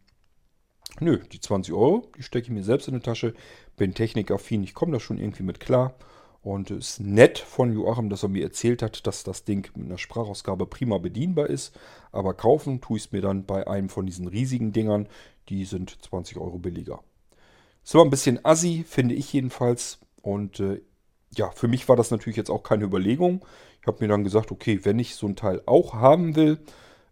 Nö, 1.00 1.18
die 1.32 1.40
20 1.40 1.72
Euro, 1.72 2.06
die 2.18 2.22
stecke 2.22 2.44
ich 2.44 2.50
mir 2.50 2.62
selbst 2.62 2.86
in 2.86 2.94
die 2.94 3.00
Tasche. 3.00 3.34
Bin 3.76 3.94
technikaffin, 3.94 4.62
ich 4.62 4.74
komme 4.74 4.92
da 4.92 5.00
schon 5.00 5.18
irgendwie 5.18 5.42
mit 5.42 5.58
klar. 5.58 5.94
Und 6.42 6.70
es 6.70 6.90
ist 6.90 7.00
nett 7.00 7.38
von 7.38 7.72
Joachim, 7.72 8.10
dass 8.10 8.24
er 8.24 8.28
mir 8.28 8.42
erzählt 8.42 8.82
hat, 8.82 9.06
dass 9.06 9.24
das 9.24 9.44
Ding 9.44 9.70
mit 9.76 9.86
einer 9.86 9.98
Sprachausgabe 9.98 10.66
prima 10.66 10.98
bedienbar 10.98 11.46
ist. 11.46 11.74
Aber 12.10 12.34
kaufen 12.34 12.80
tue 12.80 12.98
ich 12.98 13.06
es 13.06 13.12
mir 13.12 13.22
dann 13.22 13.46
bei 13.46 13.66
einem 13.66 13.88
von 13.88 14.06
diesen 14.06 14.28
riesigen 14.28 14.72
Dingern. 14.72 15.08
Die 15.48 15.64
sind 15.64 15.96
20 16.02 16.36
Euro 16.36 16.58
billiger. 16.58 17.00
Ist 17.82 17.94
aber 17.94 18.04
ein 18.04 18.10
bisschen 18.10 18.44
assi, 18.44 18.84
finde 18.86 19.14
ich 19.14 19.32
jedenfalls. 19.32 20.00
Und 20.20 20.60
äh, 20.60 20.82
ja, 21.34 21.50
für 21.52 21.68
mich 21.68 21.88
war 21.88 21.96
das 21.96 22.10
natürlich 22.10 22.36
jetzt 22.36 22.50
auch 22.50 22.64
keine 22.64 22.84
Überlegung. 22.84 23.44
Ich 23.82 23.86
habe 23.88 23.98
mir 24.00 24.08
dann 24.08 24.24
gesagt, 24.24 24.52
okay, 24.52 24.80
wenn 24.84 24.98
ich 24.98 25.16
so 25.16 25.26
ein 25.26 25.36
Teil 25.36 25.60
auch 25.66 25.94
haben 25.94 26.36
will, 26.36 26.60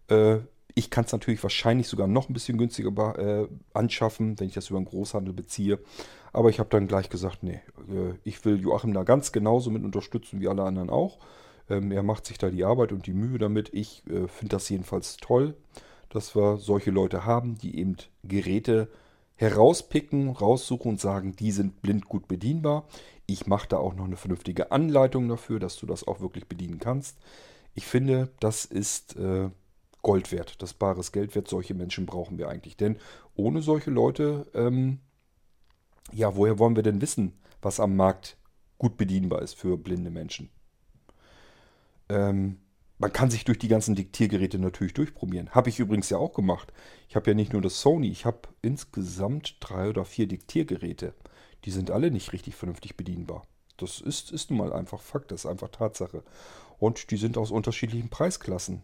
äh, 0.09 0.37
ich 0.73 0.89
kann 0.89 1.03
es 1.03 1.11
natürlich 1.11 1.43
wahrscheinlich 1.43 1.89
sogar 1.89 2.07
noch 2.07 2.29
ein 2.29 2.33
bisschen 2.33 2.57
günstiger 2.57 3.19
äh, 3.19 3.47
anschaffen, 3.73 4.39
wenn 4.39 4.47
ich 4.47 4.53
das 4.53 4.69
über 4.69 4.77
einen 4.77 4.85
Großhandel 4.85 5.33
beziehe. 5.33 5.79
Aber 6.31 6.49
ich 6.49 6.59
habe 6.59 6.69
dann 6.69 6.87
gleich 6.87 7.09
gesagt, 7.09 7.43
nee, 7.43 7.61
äh, 7.89 8.13
ich 8.23 8.43
will 8.45 8.59
Joachim 8.59 8.93
da 8.93 9.03
ganz 9.03 9.33
genauso 9.33 9.69
mit 9.69 9.83
unterstützen 9.83 10.39
wie 10.39 10.47
alle 10.47 10.63
anderen 10.63 10.89
auch. 10.89 11.19
Ähm, 11.69 11.91
er 11.91 12.03
macht 12.03 12.25
sich 12.25 12.37
da 12.37 12.49
die 12.49 12.63
Arbeit 12.63 12.93
und 12.93 13.05
die 13.05 13.13
Mühe 13.13 13.37
damit. 13.37 13.73
Ich 13.73 14.07
äh, 14.07 14.27
finde 14.29 14.55
das 14.55 14.69
jedenfalls 14.69 15.17
toll, 15.17 15.55
dass 16.07 16.35
wir 16.37 16.55
solche 16.57 16.91
Leute 16.91 17.25
haben, 17.25 17.57
die 17.57 17.77
eben 17.79 17.97
Geräte 18.23 18.89
herauspicken, 19.41 20.29
raussuchen 20.29 20.91
und 20.91 21.01
sagen, 21.01 21.35
die 21.35 21.51
sind 21.51 21.81
blind 21.81 22.07
gut 22.07 22.27
bedienbar. 22.27 22.87
Ich 23.25 23.47
mache 23.47 23.67
da 23.67 23.77
auch 23.77 23.95
noch 23.95 24.05
eine 24.05 24.15
vernünftige 24.15 24.71
Anleitung 24.71 25.27
dafür, 25.27 25.59
dass 25.59 25.77
du 25.77 25.87
das 25.87 26.07
auch 26.07 26.21
wirklich 26.21 26.47
bedienen 26.47 26.77
kannst. 26.77 27.17
Ich 27.73 27.87
finde, 27.87 28.29
das 28.39 28.65
ist 28.65 29.15
äh, 29.15 29.49
Gold 30.03 30.31
wert, 30.31 30.61
das 30.61 30.75
bares 30.75 31.11
Geld 31.11 31.33
wert. 31.33 31.47
Solche 31.47 31.73
Menschen 31.73 32.05
brauchen 32.05 32.37
wir 32.37 32.49
eigentlich. 32.49 32.77
Denn 32.77 32.97
ohne 33.33 33.63
solche 33.63 33.89
Leute, 33.89 34.45
ähm, 34.53 34.99
ja, 36.11 36.35
woher 36.35 36.59
wollen 36.59 36.75
wir 36.75 36.83
denn 36.83 37.01
wissen, 37.01 37.33
was 37.63 37.79
am 37.79 37.95
Markt 37.95 38.37
gut 38.77 38.95
bedienbar 38.95 39.41
ist 39.41 39.55
für 39.55 39.75
blinde 39.75 40.11
Menschen? 40.11 40.51
Ähm, 42.09 42.59
man 43.01 43.11
kann 43.11 43.31
sich 43.31 43.45
durch 43.45 43.57
die 43.57 43.67
ganzen 43.67 43.95
Diktiergeräte 43.95 44.59
natürlich 44.59 44.93
durchprobieren. 44.93 45.49
Habe 45.49 45.69
ich 45.69 45.79
übrigens 45.79 46.11
ja 46.11 46.17
auch 46.17 46.33
gemacht. 46.33 46.71
Ich 47.09 47.15
habe 47.15 47.31
ja 47.31 47.33
nicht 47.33 47.51
nur 47.51 47.61
das 47.63 47.81
Sony, 47.81 48.09
ich 48.09 48.25
habe 48.25 48.41
insgesamt 48.61 49.57
drei 49.59 49.89
oder 49.89 50.05
vier 50.05 50.27
Diktiergeräte. 50.27 51.15
Die 51.65 51.71
sind 51.71 51.89
alle 51.89 52.11
nicht 52.11 52.31
richtig 52.31 52.55
vernünftig 52.55 52.95
bedienbar. 52.97 53.41
Das 53.77 54.01
ist, 54.01 54.31
ist 54.31 54.51
nun 54.51 54.59
mal 54.59 54.71
einfach 54.71 55.01
Fakt, 55.01 55.31
das 55.31 55.45
ist 55.45 55.49
einfach 55.49 55.69
Tatsache. 55.69 56.23
Und 56.77 57.09
die 57.09 57.17
sind 57.17 57.39
aus 57.39 57.49
unterschiedlichen 57.49 58.09
Preisklassen. 58.09 58.83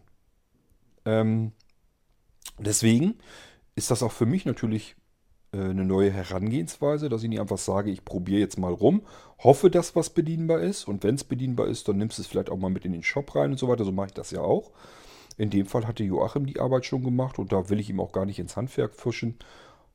Ähm, 1.06 1.52
deswegen 2.58 3.20
ist 3.76 3.92
das 3.92 4.02
auch 4.02 4.12
für 4.12 4.26
mich 4.26 4.46
natürlich 4.46 4.96
eine 5.62 5.86
neue 5.86 6.12
Herangehensweise, 6.12 7.10
dass 7.10 7.24
ich 7.24 7.30
nicht 7.30 7.40
einfach 7.40 7.58
sage, 7.58 7.92
ich 7.92 8.06
probiere 8.06 8.40
jetzt 8.40 8.58
mal 8.58 8.74
rum, 8.74 9.02
hoffe, 9.40 9.70
dass 9.70 9.96
was 9.96 10.10
bedienbar 10.10 10.60
ist 10.60 10.88
und 10.88 11.04
wenn 11.04 11.16
es 11.16 11.24
bedienbar 11.24 11.68
ist, 11.68 11.88
dann 11.88 11.98
nimmst 11.98 12.18
du 12.18 12.22
es 12.22 12.28
vielleicht 12.28 12.50
auch 12.50 12.58
mal 12.58 12.70
mit 12.70 12.86
in 12.86 12.92
den 12.92 13.04
Shop 13.04 13.36
rein 13.36 13.52
und 13.52 13.58
so 13.58 13.68
weiter. 13.68 13.86
So 13.86 13.92
mache 13.92 14.08
ich 14.08 14.14
das 14.14 14.32
ja 14.32 14.42
auch. 14.42 14.72
In 15.38 15.50
dem 15.50 15.68
Fall 15.68 15.88
hatte 15.88 16.04
Joachim 16.04 16.46
die 16.46 16.60
Arbeit 16.60 16.86
schon 16.86 17.04
gemacht 17.04 17.38
und 17.38 17.52
da 17.52 17.70
will 17.70 17.80
ich 17.80 17.90
ihm 17.90 18.00
auch 18.00 18.12
gar 18.12 18.26
nicht 18.26 18.40
ins 18.40 18.58
Handwerk 18.58 18.96
pfuschen. 18.96 19.38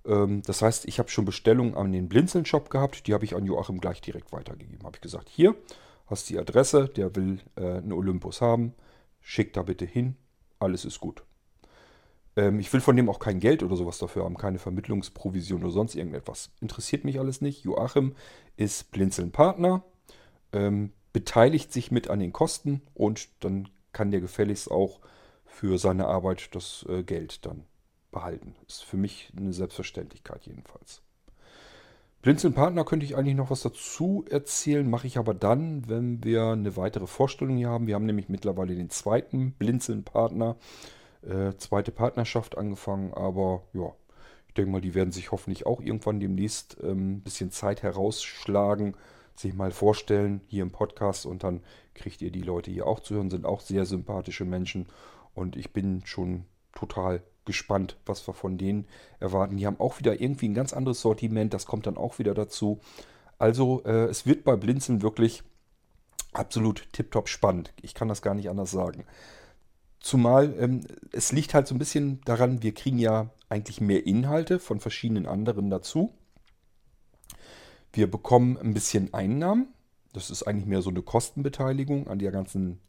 Ähm, 0.07 0.43
das 0.47 0.63
heißt, 0.63 0.87
ich 0.87 0.99
habe 0.99 1.09
schon 1.09 1.25
Bestellungen 1.25 1.75
an 1.75 1.93
den 1.93 2.09
Blinzeln-Shop 2.09 2.71
gehabt, 2.71 3.07
die 3.07 3.15
habe 3.15 3.25
ich 3.25 3.35
an 3.35 3.45
Joachim 3.45 3.81
gleich 3.81 4.01
direkt 4.01 4.33
weitergegeben. 4.33 4.85
Habe 4.85 4.97
ich 4.97 5.01
gesagt, 5.03 5.29
hier 5.29 5.57
hast 6.07 6.31
die 6.31 6.39
Adresse, 6.39 6.89
der 6.89 7.15
will 7.17 7.41
äh, 7.57 7.79
einen 7.79 7.93
Olympus 7.93 8.41
haben, 8.41 8.75
schick 9.21 9.53
da 9.53 9.63
bitte 9.63 9.85
hin, 9.85 10.17
alles 10.59 10.85
ist 10.85 11.01
gut. 11.01 11.25
Ähm, 12.37 12.61
ich 12.61 12.73
will 12.73 12.81
von 12.81 12.97
dem 12.97 13.09
auch 13.09 13.19
kein 13.19 13.41
Geld 13.41 13.63
oder 13.63 13.77
sowas 13.77 13.99
dafür 13.99 14.25
haben, 14.25 14.37
keine 14.37 14.59
Vermittlungsprovision 14.59 15.63
oder 15.63 15.73
sonst 15.73 15.95
irgendetwas. 15.95 16.51
Interessiert 16.61 17.05
mich 17.05 17.19
alles 17.19 17.41
nicht. 17.41 17.65
Joachim 17.65 18.15
ist 18.57 18.91
Blinzeln-Partner, 18.91 19.85
ähm, 20.53 20.93
beteiligt 21.13 21.73
sich 21.73 21.91
mit 21.91 22.09
an 22.09 22.21
den 22.21 22.33
Kosten 22.33 22.83
und 22.95 23.29
dann 23.41 23.69
kann 23.93 24.11
der 24.11 24.21
gefälligst 24.21 24.71
auch 24.71 25.01
für 25.45 25.79
seine 25.79 26.07
Arbeit 26.07 26.55
das 26.55 26.87
äh, 26.89 27.03
Geld 27.03 27.45
dann 27.45 27.65
behalten. 28.11 28.55
Ist 28.67 28.85
für 28.85 28.97
mich 28.97 29.33
eine 29.37 29.53
Selbstverständlichkeit 29.53 30.47
jedenfalls. 30.47 31.03
Blinzeln-Partner 32.23 32.85
könnte 32.85 33.05
ich 33.05 33.17
eigentlich 33.17 33.35
noch 33.35 33.51
was 33.51 33.63
dazu 33.63 34.25
erzählen, 34.31 34.89
mache 34.89 35.09
ich 35.09 35.19
aber 35.19 35.35
dann, 35.35 35.89
wenn 35.89 36.23
wir 36.23 36.45
eine 36.45 36.77
weitere 36.77 37.09
Vorstellung 37.09 37.57
hier 37.57 37.69
haben. 37.69 37.89
Wir 37.89 37.97
haben 37.97 38.07
nämlich 38.07 38.29
mittlerweile 38.29 38.77
den 38.77 38.91
zweiten 38.91 39.53
Blinzeln-Partner, 39.53 40.57
äh, 41.23 41.57
zweite 41.57 41.93
Partnerschaft 41.93 42.57
angefangen, 42.57 43.13
aber 43.15 43.63
ja, 43.73 43.93
ich 44.49 44.55
denke 44.55 44.71
mal, 44.71 44.81
die 44.81 44.95
werden 44.95 45.13
sich 45.13 45.33
hoffentlich 45.33 45.67
auch 45.67 45.81
irgendwann 45.81 46.21
demnächst 46.21 46.79
ein 46.83 46.91
ähm, 46.91 47.21
bisschen 47.21 47.51
Zeit 47.51 47.83
herausschlagen, 47.83 48.95
sich 49.35 49.55
mal 49.55 49.71
vorstellen 49.71 50.43
hier 50.47 50.63
im 50.63 50.71
Podcast 50.71 51.25
und 51.25 51.43
dann 51.43 51.63
kriegt 51.95 52.21
ihr 52.23 52.31
die 52.31 52.43
Leute 52.43 52.71
hier 52.71 52.87
auch 52.87 53.01
zu 53.01 53.15
hören, 53.15 53.31
sind 53.31 53.47
auch 53.47 53.61
sehr 53.61 53.87
sympathische 53.87 54.45
Menschen 54.45 54.87
und 55.35 55.57
ich 55.57 55.73
bin 55.73 56.05
schon 56.05 56.45
total 56.75 57.23
gespannt, 57.45 57.97
was 58.07 58.27
wir 58.29 58.35
von 58.35 58.59
denen 58.59 58.87
erwarten. 59.21 59.57
Die 59.57 59.67
haben 59.67 59.81
auch 59.81 59.99
wieder 59.99 60.21
irgendwie 60.21 60.49
ein 60.49 60.55
ganz 60.55 60.73
anderes 60.73 61.01
Sortiment, 61.01 61.55
das 61.55 61.67
kommt 61.67 61.87
dann 61.87 61.97
auch 61.97 62.19
wieder 62.19 62.35
dazu. 62.35 62.81
Also 63.39 63.83
äh, 63.85 64.05
es 64.05 64.27
wird 64.27 64.45
bei 64.45 64.57
Blinzeln 64.57 65.03
wirklich 65.03 65.43
absolut 66.33 66.93
tiptop 66.93 67.29
spannend. 67.29 67.73
Ich 67.83 67.95
kann 67.95 68.09
das 68.09 68.23
gar 68.23 68.35
nicht 68.35 68.49
anders 68.49 68.71
sagen. 68.71 69.05
Zumal 70.03 70.55
ähm, 70.59 70.81
es 71.13 71.31
liegt 71.33 71.55
halt 71.55 71.69
so 71.69 71.75
ein 71.75 71.79
bisschen 71.79 72.21
daran, 72.25 72.63
wir 72.63 72.75
kriegen 72.75 72.99
ja 72.99 73.31
eigentlich 73.49 73.81
mehr 73.81 74.05
Inhalte 74.05 74.59
von 74.59 74.81
verschiedenen 74.81 75.27
anderen 75.27 75.71
dazu. 75.71 76.13
Wir 77.93 78.11
bekommen 78.11 78.59
ein 78.59 78.75
bisschen 78.75 79.15
Einnahmen. 79.15 79.69
Das 80.13 80.31
ist 80.31 80.43
eigentlich 80.43 80.67
mehr 80.67 80.83
so 80.83 80.91
eine 80.91 81.03
Kostenbeteiligung 81.03 82.09
an 82.09 82.19
der 82.19 82.33
ganzen 82.33 82.81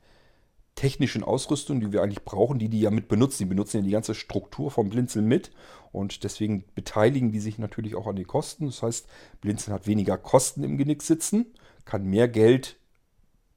technischen 0.76 1.24
Ausrüstung, 1.24 1.80
die 1.80 1.92
wir 1.92 2.02
eigentlich 2.02 2.26
brauchen, 2.26 2.58
die 2.58 2.70
die 2.70 2.82
ja 2.82 2.90
mit 2.90 3.08
benutzen. 3.08 3.44
Die 3.44 3.50
benutzen 3.50 3.78
ja 3.78 3.84
die 3.84 3.92
ganze 3.92 4.16
Struktur 4.16 4.72
vom 4.72 4.90
Blinzeln 4.90 5.28
mit 5.28 5.52
und 5.92 6.24
deswegen 6.24 6.66
beteiligen 6.74 7.32
die 7.32 7.40
sich 7.40 7.60
natürlich 7.60 7.96
auch 7.96 8.08
an 8.08 8.16
den 8.16 8.26
Kosten. 8.26 8.66
Das 8.66 8.82
heißt, 8.82 9.08
Blinzeln 9.40 9.74
hat 9.74 9.86
weniger 9.86 10.18
Kosten 10.18 10.64
im 10.64 10.78
Genick 10.78 11.04
sitzen, 11.04 11.46
kann 11.86 12.06
mehr 12.06 12.28
Geld 12.28 12.78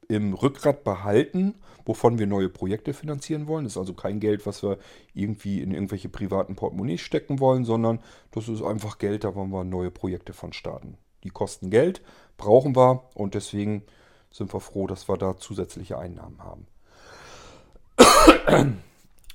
im 0.09 0.35
Rückgrat 0.35 0.85
behalten, 0.85 1.55
wovon 1.85 2.19
wir 2.19 2.27
neue 2.27 2.49
Projekte 2.49 2.93
finanzieren 2.93 3.47
wollen. 3.47 3.65
Das 3.65 3.75
ist 3.75 3.79
also 3.79 3.95
kein 3.95 4.21
Geld, 4.21 4.47
was 4.47 4.63
wir 4.63 4.79
irgendwie 5.15 5.61
in 5.61 5.73
irgendwelche 5.73 6.09
privaten 6.09 6.57
Portemonnaies 6.57 7.01
stecken 7.01 7.41
wollen, 7.41 7.65
sondern 7.65 8.01
das 8.31 8.49
ist 8.49 8.63
einfach 8.63 8.99
Geld, 8.99 9.25
da 9.25 9.35
wollen 9.35 9.51
wir 9.51 9.65
neue 9.65 9.91
Projekte 9.91 10.33
von 10.33 10.53
starten. 10.53 10.99
Die 11.25 11.31
kosten 11.31 11.71
Geld, 11.71 12.03
brauchen 12.37 12.77
wir 12.77 13.05
und 13.15 13.35
deswegen 13.35 13.83
sind 14.31 14.53
wir 14.53 14.61
froh, 14.61 14.87
dass 14.87 15.09
wir 15.09 15.17
da 15.17 15.37
zusätzliche 15.37 15.99
Einnahmen 15.99 16.39
haben. 16.39 16.67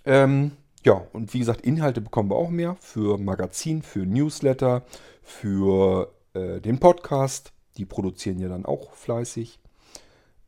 ähm, 0.05 0.51
ja, 0.83 1.01
und 1.13 1.33
wie 1.33 1.39
gesagt, 1.39 1.61
Inhalte 1.61 2.01
bekommen 2.01 2.29
wir 2.29 2.35
auch 2.35 2.49
mehr 2.49 2.75
für 2.79 3.17
Magazin, 3.17 3.81
für 3.81 4.05
Newsletter, 4.05 4.83
für 5.21 6.11
äh, 6.33 6.59
den 6.59 6.79
Podcast. 6.79 7.53
Die 7.77 7.85
produzieren 7.85 8.39
ja 8.39 8.49
dann 8.49 8.65
auch 8.65 8.93
fleißig. 8.93 9.59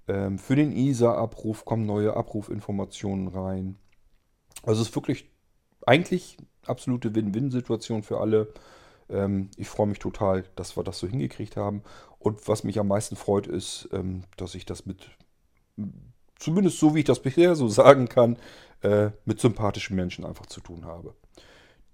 Ähm, 0.07 0.37
für 0.37 0.55
den 0.55 0.71
ISA-Abruf 0.71 1.65
kommen 1.65 1.85
neue 1.85 2.15
Abrufinformationen 2.15 3.27
rein. 3.29 3.77
Also 4.63 4.81
es 4.81 4.89
ist 4.89 4.95
wirklich 4.95 5.29
eigentlich 5.85 6.37
absolute 6.65 7.15
Win-Win-Situation 7.15 8.03
für 8.03 8.19
alle. 8.19 8.53
Ähm, 9.09 9.49
ich 9.57 9.67
freue 9.67 9.87
mich 9.87 9.99
total, 9.99 10.43
dass 10.55 10.77
wir 10.77 10.83
das 10.83 10.99
so 10.99 11.07
hingekriegt 11.07 11.57
haben. 11.57 11.83
Und 12.19 12.47
was 12.47 12.63
mich 12.63 12.79
am 12.79 12.87
meisten 12.87 13.15
freut, 13.15 13.47
ist, 13.47 13.89
ähm, 13.91 14.23
dass 14.37 14.55
ich 14.55 14.65
das 14.65 14.85
mit, 14.85 15.09
zumindest 16.37 16.79
so 16.79 16.95
wie 16.95 16.99
ich 16.99 17.05
das 17.05 17.21
bisher 17.21 17.55
so 17.55 17.67
sagen 17.67 18.07
kann, 18.07 18.37
äh, 18.81 19.11
mit 19.25 19.39
sympathischen 19.39 19.95
Menschen 19.95 20.25
einfach 20.25 20.45
zu 20.45 20.61
tun 20.61 20.85
habe. 20.85 21.15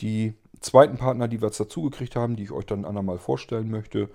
Die 0.02 0.34
zweiten 0.62 0.98
Partner, 0.98 1.28
die 1.28 1.42
wir 1.42 1.48
jetzt 1.48 1.60
dazugekriegt 1.60 2.16
haben, 2.16 2.36
die 2.36 2.44
ich 2.44 2.52
euch 2.52 2.66
dann 2.66 2.86
andermal 2.86 3.18
vorstellen 3.18 3.70
möchte, 3.70 4.10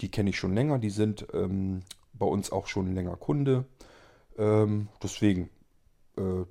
die 0.00 0.10
kenne 0.10 0.30
ich 0.30 0.38
schon 0.38 0.54
länger. 0.54 0.78
Die 0.78 0.90
sind 0.90 1.26
ähm, 1.32 1.80
bei 2.22 2.28
uns 2.28 2.52
auch 2.52 2.68
schon 2.68 2.94
länger 2.94 3.16
Kunde. 3.16 3.64
Ähm, 4.38 4.86
deswegen 5.02 5.50
äh, 6.16 6.44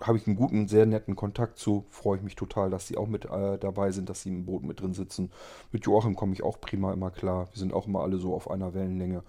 habe 0.00 0.16
ich 0.16 0.26
einen 0.26 0.36
guten, 0.36 0.68
sehr 0.68 0.86
netten 0.86 1.16
Kontakt 1.16 1.58
zu. 1.58 1.84
Freue 1.90 2.16
ich 2.16 2.22
mich 2.22 2.34
total, 2.34 2.70
dass 2.70 2.86
sie 2.86 2.96
auch 2.96 3.08
mit 3.08 3.26
äh, 3.26 3.58
dabei 3.58 3.92
sind, 3.92 4.08
dass 4.08 4.22
sie 4.22 4.30
im 4.30 4.46
Boot 4.46 4.62
mit 4.62 4.80
drin 4.80 4.94
sitzen. 4.94 5.30
Mit 5.70 5.84
Joachim 5.84 6.16
komme 6.16 6.32
ich 6.32 6.42
auch 6.42 6.62
prima 6.62 6.94
immer 6.94 7.10
klar. 7.10 7.48
Wir 7.52 7.58
sind 7.58 7.74
auch 7.74 7.86
immer 7.86 8.00
alle 8.00 8.16
so 8.16 8.34
auf 8.34 8.50
einer 8.50 8.72
Wellenlänge. 8.72 9.22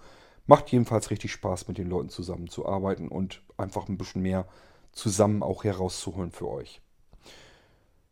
Macht 0.46 0.72
jedenfalls 0.72 1.10
richtig 1.10 1.32
Spaß, 1.32 1.68
mit 1.68 1.76
den 1.76 1.90
Leuten 1.90 2.08
zusammenzuarbeiten 2.08 3.08
und 3.08 3.42
einfach 3.58 3.86
ein 3.86 3.98
bisschen 3.98 4.22
mehr 4.22 4.46
zusammen 4.92 5.42
auch 5.42 5.64
herauszuholen 5.64 6.32
für 6.32 6.48
euch. 6.48 6.80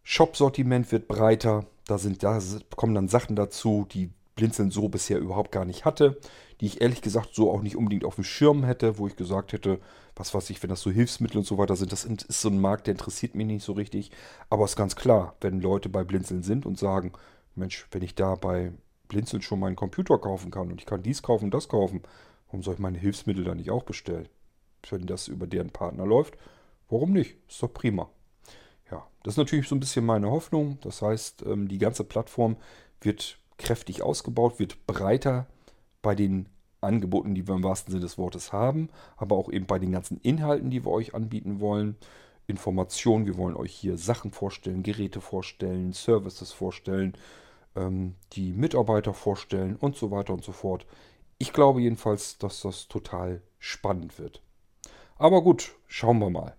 Shop-Sortiment 0.02 0.92
wird 0.92 1.08
breiter. 1.08 1.64
Da, 1.86 1.96
sind, 1.96 2.22
da 2.22 2.38
kommen 2.76 2.94
dann 2.94 3.08
Sachen 3.08 3.34
dazu, 3.34 3.86
die 3.90 4.10
Blinzeln 4.42 4.72
so 4.72 4.88
bisher 4.88 5.20
überhaupt 5.20 5.52
gar 5.52 5.64
nicht 5.64 5.84
hatte, 5.84 6.18
die 6.60 6.66
ich 6.66 6.80
ehrlich 6.80 7.00
gesagt 7.00 7.32
so 7.32 7.52
auch 7.52 7.62
nicht 7.62 7.76
unbedingt 7.76 8.04
auf 8.04 8.16
dem 8.16 8.24
Schirm 8.24 8.64
hätte, 8.64 8.98
wo 8.98 9.06
ich 9.06 9.14
gesagt 9.14 9.52
hätte, 9.52 9.78
was 10.16 10.34
weiß 10.34 10.50
ich, 10.50 10.60
wenn 10.64 10.70
das 10.70 10.80
so 10.80 10.90
Hilfsmittel 10.90 11.38
und 11.38 11.44
so 11.44 11.58
weiter 11.58 11.76
sind, 11.76 11.92
das 11.92 12.04
ist 12.04 12.40
so 12.40 12.48
ein 12.48 12.60
Markt, 12.60 12.88
der 12.88 12.92
interessiert 12.92 13.36
mich 13.36 13.46
nicht 13.46 13.64
so 13.64 13.72
richtig. 13.72 14.10
Aber 14.50 14.64
es 14.64 14.72
ist 14.72 14.76
ganz 14.76 14.96
klar, 14.96 15.36
wenn 15.40 15.60
Leute 15.60 15.88
bei 15.88 16.02
Blinzeln 16.02 16.42
sind 16.42 16.66
und 16.66 16.76
sagen, 16.76 17.12
Mensch, 17.54 17.86
wenn 17.92 18.02
ich 18.02 18.16
da 18.16 18.34
bei 18.34 18.72
Blinzeln 19.06 19.42
schon 19.42 19.60
meinen 19.60 19.76
Computer 19.76 20.18
kaufen 20.18 20.50
kann 20.50 20.72
und 20.72 20.80
ich 20.80 20.86
kann 20.86 21.04
dies 21.04 21.22
kaufen, 21.22 21.52
das 21.52 21.68
kaufen, 21.68 22.02
warum 22.48 22.64
soll 22.64 22.74
ich 22.74 22.80
meine 22.80 22.98
Hilfsmittel 22.98 23.44
dann 23.44 23.58
nicht 23.58 23.70
auch 23.70 23.84
bestellen? 23.84 24.28
Wenn 24.90 25.06
das 25.06 25.28
über 25.28 25.46
deren 25.46 25.70
Partner 25.70 26.04
läuft, 26.04 26.36
warum 26.88 27.12
nicht? 27.12 27.36
Ist 27.48 27.62
doch 27.62 27.72
prima. 27.72 28.10
Ja, 28.90 29.06
das 29.22 29.34
ist 29.34 29.38
natürlich 29.38 29.68
so 29.68 29.76
ein 29.76 29.80
bisschen 29.80 30.04
meine 30.04 30.32
Hoffnung. 30.32 30.78
Das 30.80 31.00
heißt, 31.00 31.44
ähm, 31.46 31.68
die 31.68 31.78
ganze 31.78 32.02
Plattform 32.02 32.56
wird 33.00 33.38
kräftig 33.62 34.02
ausgebaut, 34.02 34.58
wird 34.58 34.86
breiter 34.86 35.46
bei 36.02 36.14
den 36.14 36.48
Angeboten, 36.80 37.34
die 37.34 37.46
wir 37.46 37.54
im 37.54 37.62
wahrsten 37.62 37.92
Sinne 37.92 38.02
des 38.02 38.18
Wortes 38.18 38.52
haben, 38.52 38.90
aber 39.16 39.36
auch 39.36 39.50
eben 39.50 39.66
bei 39.66 39.78
den 39.78 39.92
ganzen 39.92 40.18
Inhalten, 40.18 40.70
die 40.70 40.84
wir 40.84 40.90
euch 40.90 41.14
anbieten 41.14 41.60
wollen. 41.60 41.96
Informationen, 42.48 43.24
wir 43.26 43.36
wollen 43.38 43.56
euch 43.56 43.72
hier 43.72 43.96
Sachen 43.96 44.32
vorstellen, 44.32 44.82
Geräte 44.82 45.20
vorstellen, 45.20 45.92
Services 45.92 46.52
vorstellen, 46.52 47.14
ähm, 47.76 48.16
die 48.32 48.52
Mitarbeiter 48.52 49.14
vorstellen 49.14 49.76
und 49.76 49.96
so 49.96 50.10
weiter 50.10 50.32
und 50.32 50.42
so 50.42 50.52
fort. 50.52 50.84
Ich 51.38 51.52
glaube 51.52 51.80
jedenfalls, 51.80 52.38
dass 52.38 52.60
das 52.60 52.88
total 52.88 53.42
spannend 53.58 54.18
wird. 54.18 54.42
Aber 55.16 55.42
gut, 55.42 55.76
schauen 55.86 56.18
wir 56.18 56.30
mal. 56.30 56.56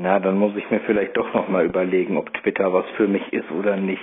Na, 0.00 0.20
dann 0.20 0.38
muss 0.38 0.54
ich 0.54 0.70
mir 0.70 0.78
vielleicht 0.86 1.16
doch 1.16 1.34
nochmal 1.34 1.64
überlegen, 1.64 2.18
ob 2.18 2.32
Twitter 2.32 2.72
was 2.72 2.88
für 2.96 3.08
mich 3.08 3.32
ist 3.32 3.50
oder 3.50 3.74
nicht. 3.76 4.00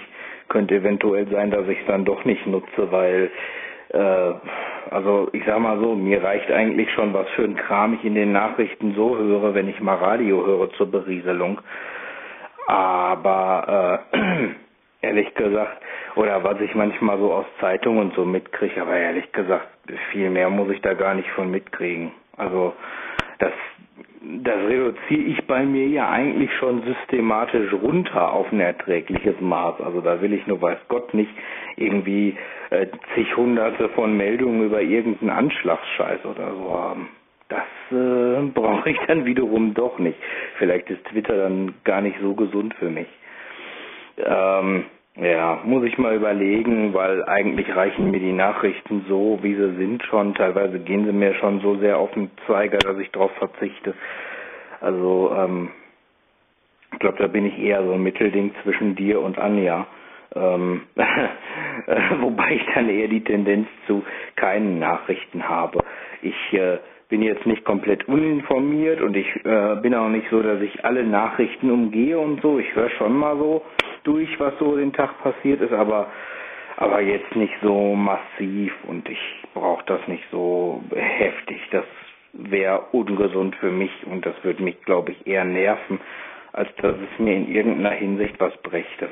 Könnte 0.50 0.76
eventuell 0.76 1.26
sein, 1.30 1.52
dass 1.52 1.66
ich 1.70 1.80
es 1.80 1.88
dann 1.88 2.04
doch 2.04 2.26
nicht 2.26 2.46
nutze, 2.46 2.92
weil, 2.92 3.32
äh, 3.94 4.34
also 4.92 5.30
ich 5.32 5.42
sag 5.46 5.58
mal 5.60 5.80
so, 5.80 5.96
mir 5.96 6.22
reicht 6.22 6.52
eigentlich 6.52 6.92
schon, 6.92 7.14
was 7.14 7.30
für 7.30 7.44
ein 7.46 7.56
Kram 7.56 7.94
ich 7.94 8.04
in 8.04 8.14
den 8.14 8.34
Nachrichten 8.34 8.94
so 8.94 9.18
höre, 9.18 9.54
wenn 9.54 9.70
ich 9.70 9.80
mal 9.80 9.96
Radio 9.96 10.46
höre 10.46 10.70
zur 10.74 10.92
Berieselung. 10.92 11.62
Aber 12.68 14.04
äh, 14.12 14.48
ehrlich 15.02 15.34
gesagt, 15.34 15.82
oder 16.18 16.44
was 16.44 16.60
ich 16.60 16.76
manchmal 16.76 17.18
so 17.20 17.32
aus 17.32 17.46
Zeitungen 17.62 18.12
so 18.18 18.26
mitkriege, 18.26 18.82
aber 18.82 18.98
ehrlich 18.98 19.32
gesagt, 19.32 19.70
viel 20.12 20.30
mehr 20.30 20.50
muss 20.50 20.70
ich 20.72 20.82
da 20.82 20.94
gar 20.94 21.14
nicht 21.14 21.30
von 21.32 21.50
mitkriegen. 21.50 22.12
Also 22.36 22.74
das 23.40 23.52
das 24.44 24.58
reduziere 24.58 25.22
ich 25.22 25.46
bei 25.46 25.64
mir 25.66 25.88
ja 25.88 26.10
eigentlich 26.10 26.52
schon 26.58 26.82
systematisch 26.84 27.72
runter 27.74 28.34
auf 28.34 28.52
ein 28.52 28.60
erträgliches 28.60 29.40
Maß. 29.40 29.82
Also 29.82 30.02
da 30.02 30.20
will 30.22 30.34
ich 30.34 30.48
nur 30.48 30.62
weiß 30.62 30.80
Gott 30.88 31.14
nicht 31.14 31.30
irgendwie 31.76 32.36
äh, 32.72 32.88
zig 33.14 33.36
hunderte 33.38 33.90
von 33.90 34.18
Meldungen 34.18 34.64
über 34.64 34.82
irgendeinen 34.82 35.30
Anschlagsscheiß 35.30 36.26
oder 36.26 36.54
so 36.56 36.74
haben. 36.74 37.10
Das 37.50 37.64
äh, 37.92 38.42
brauche 38.54 38.90
ich 38.90 38.98
dann 39.08 39.26
wiederum 39.26 39.74
doch 39.74 40.00
nicht. 40.00 40.18
Vielleicht 40.58 40.90
ist 40.90 41.06
Twitter 41.06 41.38
dann 41.38 41.76
gar 41.84 42.02
nicht 42.02 42.18
so 42.20 42.34
gesund 42.34 42.74
für 42.76 42.90
mich. 42.90 43.08
Ähm, 44.18 44.86
ja, 45.18 45.62
muss 45.64 45.86
ich 45.86 45.98
mal 45.98 46.16
überlegen, 46.16 46.94
weil 46.94 47.24
eigentlich 47.24 47.74
reichen 47.74 48.12
mir 48.12 48.20
die 48.20 48.34
Nachrichten 48.34 49.06
so, 49.08 49.40
wie 49.42 49.56
sie 49.56 49.76
sind 49.76 50.04
schon. 50.04 50.34
Teilweise 50.36 50.80
gehen 50.80 51.06
sie 51.06 51.14
mir 51.14 51.34
schon 51.36 51.62
so 51.62 51.78
sehr 51.78 51.98
auf 51.98 52.12
den 52.12 52.30
Zeiger, 52.48 52.80
dass 52.80 52.98
ich 53.00 53.12
darauf 53.12 53.32
verzichte. 53.34 53.94
Also, 54.82 55.34
ähm, 55.38 55.70
ich 56.92 57.00
glaube, 57.00 57.18
da 57.18 57.28
bin 57.28 57.46
ich 57.46 57.58
eher 57.58 57.84
so 57.84 57.94
ein 57.94 58.04
Mittelding 58.04 58.54
zwischen 58.64 58.96
dir 58.96 59.22
und 59.22 59.40
Anja. 59.40 59.88
Ähm, 60.36 60.82
wobei 62.20 62.56
ich 62.56 62.66
dann 62.74 62.90
eher 62.90 63.08
die 63.08 63.24
Tendenz 63.24 63.68
zu 63.88 64.04
keinen 64.36 64.80
Nachrichten 64.80 65.48
habe. 65.48 65.80
Ich 66.22 66.54
äh, 66.54 66.80
bin 67.10 67.22
jetzt 67.22 67.46
nicht 67.46 67.64
komplett 67.66 68.08
uninformiert 68.08 69.02
und 69.02 69.16
ich 69.16 69.28
äh, 69.46 69.76
bin 69.82 69.94
auch 69.94 70.10
nicht 70.10 70.28
so, 70.30 70.42
dass 70.42 70.62
ich 70.62 70.84
alle 70.84 71.04
Nachrichten 71.04 71.70
umgehe 71.70 72.20
und 72.20 72.42
so. 72.42 72.60
Ich 72.60 72.76
höre 72.76 72.90
schon 72.92 73.16
mal 73.16 73.38
so 73.38 73.62
durch, 74.04 74.40
was 74.40 74.54
so 74.60 74.76
den 74.76 74.94
Tag 74.94 75.22
passiert 75.22 75.62
ist, 75.62 75.74
aber 75.74 76.08
aber 76.78 77.02
jetzt 77.02 77.36
nicht 77.36 77.54
so 77.62 77.96
massiv 77.96 78.74
und 78.88 79.08
ich 79.08 79.20
brauche 79.54 79.86
das 79.86 80.06
nicht 80.08 80.24
so 80.30 80.84
heftig. 80.94 81.62
Das 81.72 81.86
wäre 82.34 82.88
ungesund 82.92 83.56
für 83.56 83.72
mich 83.72 83.92
und 84.06 84.26
das 84.26 84.36
würde 84.44 84.62
mich, 84.62 84.82
glaube 84.82 85.14
ich, 85.14 85.28
eher 85.28 85.46
nerven, 85.46 86.02
als 86.52 86.70
dass 86.82 86.96
es 86.96 87.20
mir 87.20 87.36
in 87.36 87.50
irgendeiner 87.50 87.96
Hinsicht 87.96 88.40
was 88.40 88.54
brächte. 88.62 89.10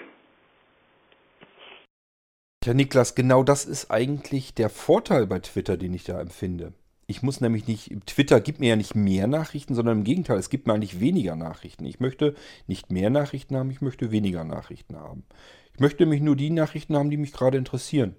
Ja, 2.66 2.74
Niklas, 2.74 3.16
genau 3.16 3.44
das 3.44 3.66
ist 3.66 3.92
eigentlich 3.92 4.56
der 4.56 4.70
Vorteil 4.70 5.28
bei 5.28 5.40
Twitter, 5.40 5.78
den 5.78 5.94
ich 5.94 6.06
da 6.06 6.20
empfinde. 6.20 6.74
Ich 7.14 7.22
muss 7.22 7.42
nämlich 7.42 7.68
nicht, 7.68 7.92
Twitter 8.08 8.42
gibt 8.42 8.60
mir 8.60 8.70
ja 8.70 8.76
nicht 8.76 8.96
mehr 8.96 9.28
Nachrichten, 9.28 9.76
sondern 9.76 10.00
im 10.00 10.04
Gegenteil, 10.04 10.40
es 10.40 10.50
gibt 10.50 10.66
mir 10.66 10.74
eigentlich 10.74 11.00
weniger 11.00 11.36
Nachrichten. 11.36 11.86
Ich 11.86 12.00
möchte 12.00 12.34
nicht 12.66 12.92
mehr 12.92 13.12
Nachrichten 13.12 13.56
haben, 13.56 13.70
ich 13.70 13.82
möchte 13.82 14.10
weniger 14.10 14.44
Nachrichten 14.44 14.96
haben. 14.96 15.24
Ich 15.76 15.80
möchte 15.80 16.02
nämlich 16.02 16.22
nur 16.22 16.36
die 16.36 16.50
Nachrichten 16.50 16.96
haben, 16.98 17.12
die 17.12 17.18
mich 17.18 17.32
gerade 17.32 17.60
interessieren. 17.60 18.16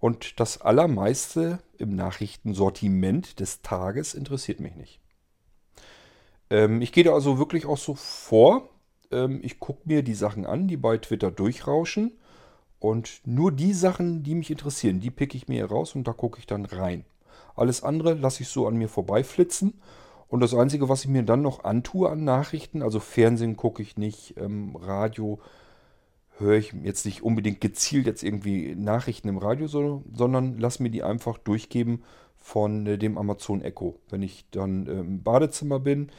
Und 0.00 0.40
das 0.40 0.60
Allermeiste 0.60 1.60
im 1.78 1.94
Nachrichtensortiment 1.94 3.38
des 3.38 3.62
Tages 3.62 4.14
interessiert 4.14 4.58
mich 4.58 4.74
nicht. 4.74 4.98
Ähm, 6.50 6.82
ich 6.82 6.90
gehe 6.90 7.04
da 7.04 7.14
also 7.14 7.38
wirklich 7.38 7.66
auch 7.66 7.78
so 7.78 7.94
vor. 7.94 8.68
Ähm, 9.12 9.38
ich 9.44 9.60
gucke 9.60 9.82
mir 9.84 10.02
die 10.02 10.14
Sachen 10.14 10.44
an, 10.44 10.66
die 10.66 10.76
bei 10.76 10.98
Twitter 10.98 11.30
durchrauschen. 11.30 12.18
Und 12.80 13.20
nur 13.24 13.52
die 13.52 13.74
Sachen, 13.74 14.24
die 14.24 14.34
mich 14.34 14.50
interessieren, 14.50 14.98
die 14.98 15.12
picke 15.12 15.36
ich 15.36 15.46
mir 15.46 15.66
raus 15.66 15.94
und 15.94 16.08
da 16.08 16.12
gucke 16.12 16.40
ich 16.40 16.46
dann 16.46 16.64
rein. 16.64 17.04
Alles 17.54 17.82
andere 17.82 18.14
lasse 18.14 18.42
ich 18.42 18.48
so 18.48 18.66
an 18.66 18.76
mir 18.76 18.88
vorbeiflitzen. 18.88 19.74
Und 20.28 20.40
das 20.40 20.54
Einzige, 20.54 20.88
was 20.88 21.04
ich 21.04 21.10
mir 21.10 21.22
dann 21.22 21.42
noch 21.42 21.64
antue 21.64 22.10
an 22.10 22.24
Nachrichten, 22.24 22.82
also 22.82 22.98
Fernsehen 22.98 23.56
gucke 23.56 23.82
ich 23.82 23.96
nicht, 23.96 24.34
ähm, 24.36 24.74
Radio 24.76 25.38
höre 26.38 26.56
ich 26.56 26.74
jetzt 26.82 27.06
nicht 27.06 27.22
unbedingt 27.22 27.60
gezielt 27.60 28.06
jetzt 28.06 28.22
irgendwie 28.22 28.74
Nachrichten 28.74 29.28
im 29.28 29.38
Radio, 29.38 29.68
so, 29.68 30.02
sondern 30.12 30.58
lasse 30.58 30.82
mir 30.82 30.90
die 30.90 31.02
einfach 31.02 31.38
durchgeben 31.38 32.02
von 32.36 32.86
äh, 32.86 32.98
dem 32.98 33.16
Amazon 33.16 33.62
Echo. 33.62 34.00
Wenn 34.10 34.22
ich 34.22 34.44
dann 34.50 34.86
äh, 34.86 35.00
im 35.00 35.22
Badezimmer 35.22 35.78
bin, 35.78 36.10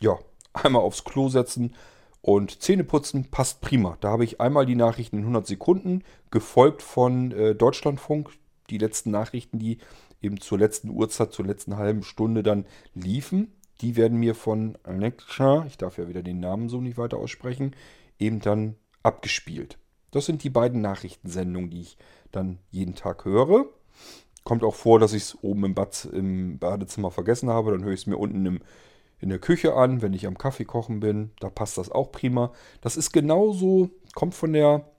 ja, 0.00 0.18
einmal 0.52 0.82
aufs 0.82 1.04
Klo 1.04 1.28
setzen 1.28 1.74
und 2.22 2.62
Zähne 2.62 2.84
putzen, 2.84 3.30
passt 3.30 3.60
prima. 3.60 3.96
Da 4.00 4.10
habe 4.10 4.24
ich 4.24 4.40
einmal 4.40 4.66
die 4.66 4.74
Nachrichten 4.74 5.18
in 5.18 5.22
100 5.22 5.46
Sekunden, 5.46 6.02
gefolgt 6.30 6.82
von 6.82 7.32
äh, 7.32 7.54
Deutschlandfunk, 7.54 8.30
die 8.70 8.78
letzten 8.78 9.10
Nachrichten, 9.10 9.58
die 9.58 9.78
eben 10.22 10.40
zur 10.40 10.58
letzten 10.58 10.90
Uhrzeit, 10.90 11.32
zur 11.32 11.46
letzten 11.46 11.76
halben 11.76 12.02
Stunde 12.02 12.42
dann 12.42 12.66
liefen. 12.94 13.52
Die 13.80 13.96
werden 13.96 14.18
mir 14.18 14.34
von 14.34 14.78
Alexa, 14.82 15.66
ich 15.66 15.76
darf 15.76 15.98
ja 15.98 16.08
wieder 16.08 16.22
den 16.22 16.40
Namen 16.40 16.68
so 16.68 16.80
nicht 16.80 16.96
weiter 16.96 17.18
aussprechen, 17.18 17.76
eben 18.18 18.40
dann 18.40 18.76
abgespielt. 19.02 19.78
Das 20.10 20.24
sind 20.24 20.42
die 20.44 20.50
beiden 20.50 20.80
Nachrichtensendungen, 20.80 21.70
die 21.70 21.82
ich 21.82 21.98
dann 22.32 22.58
jeden 22.70 22.94
Tag 22.94 23.24
höre. 23.24 23.66
Kommt 24.44 24.64
auch 24.64 24.74
vor, 24.74 24.98
dass 24.98 25.12
ich 25.12 25.24
es 25.24 25.38
oben 25.42 25.64
im 25.64 25.74
Bad, 25.74 26.08
im 26.12 26.58
Badezimmer 26.58 27.10
vergessen 27.10 27.50
habe. 27.50 27.72
Dann 27.72 27.84
höre 27.84 27.92
ich 27.92 28.00
es 28.00 28.06
mir 28.06 28.16
unten 28.16 28.46
im, 28.46 28.60
in 29.18 29.28
der 29.28 29.38
Küche 29.38 29.74
an, 29.74 30.02
wenn 30.02 30.12
ich 30.12 30.26
am 30.26 30.38
Kaffee 30.38 30.64
kochen 30.64 31.00
bin. 31.00 31.32
Da 31.40 31.50
passt 31.50 31.78
das 31.78 31.90
auch 31.90 32.12
prima. 32.12 32.52
Das 32.80 32.96
ist 32.96 33.12
genauso, 33.12 33.90
kommt 34.14 34.34
von 34.34 34.52
der, 34.52 34.90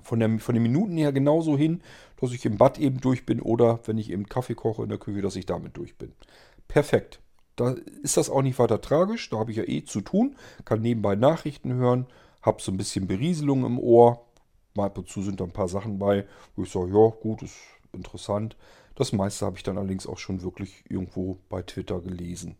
von 0.00 0.18
der 0.18 0.38
von 0.38 0.54
den 0.54 0.62
Minuten 0.62 0.96
her 0.96 1.12
genauso 1.12 1.56
hin, 1.56 1.82
dass 2.20 2.32
ich 2.32 2.44
im 2.44 2.58
Bad 2.58 2.78
eben 2.78 3.00
durch 3.00 3.26
bin 3.26 3.40
oder 3.40 3.80
wenn 3.84 3.98
ich 3.98 4.10
eben 4.10 4.26
Kaffee 4.26 4.54
koche 4.54 4.82
in 4.82 4.88
der 4.88 4.98
Küche, 4.98 5.22
dass 5.22 5.36
ich 5.36 5.46
damit 5.46 5.76
durch 5.76 5.96
bin. 5.96 6.12
Perfekt. 6.68 7.20
Da 7.56 7.74
ist 8.02 8.16
das 8.16 8.30
auch 8.30 8.42
nicht 8.42 8.58
weiter 8.58 8.80
tragisch. 8.80 9.30
Da 9.30 9.38
habe 9.38 9.50
ich 9.50 9.58
ja 9.58 9.64
eh 9.64 9.84
zu 9.84 10.00
tun. 10.00 10.36
Kann 10.64 10.80
nebenbei 10.80 11.14
Nachrichten 11.14 11.74
hören. 11.74 12.06
Habe 12.42 12.60
so 12.60 12.72
ein 12.72 12.76
bisschen 12.76 13.06
Berieselung 13.06 13.64
im 13.64 13.78
Ohr. 13.78 14.26
Mal 14.74 14.86
ab 14.86 14.98
und 14.98 15.08
zu 15.08 15.22
sind 15.22 15.40
da 15.40 15.44
ein 15.44 15.52
paar 15.52 15.68
Sachen 15.68 15.98
bei, 15.98 16.26
wo 16.56 16.64
ich 16.64 16.70
sage, 16.70 16.90
ja, 16.92 17.08
gut, 17.10 17.42
ist 17.42 17.56
interessant. 17.92 18.56
Das 18.96 19.12
meiste 19.12 19.46
habe 19.46 19.56
ich 19.56 19.62
dann 19.62 19.78
allerdings 19.78 20.06
auch 20.06 20.18
schon 20.18 20.42
wirklich 20.42 20.84
irgendwo 20.88 21.38
bei 21.48 21.62
Twitter 21.62 22.00
gelesen. 22.00 22.56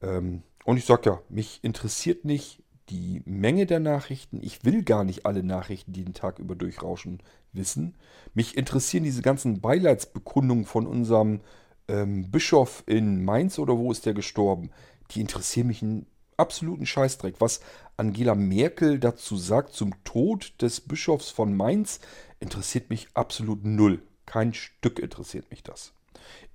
Ähm, 0.00 0.42
und 0.64 0.76
ich 0.76 0.84
sage 0.84 1.10
ja, 1.10 1.20
mich 1.28 1.58
interessiert 1.62 2.24
nicht 2.24 2.62
die 2.90 3.22
Menge 3.24 3.66
der 3.66 3.80
Nachrichten. 3.80 4.40
Ich 4.42 4.64
will 4.64 4.82
gar 4.82 5.04
nicht 5.04 5.26
alle 5.26 5.42
Nachrichten, 5.42 5.92
die 5.92 6.04
den 6.04 6.14
Tag 6.14 6.38
über 6.38 6.54
durchrauschen, 6.54 7.20
wissen. 7.52 7.94
Mich 8.34 8.56
interessieren 8.56 9.04
diese 9.04 9.22
ganzen 9.22 9.60
Beileidsbekundungen 9.60 10.64
von 10.64 10.86
unserem 10.86 11.40
ähm, 11.88 12.30
Bischof 12.30 12.82
in 12.86 13.24
Mainz 13.24 13.58
oder 13.58 13.76
wo 13.76 13.90
ist 13.92 14.06
der 14.06 14.14
gestorben. 14.14 14.70
Die 15.10 15.20
interessieren 15.20 15.68
mich 15.68 15.82
einen 15.82 16.06
absoluten 16.36 16.86
Scheißdreck. 16.86 17.36
Was 17.40 17.60
Angela 17.96 18.34
Merkel 18.34 18.98
dazu 18.98 19.36
sagt 19.36 19.74
zum 19.74 19.92
Tod 20.04 20.52
des 20.60 20.80
Bischofs 20.80 21.30
von 21.30 21.56
Mainz, 21.56 22.00
interessiert 22.40 22.90
mich 22.90 23.08
absolut 23.14 23.64
null. 23.64 24.00
Kein 24.26 24.54
Stück 24.54 24.98
interessiert 24.98 25.50
mich 25.50 25.62
das. 25.62 25.92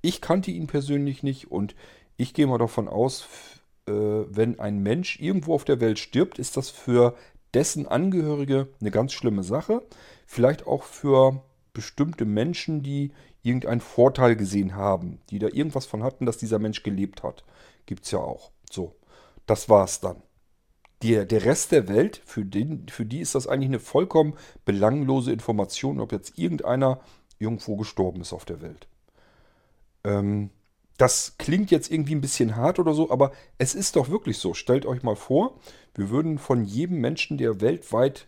Ich 0.01 0.21
kannte 0.21 0.51
ihn 0.51 0.67
persönlich 0.67 1.23
nicht 1.23 1.51
und 1.51 1.75
ich 2.17 2.33
gehe 2.33 2.47
mal 2.47 2.59
davon 2.59 2.87
aus, 2.87 3.27
wenn 3.85 4.59
ein 4.59 4.79
Mensch 4.79 5.19
irgendwo 5.19 5.53
auf 5.53 5.65
der 5.65 5.81
Welt 5.81 5.99
stirbt, 5.99 6.39
ist 6.39 6.57
das 6.57 6.69
für 6.69 7.15
dessen 7.53 7.87
Angehörige 7.87 8.69
eine 8.79 8.91
ganz 8.91 9.13
schlimme 9.13 9.43
Sache. 9.43 9.81
Vielleicht 10.25 10.65
auch 10.67 10.83
für 10.83 11.43
bestimmte 11.73 12.25
Menschen, 12.25 12.83
die 12.83 13.11
irgendeinen 13.41 13.81
Vorteil 13.81 14.35
gesehen 14.35 14.75
haben, 14.75 15.19
die 15.29 15.39
da 15.39 15.47
irgendwas 15.47 15.85
von 15.85 16.03
hatten, 16.03 16.25
dass 16.25 16.37
dieser 16.37 16.59
Mensch 16.59 16.83
gelebt 16.83 17.23
hat. 17.23 17.43
Gibt 17.85 18.05
es 18.05 18.11
ja 18.11 18.19
auch. 18.19 18.51
So, 18.71 18.95
das 19.45 19.69
war's 19.69 19.99
dann. 19.99 20.21
Der, 21.01 21.25
der 21.25 21.43
Rest 21.43 21.73
der 21.73 21.89
Welt, 21.89 22.21
für, 22.25 22.45
den, 22.45 22.87
für 22.87 23.05
die 23.05 23.19
ist 23.19 23.35
das 23.35 23.47
eigentlich 23.47 23.69
eine 23.69 23.79
vollkommen 23.79 24.35
belanglose 24.63 25.33
Information, 25.33 25.99
ob 25.99 26.13
jetzt 26.13 26.37
irgendeiner 26.39 27.01
irgendwo 27.39 27.75
gestorben 27.75 28.21
ist 28.21 28.31
auf 28.31 28.45
der 28.45 28.61
Welt. 28.61 28.87
Ähm, 30.05 30.49
das 30.97 31.35
klingt 31.37 31.71
jetzt 31.71 31.91
irgendwie 31.91 32.15
ein 32.15 32.21
bisschen 32.21 32.55
hart 32.55 32.79
oder 32.79 32.93
so, 32.93 33.09
aber 33.09 33.31
es 33.57 33.75
ist 33.75 33.95
doch 33.95 34.09
wirklich 34.09 34.37
so. 34.37 34.53
Stellt 34.53 34.85
euch 34.85 35.03
mal 35.03 35.15
vor, 35.15 35.59
wir 35.95 36.09
würden 36.09 36.37
von 36.37 36.63
jedem 36.63 36.99
Menschen, 36.99 37.37
der 37.37 37.61
weltweit 37.61 38.27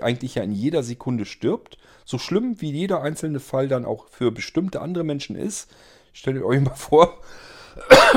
eigentlich 0.00 0.34
ja 0.34 0.42
in 0.42 0.52
jeder 0.52 0.82
Sekunde 0.82 1.24
stirbt, 1.24 1.78
so 2.04 2.18
schlimm 2.18 2.60
wie 2.60 2.72
jeder 2.72 3.02
einzelne 3.02 3.38
Fall 3.40 3.68
dann 3.68 3.84
auch 3.84 4.08
für 4.08 4.32
bestimmte 4.32 4.80
andere 4.80 5.04
Menschen 5.04 5.36
ist, 5.36 5.72
stellt 6.12 6.42
euch 6.42 6.60
mal 6.60 6.70
vor, 6.74 7.20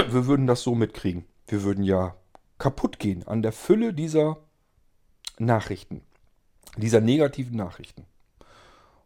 wir 0.10 0.26
würden 0.26 0.48
das 0.48 0.64
so 0.64 0.76
mitkriegen. 0.76 1.26
Wir 1.48 1.64
würden 1.64 1.84
ja 1.84 2.16
kaputt 2.58 3.00
gehen 3.00 3.28
an 3.28 3.42
der 3.42 3.52
Fülle 3.52 3.94
dieser 3.94 4.38
Nachrichten, 5.38 6.02
dieser 6.78 7.02
negativen 7.02 7.56
Nachrichten. 7.56 8.06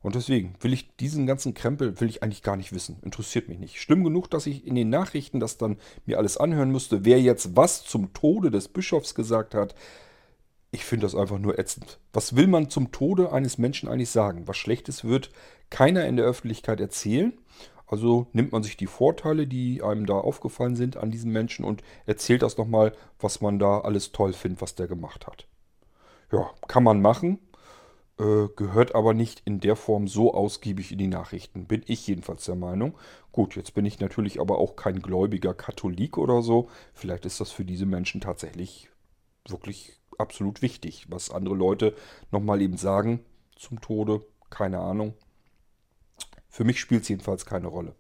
Und 0.02 0.16
deswegen 0.16 0.56
will 0.62 0.72
ich 0.72 0.96
diesen 0.96 1.28
ganzen 1.28 1.54
Krempel 1.54 2.00
will 2.00 2.10
ich 2.10 2.24
eigentlich 2.24 2.44
gar 2.44 2.56
nicht 2.56 2.74
wissen. 2.74 2.98
Interessiert 3.02 3.50
mich 3.50 3.60
nicht. 3.60 3.82
Schlimm 3.82 4.04
genug, 4.04 4.30
dass 4.30 4.48
ich 4.48 4.66
in 4.66 4.76
den 4.76 4.90
Nachrichten 4.90 5.40
das 5.40 5.58
dann 5.58 5.78
mir 6.06 6.18
alles 6.18 6.38
anhören 6.38 6.72
müsste, 6.72 7.04
wer 7.04 7.22
jetzt 7.22 7.56
was 7.56 7.84
zum 7.84 8.14
Tode 8.14 8.50
des 8.50 8.70
Bischofs 8.70 9.14
gesagt 9.14 9.54
hat. 9.54 9.76
Ich 10.72 10.86
finde 10.86 11.06
das 11.06 11.16
einfach 11.16 11.40
nur 11.40 11.60
ätzend. 11.60 12.00
Was 12.14 12.36
will 12.36 12.48
man 12.48 12.70
zum 12.70 12.92
Tode 12.92 13.34
eines 13.34 13.58
Menschen 13.58 13.90
eigentlich 13.90 14.12
sagen? 14.12 14.48
Was 14.48 14.56
Schlechtes 14.56 15.04
wird 15.04 15.32
keiner 15.70 16.06
in 16.06 16.16
der 16.16 16.26
Öffentlichkeit 16.26 16.80
erzählen. 16.80 17.34
Also 17.86 18.28
nimmt 18.34 18.52
man 18.52 18.62
sich 18.62 18.78
die 18.78 18.88
Vorteile, 18.88 19.48
die 19.48 19.82
einem 19.82 20.06
da 20.06 20.14
aufgefallen 20.14 20.76
sind 20.76 20.96
an 20.96 21.10
diesem 21.10 21.32
Menschen 21.32 21.66
und 21.66 21.82
erzählt 22.06 22.44
das 22.44 22.58
nochmal, 22.58 22.94
was 23.20 23.42
man 23.42 23.58
da 23.58 23.80
alles 23.80 24.12
toll 24.12 24.34
findet, 24.34 24.62
was 24.62 24.76
der 24.76 24.88
gemacht 24.88 25.26
hat. 25.26 25.48
Ja, 26.32 26.52
kann 26.68 26.84
man 26.84 27.02
machen. 27.02 27.40
Äh, 28.20 28.50
gehört 28.58 28.96
aber 28.96 29.14
nicht 29.14 29.42
in 29.46 29.62
der 29.62 29.78
Form 29.78 30.08
so 30.08 30.34
ausgiebig 30.34 30.92
in 30.92 30.98
die 30.98 31.08
Nachrichten. 31.08 31.66
Bin 31.66 31.84
ich 31.88 32.06
jedenfalls 32.06 32.44
der 32.46 32.56
Meinung. 32.56 32.98
Gut, 33.32 33.56
jetzt 33.56 33.74
bin 33.74 33.86
ich 33.86 34.00
natürlich 34.02 34.42
aber 34.42 34.58
auch 34.58 34.76
kein 34.76 35.02
gläubiger 35.02 35.54
Katholik 35.54 36.18
oder 36.18 36.42
so. 36.42 36.70
Vielleicht 36.94 37.26
ist 37.26 37.40
das 37.40 37.52
für 37.52 37.64
diese 37.64 37.86
Menschen 37.86 38.20
tatsächlich 38.20 38.90
wirklich 39.48 39.94
absolut 40.18 40.62
wichtig, 40.62 41.06
was 41.10 41.32
andere 41.32 41.56
Leute 41.56 41.96
nochmal 42.30 42.62
eben 42.62 42.76
sagen 42.76 43.22
zum 43.56 43.80
Tode. 43.80 44.22
Keine 44.50 44.80
Ahnung. 44.80 45.14
Für 46.50 46.66
mich 46.66 46.82
spielt 46.82 47.04
es 47.04 47.10
jedenfalls 47.10 47.46
keine 47.46 47.68
Rolle. 47.68 47.96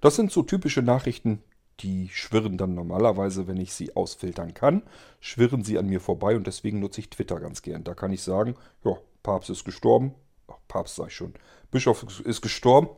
Das 0.00 0.16
sind 0.16 0.32
so 0.32 0.42
typische 0.42 0.82
Nachrichten, 0.82 1.44
die 1.78 2.08
schwirren 2.08 2.58
dann 2.58 2.74
normalerweise, 2.74 3.46
wenn 3.46 3.58
ich 3.58 3.72
sie 3.72 3.94
ausfiltern 3.94 4.52
kann, 4.52 4.82
schwirren 5.20 5.62
sie 5.62 5.78
an 5.78 5.86
mir 5.86 6.00
vorbei 6.00 6.34
und 6.34 6.46
deswegen 6.46 6.80
nutze 6.80 7.00
ich 7.00 7.10
Twitter 7.10 7.38
ganz 7.38 7.62
gern. 7.62 7.84
Da 7.84 7.94
kann 7.94 8.12
ich 8.12 8.22
sagen, 8.22 8.56
ja, 8.84 8.96
Papst 9.22 9.50
ist 9.50 9.64
gestorben. 9.64 10.14
Ach, 10.48 10.58
Papst 10.68 10.96
sag 10.96 11.08
ich 11.08 11.16
schon. 11.16 11.34
Bischof 11.70 12.04
ist 12.24 12.42
gestorben. 12.42 12.88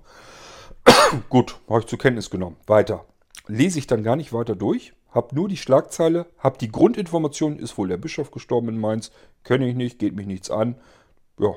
Gut, 1.28 1.58
habe 1.68 1.80
ich 1.80 1.86
zur 1.86 1.98
Kenntnis 1.98 2.30
genommen. 2.30 2.56
Weiter. 2.66 3.04
Lese 3.46 3.78
ich 3.78 3.86
dann 3.86 4.02
gar 4.02 4.16
nicht 4.16 4.32
weiter 4.32 4.54
durch. 4.56 4.92
Hab 5.10 5.32
nur 5.32 5.48
die 5.48 5.58
Schlagzeile, 5.58 6.26
hab 6.38 6.58
die 6.58 6.72
Grundinformation, 6.72 7.58
ist 7.58 7.76
wohl 7.76 7.88
der 7.88 7.98
Bischof 7.98 8.30
gestorben 8.30 8.68
in 8.68 8.78
Mainz. 8.78 9.10
Kenne 9.44 9.68
ich 9.68 9.74
nicht, 9.74 9.98
geht 9.98 10.14
mich 10.14 10.26
nichts 10.26 10.50
an. 10.50 10.76
Ja, 11.38 11.54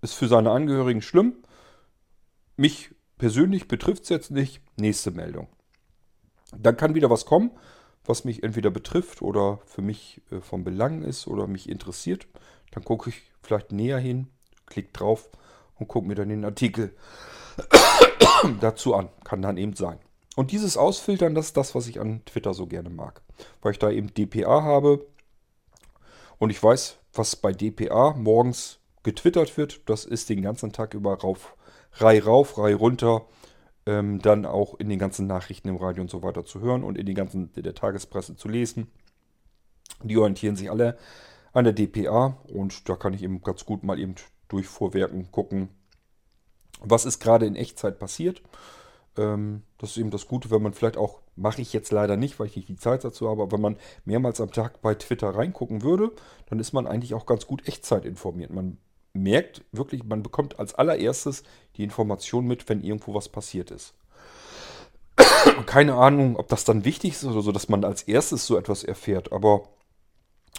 ist 0.00 0.14
für 0.14 0.28
seine 0.28 0.52
Angehörigen 0.52 1.02
schlimm. 1.02 1.34
Mich 2.56 2.94
persönlich 3.18 3.68
betrifft 3.68 4.04
es 4.04 4.08
jetzt 4.08 4.30
nicht. 4.30 4.62
Nächste 4.76 5.10
Meldung. 5.10 5.48
Dann 6.56 6.76
kann 6.78 6.94
wieder 6.94 7.10
was 7.10 7.26
kommen, 7.26 7.50
was 8.06 8.24
mich 8.24 8.42
entweder 8.42 8.70
betrifft 8.70 9.20
oder 9.20 9.58
für 9.66 9.82
mich 9.82 10.22
äh, 10.30 10.40
von 10.40 10.64
Belang 10.64 11.02
ist 11.02 11.26
oder 11.26 11.46
mich 11.46 11.68
interessiert. 11.68 12.26
Dann 12.70 12.84
gucke 12.84 13.10
ich 13.10 13.22
vielleicht 13.48 13.72
näher 13.72 13.98
hin, 13.98 14.28
klicke 14.66 14.92
drauf 14.92 15.30
und 15.78 15.88
gucke 15.88 16.06
mir 16.06 16.14
dann 16.14 16.28
den 16.28 16.44
Artikel 16.44 16.94
dazu 18.60 18.94
an. 18.94 19.08
Kann 19.24 19.42
dann 19.42 19.56
eben 19.56 19.74
sein. 19.74 19.98
Und 20.36 20.52
dieses 20.52 20.76
Ausfiltern, 20.76 21.34
das 21.34 21.46
ist 21.46 21.56
das, 21.56 21.74
was 21.74 21.88
ich 21.88 21.98
an 21.98 22.24
Twitter 22.24 22.54
so 22.54 22.66
gerne 22.66 22.90
mag. 22.90 23.22
Weil 23.62 23.72
ich 23.72 23.78
da 23.78 23.90
eben 23.90 24.12
DPA 24.14 24.62
habe 24.62 25.04
und 26.38 26.50
ich 26.50 26.62
weiß, 26.62 26.98
was 27.12 27.36
bei 27.36 27.52
DPA 27.52 28.14
morgens 28.16 28.78
getwittert 29.02 29.56
wird. 29.56 29.80
Das 29.88 30.04
ist 30.04 30.28
den 30.28 30.42
ganzen 30.42 30.72
Tag 30.72 30.94
über 30.94 31.18
rauf, 31.18 31.56
Reihe 31.94 32.24
rauf, 32.24 32.58
Reihe 32.58 32.76
runter. 32.76 33.26
Ähm, 33.86 34.20
dann 34.20 34.44
auch 34.44 34.78
in 34.78 34.90
den 34.90 34.98
ganzen 34.98 35.26
Nachrichten 35.26 35.68
im 35.68 35.76
Radio 35.76 36.02
und 36.02 36.10
so 36.10 36.22
weiter 36.22 36.44
zu 36.44 36.60
hören 36.60 36.84
und 36.84 36.98
in, 36.98 37.06
die 37.06 37.14
ganzen, 37.14 37.50
in 37.56 37.62
der 37.62 37.74
Tagespresse 37.74 38.36
zu 38.36 38.46
lesen. 38.48 38.88
Die 40.02 40.18
orientieren 40.18 40.56
sich 40.56 40.70
alle 40.70 40.98
an 41.58 41.64
der 41.64 41.72
DPA 41.74 42.38
und 42.46 42.88
da 42.88 42.96
kann 42.96 43.12
ich 43.14 43.22
eben 43.22 43.42
ganz 43.42 43.64
gut 43.64 43.82
mal 43.82 43.98
eben 43.98 44.14
durchvorwerken, 44.48 45.30
gucken, 45.32 45.68
was 46.80 47.04
ist 47.04 47.20
gerade 47.20 47.46
in 47.46 47.56
Echtzeit 47.56 47.98
passiert. 47.98 48.42
Ähm, 49.16 49.62
das 49.78 49.90
ist 49.90 49.96
eben 49.98 50.10
das 50.10 50.28
Gute, 50.28 50.50
wenn 50.50 50.62
man 50.62 50.72
vielleicht 50.72 50.96
auch, 50.96 51.20
mache 51.34 51.60
ich 51.60 51.72
jetzt 51.72 51.90
leider 51.90 52.16
nicht, 52.16 52.38
weil 52.38 52.46
ich 52.46 52.56
nicht 52.56 52.68
die 52.68 52.76
Zeit 52.76 53.04
dazu 53.04 53.28
habe, 53.28 53.42
aber 53.42 53.52
wenn 53.52 53.60
man 53.60 53.76
mehrmals 54.04 54.40
am 54.40 54.52
Tag 54.52 54.80
bei 54.80 54.94
Twitter 54.94 55.30
reingucken 55.30 55.82
würde, 55.82 56.12
dann 56.46 56.60
ist 56.60 56.72
man 56.72 56.86
eigentlich 56.86 57.14
auch 57.14 57.26
ganz 57.26 57.46
gut 57.46 57.66
Echtzeit 57.66 58.04
informiert. 58.04 58.52
Man 58.52 58.78
merkt 59.12 59.64
wirklich, 59.72 60.04
man 60.04 60.22
bekommt 60.22 60.60
als 60.60 60.74
allererstes 60.74 61.42
die 61.76 61.82
Information 61.82 62.46
mit, 62.46 62.68
wenn 62.68 62.82
irgendwo 62.82 63.14
was 63.14 63.28
passiert 63.28 63.72
ist. 63.72 63.94
Keine 65.66 65.94
Ahnung, 65.94 66.36
ob 66.36 66.46
das 66.48 66.64
dann 66.64 66.84
wichtig 66.84 67.14
ist 67.14 67.24
oder 67.24 67.42
so, 67.42 67.50
dass 67.50 67.68
man 67.68 67.84
als 67.84 68.02
erstes 68.02 68.46
so 68.46 68.56
etwas 68.56 68.84
erfährt, 68.84 69.32
aber 69.32 69.68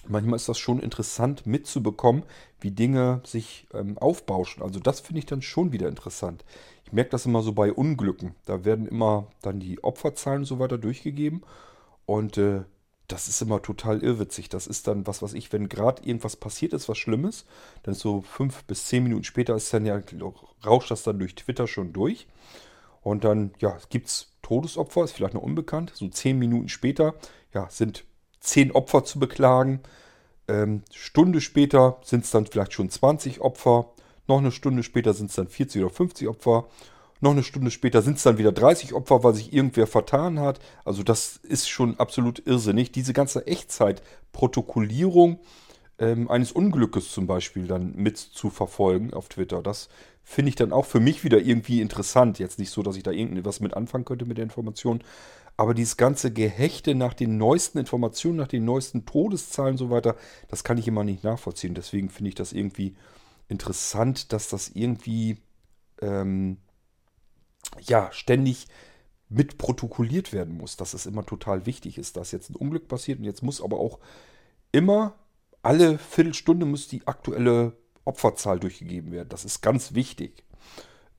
manchmal 0.07 0.37
ist 0.37 0.49
das 0.49 0.59
schon 0.59 0.79
interessant 0.79 1.45
mitzubekommen, 1.45 2.23
wie 2.59 2.71
Dinge 2.71 3.21
sich 3.25 3.67
ähm, 3.73 3.97
aufbauschen. 3.97 4.63
Also 4.63 4.79
das 4.79 4.99
finde 4.99 5.19
ich 5.19 5.25
dann 5.25 5.41
schon 5.41 5.71
wieder 5.71 5.87
interessant. 5.87 6.45
Ich 6.85 6.93
merke 6.93 7.11
das 7.11 7.25
immer 7.25 7.41
so 7.41 7.53
bei 7.53 7.71
Unglücken. 7.71 8.35
Da 8.45 8.65
werden 8.65 8.87
immer 8.87 9.27
dann 9.41 9.59
die 9.59 9.83
Opferzahlen 9.83 10.41
und 10.41 10.45
so 10.45 10.59
weiter 10.59 10.77
durchgegeben. 10.77 11.43
Und 12.05 12.37
äh, 12.37 12.63
das 13.07 13.27
ist 13.27 13.41
immer 13.41 13.61
total 13.61 14.01
irrwitzig. 14.03 14.49
Das 14.49 14.67
ist 14.67 14.87
dann, 14.87 15.05
was 15.05 15.21
weiß 15.21 15.33
ich, 15.33 15.51
wenn 15.51 15.69
gerade 15.69 16.03
irgendwas 16.03 16.35
passiert 16.35 16.73
ist, 16.73 16.87
was 16.89 16.97
Schlimmes, 16.97 17.45
dann 17.83 17.93
ist 17.93 18.01
so 18.01 18.21
fünf 18.21 18.63
bis 18.65 18.85
zehn 18.85 19.03
Minuten 19.03 19.23
später 19.23 19.55
ist 19.55 19.73
dann 19.73 19.85
ja, 19.85 20.01
rauscht 20.65 20.91
das 20.91 21.03
dann 21.03 21.19
durch 21.19 21.35
Twitter 21.35 21.67
schon 21.67 21.93
durch. 21.93 22.27
Und 23.01 23.23
dann, 23.23 23.51
ja, 23.59 23.77
gibt 23.89 24.07
es 24.07 24.33
Todesopfer, 24.41 25.03
ist 25.03 25.13
vielleicht 25.13 25.33
noch 25.33 25.41
unbekannt. 25.41 25.91
So 25.95 26.07
zehn 26.07 26.37
Minuten 26.37 26.69
später, 26.69 27.15
ja, 27.53 27.69
sind 27.69 28.05
zehn 28.39 28.71
Opfer 28.71 29.03
zu 29.03 29.19
beklagen. 29.19 29.81
Ähm, 30.47 30.83
Stunde 30.91 31.41
später 31.41 31.97
sind 32.03 32.25
es 32.25 32.31
dann 32.31 32.45
vielleicht 32.45 32.73
schon 32.73 32.89
20 32.89 33.41
Opfer. 33.41 33.93
Noch 34.27 34.39
eine 34.39 34.51
Stunde 34.51 34.83
später 34.83 35.13
sind 35.13 35.29
es 35.29 35.35
dann 35.35 35.47
40 35.47 35.83
oder 35.83 35.93
50 35.93 36.27
Opfer. 36.27 36.67
Noch 37.21 37.31
eine 37.31 37.43
Stunde 37.43 37.69
später 37.69 38.01
sind 38.01 38.17
es 38.17 38.23
dann 38.23 38.37
wieder 38.37 38.51
30 38.51 38.93
Opfer, 38.93 39.23
weil 39.23 39.33
sich 39.33 39.51
irgendwer 39.53 39.87
vertan 39.87 40.39
hat. 40.39 40.59
Also 40.85 41.03
das 41.03 41.37
ist 41.37 41.67
schon 41.67 41.99
absolut 41.99 42.45
irrsinnig. 42.47 42.91
Diese 42.91 43.11
ganze 43.13 43.45
Echtzeit-Protokollierung 43.45 45.39
ähm, 45.99 46.29
eines 46.31 46.53
Unglückes 46.53 47.11
zum 47.11 47.27
Beispiel 47.27 47.67
dann 47.67 47.93
mit 47.95 48.17
zu 48.17 48.49
verfolgen 48.49 49.13
auf 49.13 49.27
Twitter, 49.27 49.61
das 49.61 49.89
finde 50.23 50.49
ich 50.49 50.55
dann 50.55 50.71
auch 50.71 50.85
für 50.85 50.99
mich 50.99 51.23
wieder 51.23 51.39
irgendwie 51.39 51.81
interessant. 51.81 52.37
Jetzt 52.37 52.59
nicht 52.59 52.69
so, 52.69 52.83
dass 52.83 52.95
ich 52.95 53.03
da 53.03 53.09
irgendwas 53.09 53.59
mit 53.61 53.73
anfangen 53.73 54.05
könnte 54.05 54.25
mit 54.25 54.37
der 54.37 54.43
Information. 54.43 55.03
Aber 55.59 55.73
dieses 55.73 55.97
ganze 55.97 56.31
Gehechte 56.31 56.95
nach 56.95 57.13
den 57.13 57.35
neuesten 57.35 57.79
Informationen, 57.79 58.37
nach 58.37 58.47
den 58.47 58.63
neuesten 58.63 59.05
Todeszahlen 59.05 59.73
und 59.73 59.77
so 59.77 59.89
weiter, 59.89 60.15
das 60.47 60.63
kann 60.63 60.77
ich 60.77 60.87
immer 60.87 61.03
nicht 61.03 61.25
nachvollziehen. 61.25 61.73
Deswegen 61.73 62.09
finde 62.09 62.29
ich 62.29 62.35
das 62.35 62.53
irgendwie 62.53 62.95
interessant, 63.49 64.31
dass 64.31 64.47
das 64.47 64.69
irgendwie 64.69 65.39
ähm, 66.01 66.59
ja 67.81 68.09
ständig 68.13 68.67
mit 69.27 69.57
protokolliert 69.57 70.31
werden 70.31 70.55
muss, 70.55 70.77
dass 70.77 70.93
es 70.93 71.05
immer 71.05 71.25
total 71.25 71.65
wichtig 71.65 71.97
ist, 71.97 72.15
dass 72.15 72.31
jetzt 72.31 72.49
ein 72.49 72.55
Unglück 72.55 72.87
passiert 72.87 73.19
und 73.19 73.25
jetzt 73.25 73.43
muss 73.43 73.61
aber 73.61 73.81
auch 73.81 73.99
immer 74.71 75.15
alle 75.61 75.97
Viertelstunde 75.97 76.65
muss 76.65 76.87
die 76.87 77.05
aktuelle 77.05 77.73
Opferzahl 78.05 78.61
durchgegeben 78.61 79.11
werden. 79.11 79.27
Das 79.27 79.43
ist 79.43 79.59
ganz 79.59 79.93
wichtig. 79.93 80.45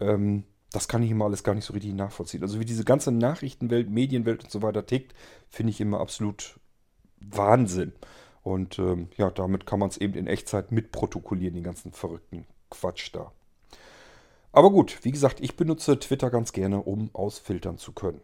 Ähm, 0.00 0.44
das 0.72 0.88
kann 0.88 1.02
ich 1.02 1.10
immer 1.10 1.24
alles 1.24 1.42
gar 1.42 1.54
nicht 1.54 1.64
so 1.64 1.72
richtig 1.72 1.94
nachvollziehen. 1.94 2.42
Also 2.42 2.60
wie 2.60 2.64
diese 2.64 2.84
ganze 2.84 3.10
Nachrichtenwelt, 3.10 3.90
Medienwelt 3.90 4.44
und 4.44 4.50
so 4.50 4.62
weiter 4.62 4.86
tickt, 4.86 5.14
finde 5.48 5.70
ich 5.70 5.80
immer 5.80 6.00
absolut 6.00 6.60
Wahnsinn. 7.20 7.92
Und 8.42 8.78
ähm, 8.78 9.08
ja, 9.16 9.30
damit 9.30 9.66
kann 9.66 9.80
man 9.80 9.90
es 9.90 9.98
eben 9.98 10.14
in 10.14 10.26
Echtzeit 10.26 10.72
mitprotokollieren, 10.72 11.54
den 11.54 11.64
ganzen 11.64 11.92
verrückten 11.92 12.46
Quatsch 12.70 13.10
da. 13.12 13.32
Aber 14.52 14.70
gut, 14.70 14.98
wie 15.02 15.12
gesagt, 15.12 15.40
ich 15.40 15.56
benutze 15.56 15.98
Twitter 15.98 16.30
ganz 16.30 16.52
gerne, 16.52 16.80
um 16.82 17.10
ausfiltern 17.12 17.78
zu 17.78 17.92
können. 17.92 18.20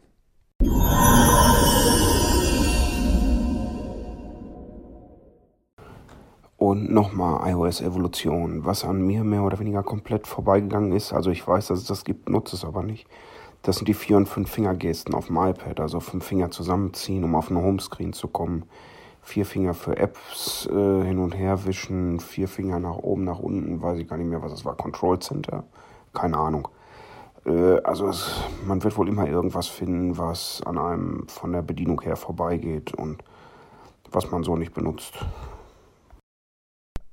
Und 6.67 6.93
nochmal 6.93 7.49
iOS-Evolution, 7.49 8.65
was 8.65 8.85
an 8.85 9.01
mir 9.01 9.23
mehr 9.23 9.45
oder 9.45 9.61
weniger 9.61 9.85
komplett 9.85 10.27
vorbeigegangen 10.27 10.91
ist. 10.91 11.13
Also 11.13 11.31
ich 11.31 11.47
weiß, 11.47 11.69
dass 11.69 11.79
es 11.79 11.85
das 11.85 12.03
gibt, 12.03 12.29
nutze 12.29 12.57
es 12.57 12.65
aber 12.65 12.83
nicht. 12.83 13.07
Das 13.63 13.77
sind 13.77 13.87
die 13.87 13.95
vier 13.95 14.17
und 14.17 14.27
fünf 14.27 14.51
Fingergesten 14.51 15.15
auf 15.15 15.29
dem 15.29 15.37
iPad. 15.37 15.79
Also 15.79 16.01
fünf 16.01 16.25
Finger 16.25 16.51
zusammenziehen, 16.51 17.23
um 17.23 17.37
auf 17.37 17.53
einen 17.53 17.63
Homescreen 17.63 18.13
zu 18.13 18.27
kommen. 18.27 18.65
Vier 19.23 19.47
Finger 19.47 19.75
für 19.75 19.97
Apps 19.97 20.67
äh, 20.67 21.05
hin 21.05 21.21
und 21.21 21.37
her 21.39 21.67
wischen. 21.67 22.19
Vier 22.19 22.49
Finger 22.49 22.81
nach 22.81 22.97
oben, 22.97 23.23
nach 23.23 23.39
unten. 23.39 23.81
Weiß 23.81 24.01
ich 24.01 24.09
gar 24.09 24.17
nicht 24.17 24.29
mehr, 24.29 24.43
was 24.43 24.51
es 24.51 24.65
war. 24.65 24.77
Control 24.77 25.21
Center. 25.21 25.63
Keine 26.15 26.37
Ahnung. 26.37 26.67
Äh, 27.45 27.81
also 27.85 28.09
es, 28.09 28.43
man 28.67 28.83
wird 28.83 28.99
wohl 28.99 29.09
immer 29.09 29.29
irgendwas 29.29 29.69
finden, 29.69 30.19
was 30.19 30.65
an 30.67 30.79
einem 30.79 31.29
von 31.29 31.53
der 31.53 31.63
Bedienung 31.63 32.01
her 32.01 32.17
vorbeigeht 32.17 32.93
und 32.93 33.23
was 34.11 34.33
man 34.33 34.43
so 34.43 34.57
nicht 34.57 34.75
benutzt. 34.75 35.15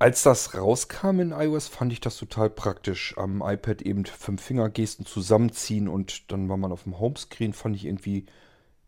Als 0.04 0.22
das 0.22 0.54
rauskam 0.54 1.22
in 1.22 1.32
iOS, 1.32 1.70
fand 1.70 1.94
ich 1.94 2.02
das 2.02 2.18
total 2.18 2.50
praktisch. 2.50 3.18
Am 3.18 3.42
iPad 3.42 3.82
eben 3.84 4.04
fünf 4.04 4.42
Fingergesten 4.42 5.06
zusammenziehen 5.06 5.88
und 5.88 6.30
dann 6.30 6.50
war 6.50 6.58
man 6.58 6.74
auf 6.74 6.84
dem 6.84 7.00
Homescreen, 7.00 7.54
fand 7.54 7.78
ich 7.78 7.86
irgendwie, 7.86 8.26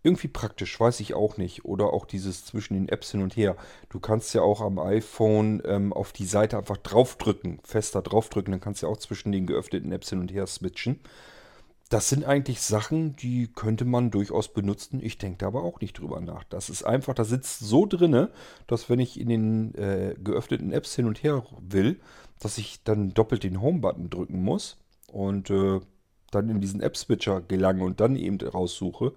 irgendwie 0.03 0.28
praktisch, 0.28 0.78
weiß 0.78 0.99
ich 0.99 1.13
auch 1.13 1.38
nicht. 1.38 1.63
Oder 1.63 1.93
auch 1.93 2.05
dieses 2.05 2.43
zwischen 2.43 2.74
den 2.74 2.89
Apps 2.89 3.11
hin 3.11 3.24
und 3.24 3.38
her. 3.38 3.55
Du 3.88 4.01
kannst 4.01 4.34
ja 4.34 4.41
auch 4.41 4.59
am 4.59 4.78
iPhone 4.78 5.63
ähm, 5.63 5.93
auf 5.93 6.11
die 6.11 6.26
Seite 6.26 6.57
einfach 6.57 6.76
draufdrücken, 6.76 7.61
fester 7.63 8.01
draufdrücken, 8.01 8.51
dann 8.51 8.59
kannst 8.59 8.82
du 8.82 8.88
ja 8.88 8.91
auch 8.91 8.97
zwischen 8.97 9.32
den 9.32 9.47
geöffneten 9.47 9.93
Apps 9.93 10.09
hin 10.09 10.20
und 10.20 10.34
her 10.34 10.47
switchen. 10.47 10.99
Das 11.89 12.09
sind 12.09 12.25
eigentlich 12.25 12.61
Sachen, 12.61 13.15
die 13.15 13.47
könnte 13.47 13.86
man 13.86 14.09
durchaus 14.09 14.51
benutzen. 14.51 14.99
Ich 15.03 15.19
denke 15.19 15.38
da 15.39 15.47
aber 15.47 15.63
auch 15.63 15.81
nicht 15.81 15.99
drüber 15.99 16.19
nach. 16.19 16.43
Das 16.45 16.69
ist 16.69 16.83
einfach, 16.83 17.13
da 17.13 17.23
sitzt 17.23 17.59
so 17.59 17.86
drinne, 17.86 18.31
dass 18.65 18.89
wenn 18.89 18.99
ich 18.99 19.19
in 19.19 19.29
den 19.29 19.75
äh, 19.75 20.15
geöffneten 20.23 20.71
Apps 20.71 20.95
hin 20.95 21.05
und 21.05 21.21
her 21.21 21.45
will, 21.59 21.99
dass 22.39 22.57
ich 22.57 22.83
dann 22.83 23.13
doppelt 23.13 23.43
den 23.43 23.61
Home-Button 23.61 24.09
drücken 24.09 24.43
muss 24.43 24.77
und 25.11 25.51
äh, 25.51 25.79
dann 26.31 26.49
in 26.49 26.59
diesen 26.59 26.81
App-Switcher 26.81 27.41
gelange 27.41 27.83
und 27.83 27.99
dann 27.99 28.15
eben 28.15 28.39
raussuche. 28.41 29.13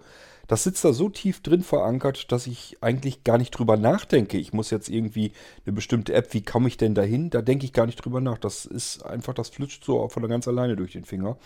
Das 0.46 0.64
sitzt 0.64 0.84
da 0.84 0.94
so 0.94 1.10
tief 1.10 1.42
drin 1.42 1.62
verankert, 1.62 2.32
dass 2.32 2.46
ich 2.46 2.78
eigentlich 2.80 3.22
gar 3.22 3.36
nicht 3.36 3.50
drüber 3.50 3.76
nachdenke. 3.76 4.38
Ich 4.38 4.54
muss 4.54 4.70
jetzt 4.70 4.88
irgendwie 4.88 5.32
eine 5.66 5.74
bestimmte 5.74 6.14
App, 6.14 6.32
wie 6.32 6.42
komme 6.42 6.68
ich 6.68 6.78
denn 6.78 6.94
dahin? 6.94 7.28
Da 7.28 7.42
denke 7.42 7.66
ich 7.66 7.74
gar 7.74 7.84
nicht 7.84 8.02
drüber 8.02 8.22
nach. 8.22 8.38
Das 8.38 8.64
ist 8.64 9.04
einfach, 9.04 9.34
das 9.34 9.50
flutscht 9.50 9.84
so 9.84 10.08
von 10.08 10.26
ganz 10.26 10.48
alleine 10.48 10.74
durch 10.74 10.92
den 10.92 11.04
Finger. 11.04 11.36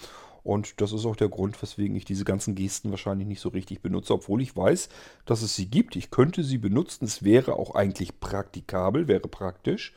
Und 0.44 0.80
das 0.80 0.92
ist 0.92 1.06
auch 1.06 1.16
der 1.16 1.28
Grund, 1.28 1.60
weswegen 1.62 1.94
ich 1.96 2.04
diese 2.04 2.24
ganzen 2.24 2.54
Gesten 2.54 2.90
wahrscheinlich 2.90 3.28
nicht 3.28 3.40
so 3.40 3.50
richtig 3.50 3.80
benutze, 3.80 4.14
obwohl 4.14 4.42
ich 4.42 4.56
weiß, 4.56 4.88
dass 5.24 5.42
es 5.42 5.54
sie 5.54 5.66
gibt. 5.66 5.94
Ich 5.96 6.10
könnte 6.10 6.42
sie 6.42 6.58
benutzen. 6.58 7.04
Es 7.04 7.22
wäre 7.22 7.54
auch 7.54 7.74
eigentlich 7.74 8.18
praktikabel, 8.18 9.06
wäre 9.06 9.28
praktisch. 9.28 9.94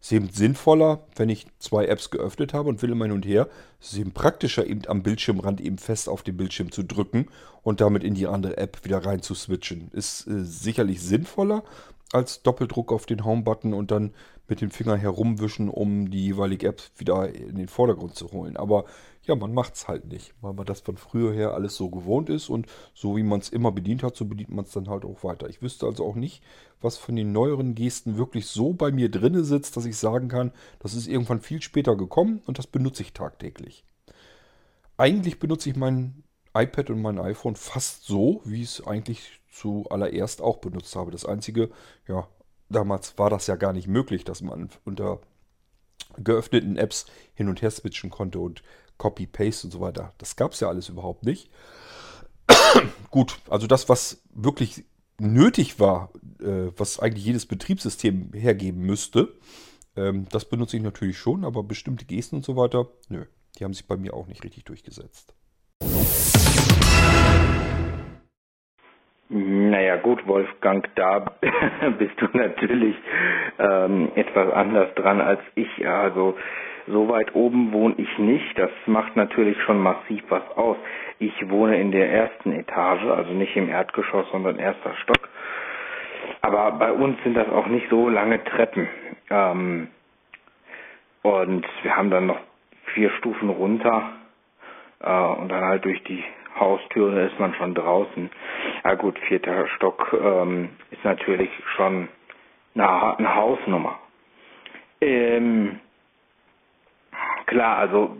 Es 0.00 0.08
ist 0.08 0.12
eben 0.12 0.28
sinnvoller, 0.28 1.00
wenn 1.16 1.28
ich 1.28 1.46
zwei 1.58 1.86
Apps 1.86 2.10
geöffnet 2.10 2.54
habe 2.54 2.68
und 2.68 2.80
will 2.82 2.90
immer 2.90 3.06
hin 3.06 3.14
und 3.14 3.26
her. 3.26 3.48
Es 3.80 3.92
ist 3.92 3.98
eben 3.98 4.12
praktischer, 4.12 4.64
eben 4.64 4.82
am 4.86 5.02
Bildschirmrand 5.02 5.60
eben 5.60 5.78
fest 5.78 6.08
auf 6.08 6.22
den 6.22 6.36
Bildschirm 6.36 6.70
zu 6.70 6.84
drücken 6.84 7.26
und 7.62 7.80
damit 7.80 8.04
in 8.04 8.14
die 8.14 8.28
andere 8.28 8.56
App 8.56 8.84
wieder 8.84 9.04
rein 9.04 9.22
zu 9.22 9.34
switchen. 9.34 9.90
Ist 9.92 10.28
äh, 10.28 10.44
sicherlich 10.44 11.02
sinnvoller 11.02 11.64
als 12.12 12.42
Doppeldruck 12.42 12.92
auf 12.92 13.06
den 13.06 13.24
Home-Button 13.24 13.74
und 13.74 13.90
dann 13.90 14.12
mit 14.48 14.60
dem 14.60 14.70
Finger 14.70 14.96
herumwischen, 14.96 15.68
um 15.68 16.10
die 16.10 16.24
jeweilige 16.24 16.68
App 16.68 16.82
wieder 16.96 17.32
in 17.32 17.56
den 17.56 17.68
Vordergrund 17.68 18.14
zu 18.14 18.32
holen. 18.32 18.56
Aber 18.56 18.86
ja, 19.24 19.34
man 19.34 19.52
macht 19.52 19.74
es 19.74 19.88
halt 19.88 20.06
nicht, 20.06 20.32
weil 20.40 20.54
man 20.54 20.64
das 20.64 20.80
von 20.80 20.96
früher 20.96 21.34
her 21.34 21.52
alles 21.52 21.76
so 21.76 21.90
gewohnt 21.90 22.30
ist 22.30 22.48
und 22.48 22.66
so 22.94 23.16
wie 23.16 23.22
man 23.22 23.40
es 23.40 23.50
immer 23.50 23.70
bedient 23.70 24.02
hat, 24.02 24.16
so 24.16 24.24
bedient 24.24 24.50
man 24.50 24.64
es 24.64 24.72
dann 24.72 24.88
halt 24.88 25.04
auch 25.04 25.22
weiter. 25.22 25.48
Ich 25.50 25.60
wüsste 25.60 25.86
also 25.86 26.06
auch 26.06 26.14
nicht, 26.14 26.42
was 26.80 26.96
von 26.96 27.14
den 27.14 27.30
neueren 27.30 27.74
Gesten 27.74 28.16
wirklich 28.16 28.46
so 28.46 28.72
bei 28.72 28.90
mir 28.90 29.10
drinne 29.10 29.44
sitzt, 29.44 29.76
dass 29.76 29.84
ich 29.84 29.98
sagen 29.98 30.28
kann, 30.28 30.52
das 30.78 30.94
ist 30.94 31.06
irgendwann 31.06 31.40
viel 31.40 31.60
später 31.60 31.94
gekommen 31.94 32.40
und 32.46 32.58
das 32.58 32.66
benutze 32.66 33.02
ich 33.02 33.12
tagtäglich. 33.12 33.84
Eigentlich 34.96 35.38
benutze 35.38 35.68
ich 35.68 35.76
mein 35.76 36.24
iPad 36.54 36.90
und 36.90 37.02
mein 37.02 37.18
iPhone 37.18 37.54
fast 37.54 38.06
so, 38.06 38.40
wie 38.44 38.62
ich 38.62 38.78
es 38.78 38.86
eigentlich 38.86 39.40
zuallererst 39.52 40.40
auch 40.40 40.56
benutzt 40.56 40.96
habe. 40.96 41.10
Das 41.10 41.26
einzige, 41.26 41.70
ja, 42.06 42.26
damals 42.68 43.18
war 43.18 43.30
das 43.30 43.46
ja 43.46 43.56
gar 43.56 43.72
nicht 43.72 43.88
möglich, 43.88 44.24
dass 44.24 44.42
man 44.42 44.70
unter 44.84 45.20
geöffneten 46.16 46.76
Apps 46.76 47.06
hin 47.34 47.48
und 47.48 47.62
her 47.62 47.70
switchen 47.70 48.10
konnte 48.10 48.38
und 48.38 48.62
Copy-Paste 48.96 49.66
und 49.66 49.70
so 49.70 49.80
weiter. 49.80 50.14
Das 50.18 50.36
gab 50.36 50.52
es 50.52 50.60
ja 50.60 50.68
alles 50.68 50.88
überhaupt 50.88 51.24
nicht. 51.24 51.50
Gut, 53.10 53.38
also 53.48 53.66
das, 53.66 53.88
was 53.88 54.22
wirklich 54.30 54.84
nötig 55.20 55.80
war, 55.80 56.12
äh, 56.40 56.72
was 56.76 56.98
eigentlich 56.98 57.24
jedes 57.24 57.46
Betriebssystem 57.46 58.32
hergeben 58.32 58.80
müsste, 58.80 59.36
ähm, 59.96 60.26
das 60.30 60.44
benutze 60.44 60.76
ich 60.76 60.82
natürlich 60.82 61.18
schon, 61.18 61.44
aber 61.44 61.62
bestimmte 61.62 62.04
Gesten 62.04 62.36
und 62.36 62.44
so 62.44 62.56
weiter, 62.56 62.88
nö, 63.08 63.24
die 63.58 63.64
haben 63.64 63.74
sich 63.74 63.86
bei 63.86 63.96
mir 63.96 64.14
auch 64.14 64.26
nicht 64.26 64.44
richtig 64.44 64.64
durchgesetzt. 64.64 65.34
Naja 69.30 69.96
gut, 69.96 70.26
Wolfgang, 70.26 70.88
da 70.94 71.18
bist 71.98 72.14
du 72.18 72.28
natürlich 72.32 72.96
ähm, 73.58 74.10
etwas 74.14 74.50
anders 74.54 74.94
dran 74.94 75.20
als 75.20 75.40
ich. 75.54 75.86
Also 75.86 76.38
so 76.86 77.08
weit 77.10 77.34
oben 77.34 77.72
wohne 77.72 77.94
ich 77.98 78.18
nicht. 78.18 78.58
Das 78.58 78.70
macht 78.86 79.16
natürlich 79.16 79.60
schon 79.64 79.82
massiv 79.82 80.22
was 80.30 80.48
aus. 80.56 80.78
Ich 81.18 81.50
wohne 81.50 81.78
in 81.78 81.92
der 81.92 82.10
ersten 82.10 82.52
Etage, 82.52 83.04
also 83.04 83.32
nicht 83.34 83.54
im 83.54 83.68
Erdgeschoss, 83.68 84.30
sondern 84.32 84.58
erster 84.58 84.94
Stock. 85.02 85.28
Aber 86.40 86.72
bei 86.72 86.90
uns 86.92 87.22
sind 87.22 87.34
das 87.34 87.50
auch 87.50 87.66
nicht 87.66 87.90
so 87.90 88.08
lange 88.08 88.42
Treppen. 88.44 88.88
Ähm, 89.28 89.88
und 91.20 91.66
wir 91.82 91.96
haben 91.96 92.10
dann 92.10 92.28
noch 92.28 92.40
vier 92.94 93.10
Stufen 93.18 93.50
runter 93.50 94.12
äh, 95.00 95.10
und 95.10 95.50
dann 95.50 95.64
halt 95.64 95.84
durch 95.84 96.02
die 96.04 96.24
Haustür 96.60 97.14
da 97.14 97.22
ist 97.26 97.38
man 97.38 97.54
schon 97.54 97.74
draußen. 97.74 98.30
Ja 98.84 98.94
gut, 98.94 99.18
vierter 99.28 99.66
Stock 99.76 100.16
ähm, 100.20 100.70
ist 100.90 101.04
natürlich 101.04 101.50
schon 101.76 102.08
eine, 102.74 103.18
eine 103.18 103.34
Hausnummer. 103.34 103.98
Ähm, 105.00 105.80
Klar, 107.48 107.78
also 107.78 108.14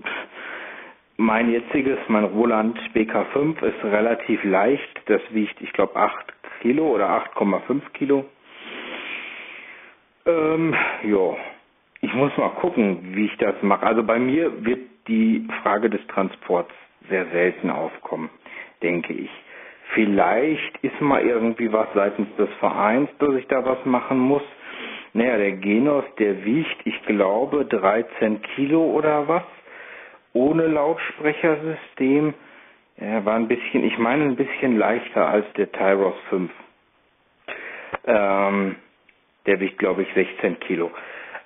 mein 1.19 1.51
jetziges, 1.51 1.99
mein 2.09 2.25
Roland 2.25 2.79
BK5 2.95 3.63
ist 3.63 3.85
relativ 3.85 4.43
leicht. 4.43 5.03
Das 5.05 5.21
wiegt, 5.31 5.61
ich 5.61 5.71
glaube, 5.75 5.97
8 5.97 6.33
Kilo 6.63 6.89
oder 6.95 7.11
8,5 7.37 7.83
Kilo. 7.93 8.25
Ähm, 10.25 10.75
ja, 11.03 11.37
ich 12.01 12.15
muss 12.15 12.35
mal 12.39 12.49
gucken, 12.51 13.15
wie 13.15 13.27
ich 13.27 13.37
das 13.37 13.55
mache. 13.61 13.87
Also 13.87 14.03
bei 14.03 14.19
mir 14.19 14.65
wird 14.65 14.81
die 15.09 15.47
Frage 15.63 15.91
des 15.91 16.01
Transports 16.07 16.73
sehr 17.09 17.27
selten 17.27 17.71
aufkommen, 17.71 18.31
denke 18.83 19.13
ich. 19.13 19.31
Vielleicht 19.95 20.79
ist 20.83 21.01
mal 21.01 21.23
irgendwie 21.23 21.73
was 21.73 21.89
seitens 21.95 22.29
des 22.37 22.51
Vereins, 22.61 23.11
dass 23.19 23.35
ich 23.37 23.47
da 23.49 23.65
was 23.65 23.85
machen 23.87 24.19
muss. 24.19 24.43
Naja, 25.15 25.39
der 25.39 25.53
Genos, 25.53 26.05
der 26.19 26.45
wiegt, 26.45 26.77
ich 26.87 27.03
glaube, 27.07 27.65
13 27.65 28.43
Kilo 28.55 28.85
oder 28.85 29.27
was. 29.29 29.43
ohne 30.35 30.67
Lautsprechersystem. 30.67 32.35
Er 32.97 33.25
war 33.25 33.35
ein 33.37 33.49
bisschen, 33.49 33.85
ich 33.85 33.99
meine 33.99 34.25
ein 34.25 34.37
bisschen 34.37 34.77
leichter 34.79 35.27
als 35.29 35.47
der 35.55 35.71
Tyros 35.73 36.15
5. 36.31 36.51
Ähm, 38.07 38.77
der 39.47 39.61
wiegt 39.61 39.79
glaube 39.79 40.03
ich 40.03 40.09
16 40.15 40.61
Kilo. 40.61 40.91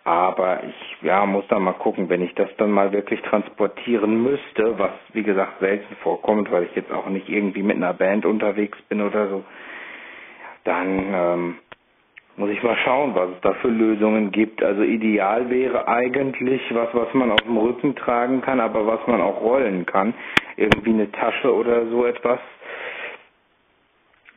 Aber 0.05 0.64
ich 0.64 1.03
ja, 1.03 1.24
muss 1.26 1.46
da 1.48 1.61
mal 1.61 1.74
gucken, 1.74 2.09
wenn 2.09 2.22
ich 2.22 2.34
das 2.34 2.48
dann 2.57 2.72
mal 2.72 2.92
wirklich 2.92 3.20
transportieren 3.22 4.22
müsste, 4.22 4.78
was 4.78 4.90
wie 5.12 5.22
gesagt 5.22 5.61
selten 5.61 5.94
vorkommt, 5.96 6.50
weil 6.50 6.64
ich 6.64 6.74
jetzt 6.74 6.90
auch 6.90 7.07
nicht 7.09 7.28
irgendwie 7.28 7.62
mit 7.62 7.76
einer 7.76 7.94
Band 7.94 8.26
unterwegs 8.26 8.80
bin 8.88 9.00
oder 9.00 9.28
so, 9.28 9.44
dann 10.64 11.14
ähm, 11.14 11.59
muss 12.36 12.50
ich 12.50 12.62
mal 12.62 12.76
schauen, 12.78 13.14
was 13.14 13.30
es 13.30 13.40
da 13.42 13.53
für 13.55 13.68
Lösungen 13.68 14.32
gibt. 14.32 14.62
Also 14.62 14.82
ideal 14.82 15.50
wäre 15.50 15.86
eigentlich 15.86 16.62
was, 16.74 16.88
was 16.94 17.12
man 17.14 17.30
auf 17.30 17.42
dem 17.42 17.57
Rücken 17.57 17.94
tragen 17.94 18.40
kann, 18.40 18.59
aber 18.59 18.86
was 18.86 19.07
man 19.07 19.20
auch 19.20 19.40
rollen 19.40 19.86
kann. 19.86 20.14
Irgendwie 20.57 20.90
eine 20.90 21.12
Tasche 21.12 21.55
oder 21.55 21.86
so 21.86 22.07
etwas. 22.07 22.40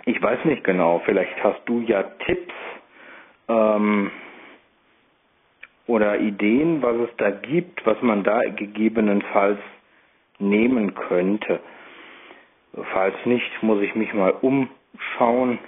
Ich 0.05 0.21
weiß 0.21 0.45
nicht 0.45 0.63
genau, 0.63 1.01
vielleicht 1.05 1.43
hast 1.43 1.61
du 1.65 1.79
ja 1.81 2.03
Tipps. 2.25 2.53
Ähm, 3.47 4.11
oder 5.87 6.19
Ideen, 6.19 6.81
was 6.81 6.95
es 6.97 7.15
da 7.17 7.29
gibt, 7.29 7.85
was 7.85 8.01
man 8.01 8.23
da 8.23 8.41
gegebenenfalls 8.43 9.59
nehmen 10.39 10.95
könnte. 10.95 11.59
Falls 12.93 13.15
nicht, 13.25 13.51
muss 13.61 13.81
ich 13.81 13.95
mich 13.95 14.13
mal 14.13 14.33
umschauen. 14.41 15.59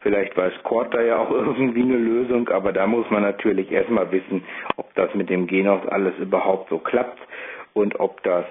Vielleicht 0.00 0.36
weiß 0.36 0.52
Cord 0.62 0.94
da 0.94 1.02
ja 1.02 1.18
auch 1.18 1.30
irgendwie 1.30 1.82
eine 1.82 1.96
Lösung, 1.96 2.48
aber 2.48 2.72
da 2.72 2.86
muss 2.86 3.08
man 3.10 3.22
natürlich 3.22 3.70
erstmal 3.70 4.10
wissen, 4.10 4.44
ob 4.76 4.94
das 4.94 5.14
mit 5.14 5.28
dem 5.28 5.46
Genos 5.46 5.86
alles 5.88 6.16
überhaupt 6.18 6.70
so 6.70 6.78
klappt 6.78 7.18
und 7.74 8.00
ob 8.00 8.22
das, 8.22 8.46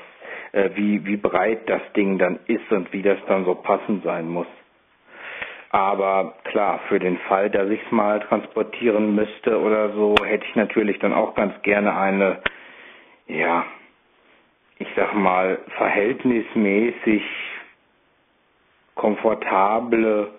äh, 0.52 0.70
wie, 0.76 1.06
wie 1.06 1.18
breit 1.18 1.70
das 1.70 1.82
Ding 1.96 2.18
dann 2.18 2.40
ist 2.48 2.72
und 2.72 2.92
wie 2.94 3.02
das 3.02 3.18
dann 3.28 3.46
so 3.46 3.56
passend 3.56 4.04
sein 4.04 4.28
muss. 4.28 4.48
Aber 5.78 6.34
klar, 6.46 6.80
für 6.88 6.98
den 6.98 7.20
Fall, 7.20 7.52
dass 7.52 7.70
ich 7.70 7.80
es 7.86 7.92
mal 7.92 8.20
transportieren 8.22 9.14
müsste 9.14 9.62
oder 9.62 9.94
so, 9.94 10.16
hätte 10.26 10.44
ich 10.50 10.56
natürlich 10.56 10.98
dann 10.98 11.14
auch 11.14 11.36
ganz 11.36 11.54
gerne 11.62 11.96
eine, 11.96 12.40
ja, 13.28 13.64
ich 14.80 14.88
sag 14.96 15.14
mal, 15.14 15.60
verhältnismäßig 15.78 17.22
komfortable 18.96 20.32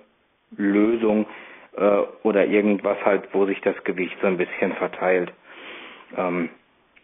Lösung 0.56 1.24
äh, 1.76 2.00
oder 2.24 2.44
irgendwas 2.44 2.98
halt, 3.04 3.28
wo 3.32 3.46
sich 3.46 3.60
das 3.60 3.76
Gewicht 3.84 4.16
so 4.20 4.26
ein 4.26 4.38
bisschen 4.38 4.72
verteilt. 4.72 5.32
Ähm, 6.16 6.48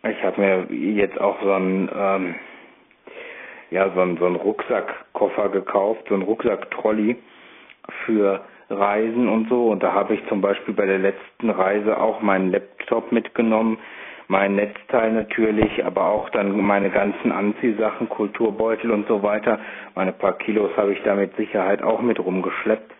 ich 0.03 0.20
habe 0.24 0.41
mir 0.41 0.76
jetzt 0.76 1.20
auch 1.20 1.41
so 1.41 1.53
einen, 1.53 1.89
ähm, 1.97 2.35
ja, 3.70 3.89
so 3.95 4.01
einen, 4.01 4.16
so 4.16 4.26
einen 4.26 4.35
Rucksackkoffer 4.35 5.51
gekauft, 5.51 6.07
so 6.09 6.14
einen 6.14 6.24
Rucksacktrolley 6.24 7.16
für 8.05 8.41
Reisen 8.70 9.28
und 9.28 9.49
so. 9.49 9.68
Und 9.68 9.82
da 9.82 9.93
habe 9.93 10.14
ich 10.14 10.26
zum 10.28 10.41
Beispiel 10.41 10.74
bei 10.74 10.87
der 10.87 10.99
letzten 10.99 11.51
Reise 11.51 11.99
auch 11.99 12.20
meinen 12.22 12.51
Laptop 12.51 13.12
mitgenommen, 13.12 13.78
mein 14.26 14.55
Netzteil 14.55 15.12
natürlich, 15.12 15.85
aber 15.85 16.07
auch 16.07 16.30
dann 16.30 16.59
meine 16.61 16.91
ganzen 16.91 17.30
Anziehsachen, 17.30 18.09
Kulturbeutel 18.09 18.91
und 18.91 19.07
so 19.07 19.22
weiter. 19.22 19.59
Meine 19.95 20.12
paar 20.12 20.39
Kilos 20.39 20.70
habe 20.76 20.93
ich 20.93 21.03
da 21.03 21.14
mit 21.14 21.37
Sicherheit 21.37 21.82
auch 21.82 22.01
mit 22.01 22.18
rumgeschleppt. 22.18 22.91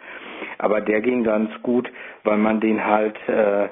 Aber 0.59 0.81
der 0.83 1.01
ging 1.01 1.25
ganz 1.25 1.51
gut, 1.63 1.91
weil 2.25 2.37
man 2.37 2.61
den 2.61 2.85
halt 2.85 3.17
äh, 3.27 3.69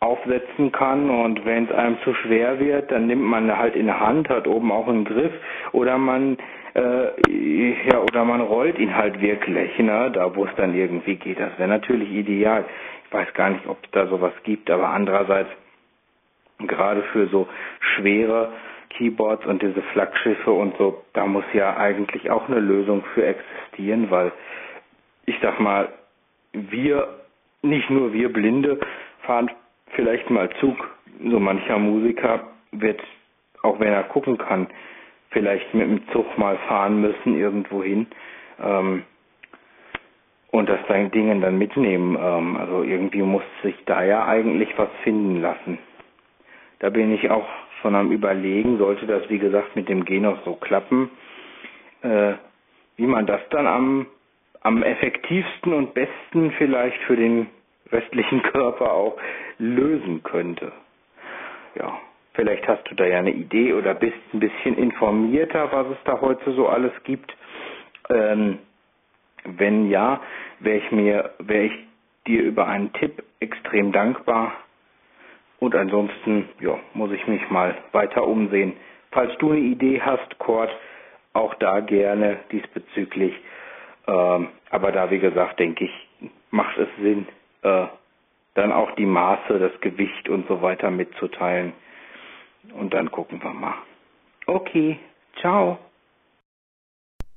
aufsetzen 0.00 0.72
kann 0.72 1.10
und 1.10 1.44
wenn 1.44 1.64
es 1.64 1.72
einem 1.72 1.98
zu 2.04 2.14
schwer 2.14 2.60
wird, 2.60 2.90
dann 2.90 3.06
nimmt 3.06 3.22
man 3.22 3.56
halt 3.56 3.74
in 3.76 3.86
der 3.86 4.00
Hand, 4.00 4.28
hat 4.28 4.46
oben 4.46 4.70
auch 4.70 4.88
einen 4.88 5.04
Griff 5.04 5.32
oder 5.72 5.96
man 5.98 6.36
äh, 6.76 7.88
ja, 7.88 8.00
oder 8.00 8.24
man 8.24 8.40
rollt 8.42 8.78
ihn 8.78 8.94
halt 8.94 9.20
wirklich, 9.20 9.78
ne, 9.78 10.10
da 10.12 10.34
wo 10.34 10.44
es 10.44 10.54
dann 10.56 10.74
irgendwie 10.74 11.16
geht. 11.16 11.40
Das 11.40 11.58
wäre 11.58 11.68
natürlich 11.68 12.10
ideal. 12.12 12.64
Ich 13.06 13.12
weiß 13.12 13.32
gar 13.34 13.50
nicht, 13.50 13.66
ob 13.66 13.78
es 13.84 13.90
da 13.92 14.06
sowas 14.06 14.32
gibt, 14.44 14.70
aber 14.70 14.88
andererseits, 14.88 15.50
gerade 16.58 17.02
für 17.12 17.28
so 17.28 17.48
schwere 17.80 18.52
Keyboards 18.90 19.46
und 19.46 19.62
diese 19.62 19.82
Flaggschiffe 19.92 20.50
und 20.50 20.76
so, 20.76 21.02
da 21.12 21.26
muss 21.26 21.44
ja 21.52 21.76
eigentlich 21.76 22.30
auch 22.30 22.48
eine 22.48 22.60
Lösung 22.60 23.04
für 23.14 23.24
existieren, 23.26 24.10
weil 24.10 24.32
ich 25.26 25.36
sag 25.42 25.58
mal, 25.60 25.88
wir, 26.52 27.08
nicht 27.62 27.90
nur 27.90 28.12
wir 28.12 28.32
Blinde, 28.32 28.78
fahren 29.22 29.50
vielleicht 29.90 30.30
mal 30.30 30.48
Zug. 30.60 30.76
So 31.24 31.40
mancher 31.40 31.78
Musiker 31.78 32.46
wird, 32.72 33.00
auch 33.62 33.80
wenn 33.80 33.92
er 33.92 34.04
gucken 34.04 34.38
kann, 34.38 34.66
vielleicht 35.30 35.74
mit 35.74 35.88
dem 35.88 36.08
Zug 36.10 36.38
mal 36.38 36.56
fahren 36.68 37.00
müssen 37.00 37.38
irgendwo 37.38 37.82
hin 37.82 38.06
ähm, 38.62 39.02
und 40.50 40.68
das 40.68 40.80
dann 40.88 41.10
Dingen 41.10 41.40
dann 41.40 41.58
mitnehmen. 41.58 42.16
Ähm, 42.20 42.56
also 42.56 42.82
irgendwie 42.82 43.22
muss 43.22 43.42
sich 43.62 43.74
da 43.86 44.02
ja 44.04 44.26
eigentlich 44.26 44.70
was 44.76 44.88
finden 45.02 45.40
lassen. 45.40 45.78
Da 46.78 46.90
bin 46.90 47.12
ich 47.12 47.30
auch 47.30 47.46
schon 47.80 47.94
am 47.94 48.10
überlegen, 48.12 48.78
sollte 48.78 49.06
das 49.06 49.28
wie 49.28 49.38
gesagt 49.38 49.76
mit 49.76 49.88
dem 49.88 50.04
Genos 50.04 50.38
so 50.44 50.54
klappen, 50.54 51.10
äh, 52.02 52.34
wie 52.96 53.06
man 53.06 53.26
das 53.26 53.40
dann 53.50 53.66
am, 53.66 54.06
am 54.62 54.82
effektivsten 54.82 55.72
und 55.72 55.94
besten 55.94 56.50
vielleicht 56.52 56.98
für 57.02 57.16
den 57.16 57.48
restlichen 57.92 58.42
Körper 58.52 58.92
auch 58.92 59.16
lösen 59.58 60.22
könnte. 60.22 60.72
Ja. 61.74 61.98
Vielleicht 62.36 62.68
hast 62.68 62.84
du 62.90 62.94
da 62.94 63.06
ja 63.06 63.18
eine 63.18 63.30
Idee 63.32 63.72
oder 63.72 63.94
bist 63.94 64.16
ein 64.34 64.40
bisschen 64.40 64.76
informierter, 64.76 65.72
was 65.72 65.86
es 65.88 65.96
da 66.04 66.20
heute 66.20 66.52
so 66.52 66.68
alles 66.68 66.92
gibt. 67.04 67.34
Ähm, 68.10 68.58
wenn 69.44 69.88
ja, 69.88 70.20
wäre 70.60 70.76
ich 70.76 70.92
mir, 70.92 71.30
wäre 71.38 71.64
ich 71.64 71.72
dir 72.26 72.42
über 72.42 72.66
einen 72.68 72.92
Tipp 72.92 73.22
extrem 73.40 73.90
dankbar. 73.90 74.52
Und 75.60 75.74
ansonsten, 75.74 76.48
ja, 76.60 76.78
muss 76.92 77.10
ich 77.12 77.26
mich 77.26 77.48
mal 77.48 77.74
weiter 77.92 78.26
umsehen. 78.26 78.74
Falls 79.12 79.36
du 79.38 79.52
eine 79.52 79.60
Idee 79.60 80.02
hast, 80.02 80.38
Cord, 80.38 80.70
auch 81.32 81.54
da 81.54 81.80
gerne 81.80 82.40
diesbezüglich. 82.52 83.34
Ähm, 84.06 84.48
aber 84.70 84.92
da, 84.92 85.10
wie 85.10 85.20
gesagt, 85.20 85.58
denke 85.58 85.84
ich, 85.86 86.30
macht 86.50 86.76
es 86.76 86.88
Sinn, 87.00 87.26
äh, 87.62 87.86
dann 88.54 88.72
auch 88.72 88.90
die 88.92 89.06
Maße, 89.06 89.58
das 89.58 89.80
Gewicht 89.80 90.28
und 90.28 90.46
so 90.48 90.60
weiter 90.60 90.90
mitzuteilen. 90.90 91.72
Und 92.74 92.94
dann 92.94 93.10
gucken 93.10 93.42
wir 93.42 93.52
mal. 93.52 93.74
Okay, 94.46 94.98
ciao. 95.40 95.78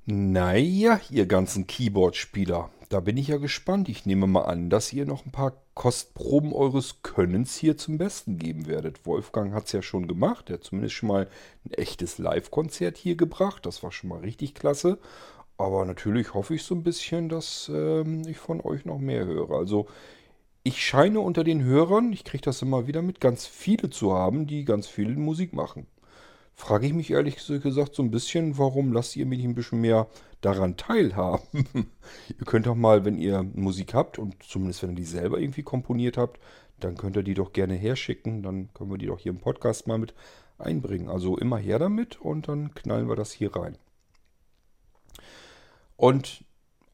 Naja, 0.06 1.00
ihr 1.12 1.28
ganzen 1.28 1.68
Keyboard-Spieler, 1.68 2.70
da 2.90 3.00
bin 3.00 3.18
ich 3.18 3.28
ja 3.28 3.38
gespannt. 3.38 3.90
Ich 3.90 4.08
nehme 4.08 4.26
mal 4.26 4.42
an, 4.42 4.70
dass 4.70 4.92
ihr 4.92 5.06
noch 5.06 5.26
ein 5.26 5.32
paar 5.32 5.54
Kostproben 5.76 6.52
eures 6.52 7.04
Könnens 7.04 7.56
hier 7.56 7.78
zum 7.78 8.00
Besten 8.00 8.38
geben 8.38 8.68
werdet. 8.68 9.06
Wolfgang 9.06 9.54
hat 9.54 9.66
es 9.66 9.72
ja 9.72 9.82
schon 9.82 10.08
gemacht. 10.08 10.50
Er 10.50 10.56
hat 10.56 10.64
zumindest 10.64 10.96
schon 10.96 11.10
mal 11.10 11.28
ein 11.66 11.72
echtes 11.74 12.18
Live-Konzert 12.18 12.98
hier 12.98 13.16
gebracht. 13.16 13.66
Das 13.66 13.84
war 13.84 13.92
schon 13.92 14.10
mal 14.10 14.20
richtig 14.20 14.56
klasse. 14.56 14.98
Aber 15.58 15.86
natürlich 15.86 16.34
hoffe 16.34 16.56
ich 16.56 16.64
so 16.64 16.74
ein 16.74 16.84
bisschen, 16.84 17.30
dass 17.30 17.70
ähm, 17.74 18.24
ich 18.28 18.38
von 18.38 18.62
euch 18.62 18.86
noch 18.86 18.98
mehr 18.98 19.26
höre. 19.26 19.52
Also 19.52 19.88
ich 20.70 20.86
scheine 20.86 21.20
unter 21.20 21.44
den 21.44 21.64
Hörern, 21.64 22.14
ich 22.14 22.24
kriege 22.24 22.44
das 22.44 22.62
immer 22.62 22.86
wieder 22.86 23.02
mit, 23.02 23.20
ganz 23.20 23.48
viele 23.48 23.90
zu 23.90 24.14
haben, 24.14 24.46
die 24.46 24.66
ganz 24.66 24.86
viel 24.86 25.16
Musik 25.18 25.52
machen. 25.52 25.88
Frage 26.54 26.86
ich 26.86 26.94
mich 26.94 27.10
ehrlich 27.10 27.38
gesagt 27.48 27.96
so 27.96 28.04
ein 28.04 28.12
bisschen, 28.12 28.60
warum 28.60 28.94
lasst 28.94 29.16
ihr 29.16 29.26
mich 29.26 29.44
ein 29.44 29.56
bisschen 29.56 29.82
mehr 29.82 30.08
daran 30.42 30.78
teilhaben? 30.78 31.42
ihr 31.74 32.46
könnt 32.46 32.68
doch 32.68 32.76
mal, 32.76 33.04
wenn 33.04 33.18
ihr 33.18 33.42
Musik 33.42 33.96
habt 33.96 34.20
und 34.20 34.36
zumindest 34.44 34.84
wenn 34.84 34.92
ihr 34.92 34.98
die 34.98 35.06
selber 35.06 35.40
irgendwie 35.40 35.64
komponiert 35.64 36.18
habt, 36.18 36.40
dann 36.80 36.98
könnt 36.98 37.16
ihr 37.16 37.24
die 37.24 37.34
doch 37.34 37.52
gerne 37.52 37.74
herschicken. 37.74 38.44
Dann 38.44 38.70
können 38.76 38.92
wir 38.92 39.00
die 39.00 39.08
doch 39.08 39.20
hier 39.20 39.32
im 39.32 39.40
Podcast 39.40 39.88
mal 39.88 39.98
mit 39.98 40.14
einbringen. 40.60 41.10
Also 41.10 41.36
immer 41.36 41.58
her 41.58 41.80
damit 41.80 42.22
und 42.22 42.48
dann 42.48 42.76
knallen 42.76 43.10
wir 43.10 43.16
das 43.16 43.32
hier 43.32 43.56
rein. 43.56 43.76
Und 45.98 46.44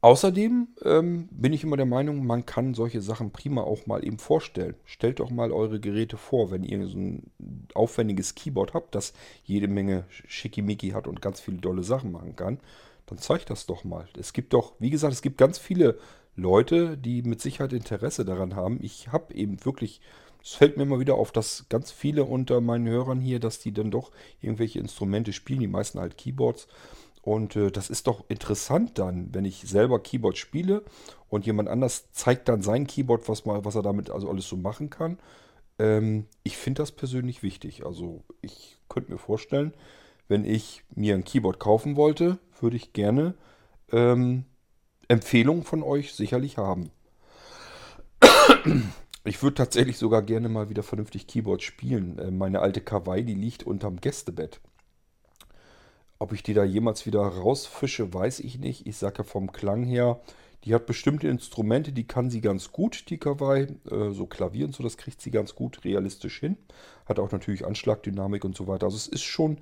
Außerdem 0.06 0.68
ähm, 0.84 1.28
bin 1.32 1.52
ich 1.52 1.64
immer 1.64 1.76
der 1.76 1.84
Meinung, 1.84 2.24
man 2.24 2.46
kann 2.46 2.74
solche 2.74 3.00
Sachen 3.00 3.32
prima 3.32 3.62
auch 3.62 3.86
mal 3.86 4.06
eben 4.06 4.20
vorstellen. 4.20 4.76
Stellt 4.84 5.18
doch 5.18 5.30
mal 5.30 5.50
eure 5.50 5.80
Geräte 5.80 6.16
vor, 6.16 6.52
wenn 6.52 6.62
ihr 6.62 6.86
so 6.86 6.96
ein 6.96 7.32
aufwendiges 7.74 8.36
Keyboard 8.36 8.72
habt, 8.72 8.94
das 8.94 9.14
jede 9.42 9.66
Menge 9.66 10.04
Schickimicki 10.08 10.90
hat 10.90 11.08
und 11.08 11.20
ganz 11.20 11.40
viele 11.40 11.56
dolle 11.56 11.82
Sachen 11.82 12.12
machen 12.12 12.36
kann, 12.36 12.60
dann 13.06 13.18
zeigt 13.18 13.50
das 13.50 13.66
doch 13.66 13.82
mal. 13.82 14.08
Es 14.16 14.32
gibt 14.32 14.52
doch, 14.52 14.74
wie 14.78 14.90
gesagt, 14.90 15.12
es 15.12 15.22
gibt 15.22 15.38
ganz 15.38 15.58
viele 15.58 15.98
Leute, 16.36 16.96
die 16.96 17.22
mit 17.22 17.40
Sicherheit 17.42 17.72
Interesse 17.72 18.24
daran 18.24 18.54
haben. 18.54 18.78
Ich 18.82 19.08
habe 19.08 19.34
eben 19.34 19.64
wirklich, 19.64 20.00
es 20.40 20.52
fällt 20.54 20.76
mir 20.76 20.84
immer 20.84 21.00
wieder 21.00 21.16
auf, 21.16 21.32
dass 21.32 21.66
ganz 21.68 21.90
viele 21.90 22.22
unter 22.22 22.60
meinen 22.60 22.86
Hörern 22.86 23.18
hier, 23.18 23.40
dass 23.40 23.58
die 23.58 23.72
dann 23.72 23.90
doch 23.90 24.12
irgendwelche 24.40 24.78
Instrumente 24.78 25.32
spielen, 25.32 25.58
die 25.58 25.66
meisten 25.66 25.98
halt 25.98 26.16
Keyboards. 26.16 26.68
Und 27.26 27.56
äh, 27.56 27.72
das 27.72 27.90
ist 27.90 28.06
doch 28.06 28.24
interessant 28.28 29.00
dann, 29.00 29.34
wenn 29.34 29.44
ich 29.44 29.62
selber 29.62 30.00
Keyboard 30.00 30.38
spiele 30.38 30.84
und 31.28 31.44
jemand 31.44 31.68
anders 31.68 32.12
zeigt 32.12 32.48
dann 32.48 32.62
sein 32.62 32.86
Keyboard, 32.86 33.28
was, 33.28 33.44
mal, 33.44 33.64
was 33.64 33.74
er 33.74 33.82
damit 33.82 34.10
also 34.10 34.30
alles 34.30 34.48
so 34.48 34.56
machen 34.56 34.90
kann. 34.90 35.18
Ähm, 35.80 36.26
ich 36.44 36.56
finde 36.56 36.82
das 36.82 36.92
persönlich 36.92 37.42
wichtig. 37.42 37.84
Also 37.84 38.22
ich 38.42 38.78
könnte 38.88 39.10
mir 39.10 39.18
vorstellen, 39.18 39.74
wenn 40.28 40.44
ich 40.44 40.84
mir 40.94 41.16
ein 41.16 41.24
Keyboard 41.24 41.58
kaufen 41.58 41.96
wollte, 41.96 42.38
würde 42.60 42.76
ich 42.76 42.92
gerne 42.92 43.34
ähm, 43.90 44.44
Empfehlungen 45.08 45.64
von 45.64 45.82
euch 45.82 46.14
sicherlich 46.14 46.58
haben. 46.58 46.92
Ich 49.24 49.42
würde 49.42 49.54
tatsächlich 49.54 49.98
sogar 49.98 50.22
gerne 50.22 50.48
mal 50.48 50.68
wieder 50.68 50.84
vernünftig 50.84 51.26
Keyboard 51.26 51.64
spielen. 51.64 52.20
Äh, 52.20 52.30
meine 52.30 52.60
alte 52.60 52.80
Kawaii, 52.80 53.24
die 53.24 53.34
liegt 53.34 53.64
unterm 53.64 54.00
Gästebett. 54.00 54.60
Ob 56.18 56.32
ich 56.32 56.42
die 56.42 56.54
da 56.54 56.64
jemals 56.64 57.06
wieder 57.06 57.20
rausfische, 57.20 58.12
weiß 58.12 58.40
ich 58.40 58.58
nicht. 58.58 58.86
Ich 58.86 58.96
sage 58.96 59.18
ja 59.18 59.24
vom 59.24 59.52
Klang 59.52 59.82
her, 59.82 60.20
die 60.64 60.74
hat 60.74 60.86
bestimmte 60.86 61.28
Instrumente, 61.28 61.92
die 61.92 62.06
kann 62.06 62.30
sie 62.30 62.40
ganz 62.40 62.72
gut, 62.72 63.10
die 63.10 63.18
Kawaii. 63.18 63.68
Äh, 63.90 64.10
so 64.10 64.26
Klavier 64.26 64.66
und 64.66 64.74
so, 64.74 64.82
das 64.82 64.96
kriegt 64.96 65.20
sie 65.20 65.30
ganz 65.30 65.54
gut 65.54 65.84
realistisch 65.84 66.40
hin. 66.40 66.56
Hat 67.06 67.18
auch 67.18 67.30
natürlich 67.30 67.64
Anschlagdynamik 67.64 68.44
und 68.44 68.56
so 68.56 68.66
weiter. 68.66 68.86
Also 68.86 68.96
es 68.96 69.06
ist 69.06 69.22
schon 69.22 69.58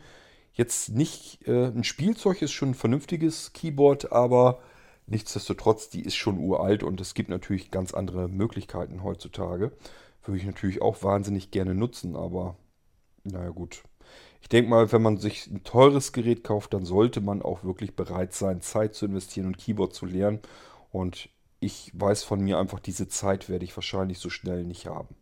jetzt 0.53 0.91
nicht 0.91 1.47
äh, 1.47 1.67
ein 1.67 1.85
Spielzeug, 1.85 2.41
ist 2.41 2.53
schon 2.53 2.71
ein 2.71 2.75
vernünftiges 2.75 3.53
Keyboard, 3.53 4.13
aber 4.13 4.61
nichtsdestotrotz, 5.07 5.91
die 5.91 6.03
ist 6.03 6.17
schon 6.17 6.39
uralt 6.39 6.83
und 6.83 7.01
es 7.01 7.15
gibt 7.15 7.29
natürlich 7.29 7.71
ganz 7.71 7.93
andere 7.93 8.29
Möglichkeiten 8.29 9.03
heutzutage. 9.03 9.73
Würde 10.25 10.39
ich 10.39 10.47
natürlich 10.47 10.81
auch 10.81 11.03
wahnsinnig 11.03 11.51
gerne 11.51 11.75
nutzen, 11.75 12.17
aber 12.17 12.57
naja 13.25 13.51
gut. 13.51 13.83
Ich 14.45 14.51
denke 14.51 14.69
mal, 14.69 14.93
wenn 14.93 15.01
man 15.01 15.17
sich 15.17 15.47
ein 15.47 15.65
teures 15.65 16.13
Gerät 16.13 16.45
kauft, 16.45 16.75
dann 16.75 16.85
sollte 16.85 17.23
man 17.23 17.41
auch 17.41 17.65
wirklich 17.65 17.97
bereit 17.97 18.35
sein, 18.35 18.61
Zeit 18.61 18.95
zu 18.95 19.07
investieren 19.07 19.47
und 19.47 19.57
Keyboard 19.57 19.95
zu 19.95 20.05
lernen. 20.05 20.41
Und 20.93 21.31
ich 21.61 21.91
weiß 21.95 22.25
von 22.25 22.43
mir 22.43 22.59
einfach, 22.59 22.79
diese 22.79 23.09
Zeit 23.09 23.49
werde 23.49 23.65
ich 23.65 23.75
wahrscheinlich 23.75 24.19
so 24.19 24.29
schnell 24.29 24.65
nicht 24.65 24.87
haben. 24.87 25.17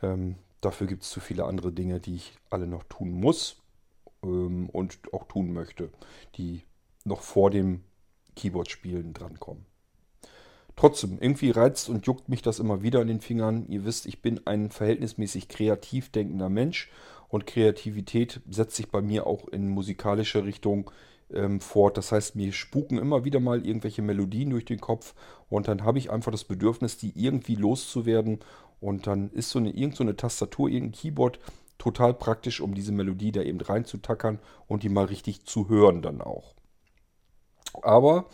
Ähm, 0.00 0.36
dafür 0.62 0.86
gibt 0.86 1.02
es 1.02 1.10
zu 1.10 1.20
viele 1.20 1.44
andere 1.44 1.70
Dinge, 1.70 2.00
die 2.00 2.14
ich 2.14 2.32
alle 2.48 2.66
noch 2.66 2.84
tun 2.84 3.10
muss 3.10 3.60
ähm, 4.22 4.70
und 4.70 5.00
auch 5.12 5.24
tun 5.24 5.52
möchte, 5.52 5.90
die 6.36 6.62
noch 7.04 7.20
vor 7.20 7.50
dem 7.50 7.84
Keyboard-Spielen 8.36 9.12
drankommen. 9.12 9.66
Trotzdem, 10.76 11.18
irgendwie 11.20 11.50
reizt 11.50 11.90
und 11.90 12.06
juckt 12.06 12.30
mich 12.30 12.40
das 12.40 12.58
immer 12.58 12.82
wieder 12.82 13.02
in 13.02 13.08
den 13.08 13.20
Fingern. 13.20 13.66
Ihr 13.68 13.84
wisst, 13.84 14.06
ich 14.06 14.22
bin 14.22 14.46
ein 14.46 14.70
verhältnismäßig 14.70 15.48
kreativ 15.48 16.08
denkender 16.10 16.48
Mensch 16.48 16.88
und 17.28 17.46
Kreativität 17.46 18.40
setzt 18.48 18.76
sich 18.76 18.90
bei 18.90 19.00
mir 19.00 19.26
auch 19.26 19.48
in 19.48 19.68
musikalische 19.68 20.44
Richtung 20.44 20.90
ähm, 21.32 21.60
fort. 21.60 21.96
Das 21.96 22.12
heißt, 22.12 22.36
mir 22.36 22.52
spuken 22.52 22.98
immer 22.98 23.24
wieder 23.24 23.40
mal 23.40 23.64
irgendwelche 23.64 24.02
Melodien 24.02 24.50
durch 24.50 24.64
den 24.64 24.80
Kopf 24.80 25.14
und 25.48 25.68
dann 25.68 25.84
habe 25.84 25.98
ich 25.98 26.10
einfach 26.10 26.32
das 26.32 26.44
Bedürfnis, 26.44 26.96
die 26.96 27.12
irgendwie 27.14 27.54
loszuwerden. 27.54 28.40
Und 28.80 29.06
dann 29.06 29.30
ist 29.30 29.50
so 29.50 29.58
eine, 29.58 29.70
irgend 29.70 29.96
so 29.96 30.04
eine 30.04 30.16
Tastatur, 30.16 30.68
irgendein 30.68 31.00
Keyboard 31.00 31.40
total 31.78 32.14
praktisch, 32.14 32.60
um 32.60 32.74
diese 32.74 32.92
Melodie 32.92 33.32
da 33.32 33.42
eben 33.42 33.60
reinzutackern 33.60 34.38
und 34.66 34.82
die 34.82 34.88
mal 34.88 35.06
richtig 35.06 35.44
zu 35.44 35.68
hören 35.68 36.02
dann 36.02 36.20
auch. 36.20 36.54
Aber 37.82 38.26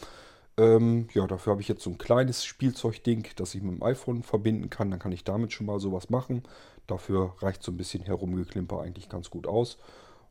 ähm, 0.56 1.08
ja, 1.12 1.26
dafür 1.26 1.52
habe 1.52 1.62
ich 1.62 1.68
jetzt 1.68 1.82
so 1.82 1.90
ein 1.90 1.98
kleines 1.98 2.44
Spielzeugding, 2.44 3.26
das 3.36 3.54
ich 3.54 3.62
mit 3.62 3.74
dem 3.74 3.82
iPhone 3.82 4.22
verbinden 4.22 4.70
kann. 4.70 4.90
Dann 4.90 5.00
kann 5.00 5.12
ich 5.12 5.24
damit 5.24 5.52
schon 5.52 5.66
mal 5.66 5.80
sowas 5.80 6.10
machen. 6.10 6.42
Dafür 6.86 7.34
reicht 7.38 7.62
so 7.62 7.72
ein 7.72 7.76
bisschen 7.76 8.04
Herumgeklimper 8.04 8.80
eigentlich 8.80 9.08
ganz 9.08 9.30
gut 9.30 9.46
aus. 9.46 9.78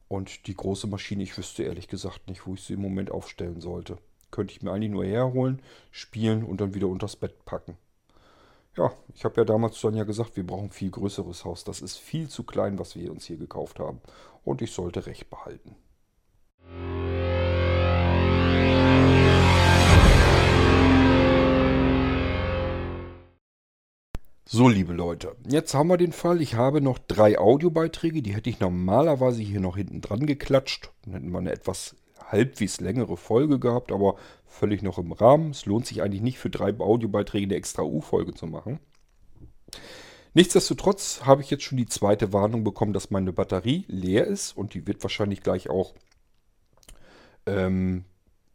Und 0.07 0.47
die 0.47 0.55
große 0.55 0.87
Maschine, 0.87 1.23
ich 1.23 1.37
wüsste 1.37 1.63
ehrlich 1.63 1.87
gesagt 1.87 2.27
nicht, 2.29 2.45
wo 2.45 2.53
ich 2.53 2.61
sie 2.61 2.73
im 2.73 2.81
Moment 2.81 3.11
aufstellen 3.11 3.61
sollte. 3.61 3.97
Könnte 4.31 4.53
ich 4.53 4.61
mir 4.61 4.71
eigentlich 4.71 4.91
nur 4.91 5.05
herholen, 5.05 5.61
spielen 5.91 6.43
und 6.43 6.61
dann 6.61 6.73
wieder 6.73 6.87
unters 6.87 7.15
Bett 7.15 7.45
packen. 7.45 7.77
Ja, 8.75 8.91
ich 9.13 9.25
habe 9.25 9.41
ja 9.41 9.45
damals 9.45 9.75
zu 9.75 9.81
Sonja 9.81 10.03
gesagt, 10.03 10.35
wir 10.35 10.45
brauchen 10.45 10.65
ein 10.65 10.71
viel 10.71 10.89
größeres 10.89 11.45
Haus. 11.45 11.63
Das 11.63 11.81
ist 11.81 11.97
viel 11.97 12.29
zu 12.29 12.43
klein, 12.43 12.79
was 12.79 12.95
wir 12.95 13.11
uns 13.11 13.25
hier 13.25 13.37
gekauft 13.37 13.79
haben. 13.79 14.01
Und 14.43 14.61
ich 14.61 14.71
sollte 14.71 15.05
recht 15.05 15.29
behalten. 15.29 15.75
So, 24.55 24.69
liebe 24.69 24.93
Leute, 24.93 25.35
jetzt 25.49 25.73
haben 25.73 25.87
wir 25.87 25.97
den 25.97 26.11
Fall, 26.11 26.39
ich 26.39 26.53
habe 26.53 26.79
noch 26.79 26.99
drei 26.99 27.39
Audiobeiträge, 27.39 28.21
die 28.21 28.35
hätte 28.35 28.51
ich 28.51 28.59
normalerweise 28.59 29.41
hier 29.41 29.59
noch 29.59 29.77
hinten 29.77 29.99
dran 29.99 30.27
geklatscht. 30.27 30.91
Dann 31.01 31.13
hätten 31.15 31.31
wir 31.31 31.39
eine 31.39 31.51
etwas 31.51 31.95
halbwegs 32.23 32.79
längere 32.79 33.17
Folge 33.17 33.57
gehabt, 33.57 33.91
aber 33.91 34.15
völlig 34.45 34.83
noch 34.83 34.99
im 34.99 35.11
Rahmen. 35.11 35.49
Es 35.49 35.65
lohnt 35.65 35.87
sich 35.87 36.03
eigentlich 36.03 36.21
nicht 36.21 36.37
für 36.37 36.51
drei 36.51 36.71
Audiobeiträge 36.79 37.47
eine 37.47 37.55
extra 37.55 37.81
U-Folge 37.81 38.35
zu 38.35 38.45
machen. 38.45 38.79
Nichtsdestotrotz 40.35 41.21
habe 41.25 41.41
ich 41.41 41.49
jetzt 41.49 41.63
schon 41.63 41.79
die 41.79 41.87
zweite 41.87 42.31
Warnung 42.31 42.63
bekommen, 42.63 42.93
dass 42.93 43.09
meine 43.09 43.33
Batterie 43.33 43.85
leer 43.87 44.27
ist 44.27 44.55
und 44.55 44.75
die 44.75 44.85
wird 44.85 45.01
wahrscheinlich 45.01 45.41
gleich 45.41 45.67
auch 45.67 45.95
ähm, 47.47 48.05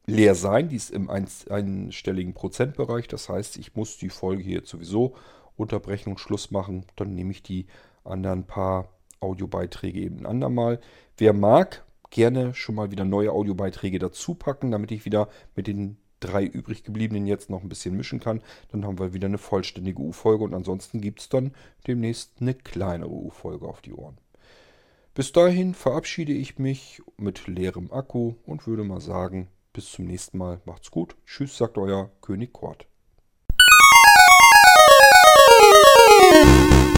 leer 0.06 0.36
sein. 0.36 0.68
Die 0.68 0.76
ist 0.76 0.92
im 0.92 1.10
einstelligen 1.10 2.34
Prozentbereich. 2.34 3.08
Das 3.08 3.28
heißt, 3.28 3.56
ich 3.58 3.74
muss 3.74 3.98
die 3.98 4.10
Folge 4.10 4.44
hier 4.44 4.62
sowieso 4.64 5.16
unterbrechen 5.58 6.10
und 6.10 6.20
Schluss 6.20 6.50
machen. 6.50 6.86
Dann 6.96 7.14
nehme 7.14 7.32
ich 7.32 7.42
die 7.42 7.66
anderen 8.04 8.44
paar 8.44 8.88
Audiobeiträge 9.20 10.00
eben 10.00 10.20
ein 10.20 10.26
andermal. 10.26 10.80
Wer 11.16 11.32
mag, 11.32 11.84
gerne 12.10 12.54
schon 12.54 12.74
mal 12.74 12.90
wieder 12.90 13.04
neue 13.04 13.32
Audiobeiträge 13.32 13.98
dazu 13.98 14.34
packen, 14.34 14.70
damit 14.70 14.90
ich 14.92 15.04
wieder 15.04 15.28
mit 15.54 15.66
den 15.66 15.98
drei 16.20 16.44
übrig 16.44 16.84
gebliebenen 16.84 17.26
jetzt 17.26 17.50
noch 17.50 17.62
ein 17.62 17.68
bisschen 17.68 17.96
mischen 17.96 18.20
kann. 18.20 18.42
Dann 18.70 18.84
haben 18.84 18.98
wir 18.98 19.14
wieder 19.14 19.26
eine 19.26 19.38
vollständige 19.38 20.00
U-Folge 20.00 20.44
und 20.44 20.54
ansonsten 20.54 21.00
gibt 21.00 21.20
es 21.20 21.28
dann 21.28 21.52
demnächst 21.86 22.32
eine 22.40 22.54
kleinere 22.54 23.10
U-Folge 23.10 23.66
auf 23.66 23.80
die 23.80 23.92
Ohren. 23.92 24.18
Bis 25.14 25.32
dahin 25.32 25.74
verabschiede 25.74 26.32
ich 26.32 26.58
mich 26.58 27.02
mit 27.16 27.46
leerem 27.46 27.92
Akku 27.92 28.34
und 28.46 28.66
würde 28.66 28.84
mal 28.84 29.00
sagen, 29.00 29.48
bis 29.72 29.90
zum 29.92 30.06
nächsten 30.06 30.38
Mal. 30.38 30.60
Macht's 30.64 30.90
gut. 30.90 31.16
Tschüss, 31.26 31.56
sagt 31.56 31.78
euer 31.78 32.10
König 32.20 32.52
Kort. 32.52 32.86
Música 36.08 36.97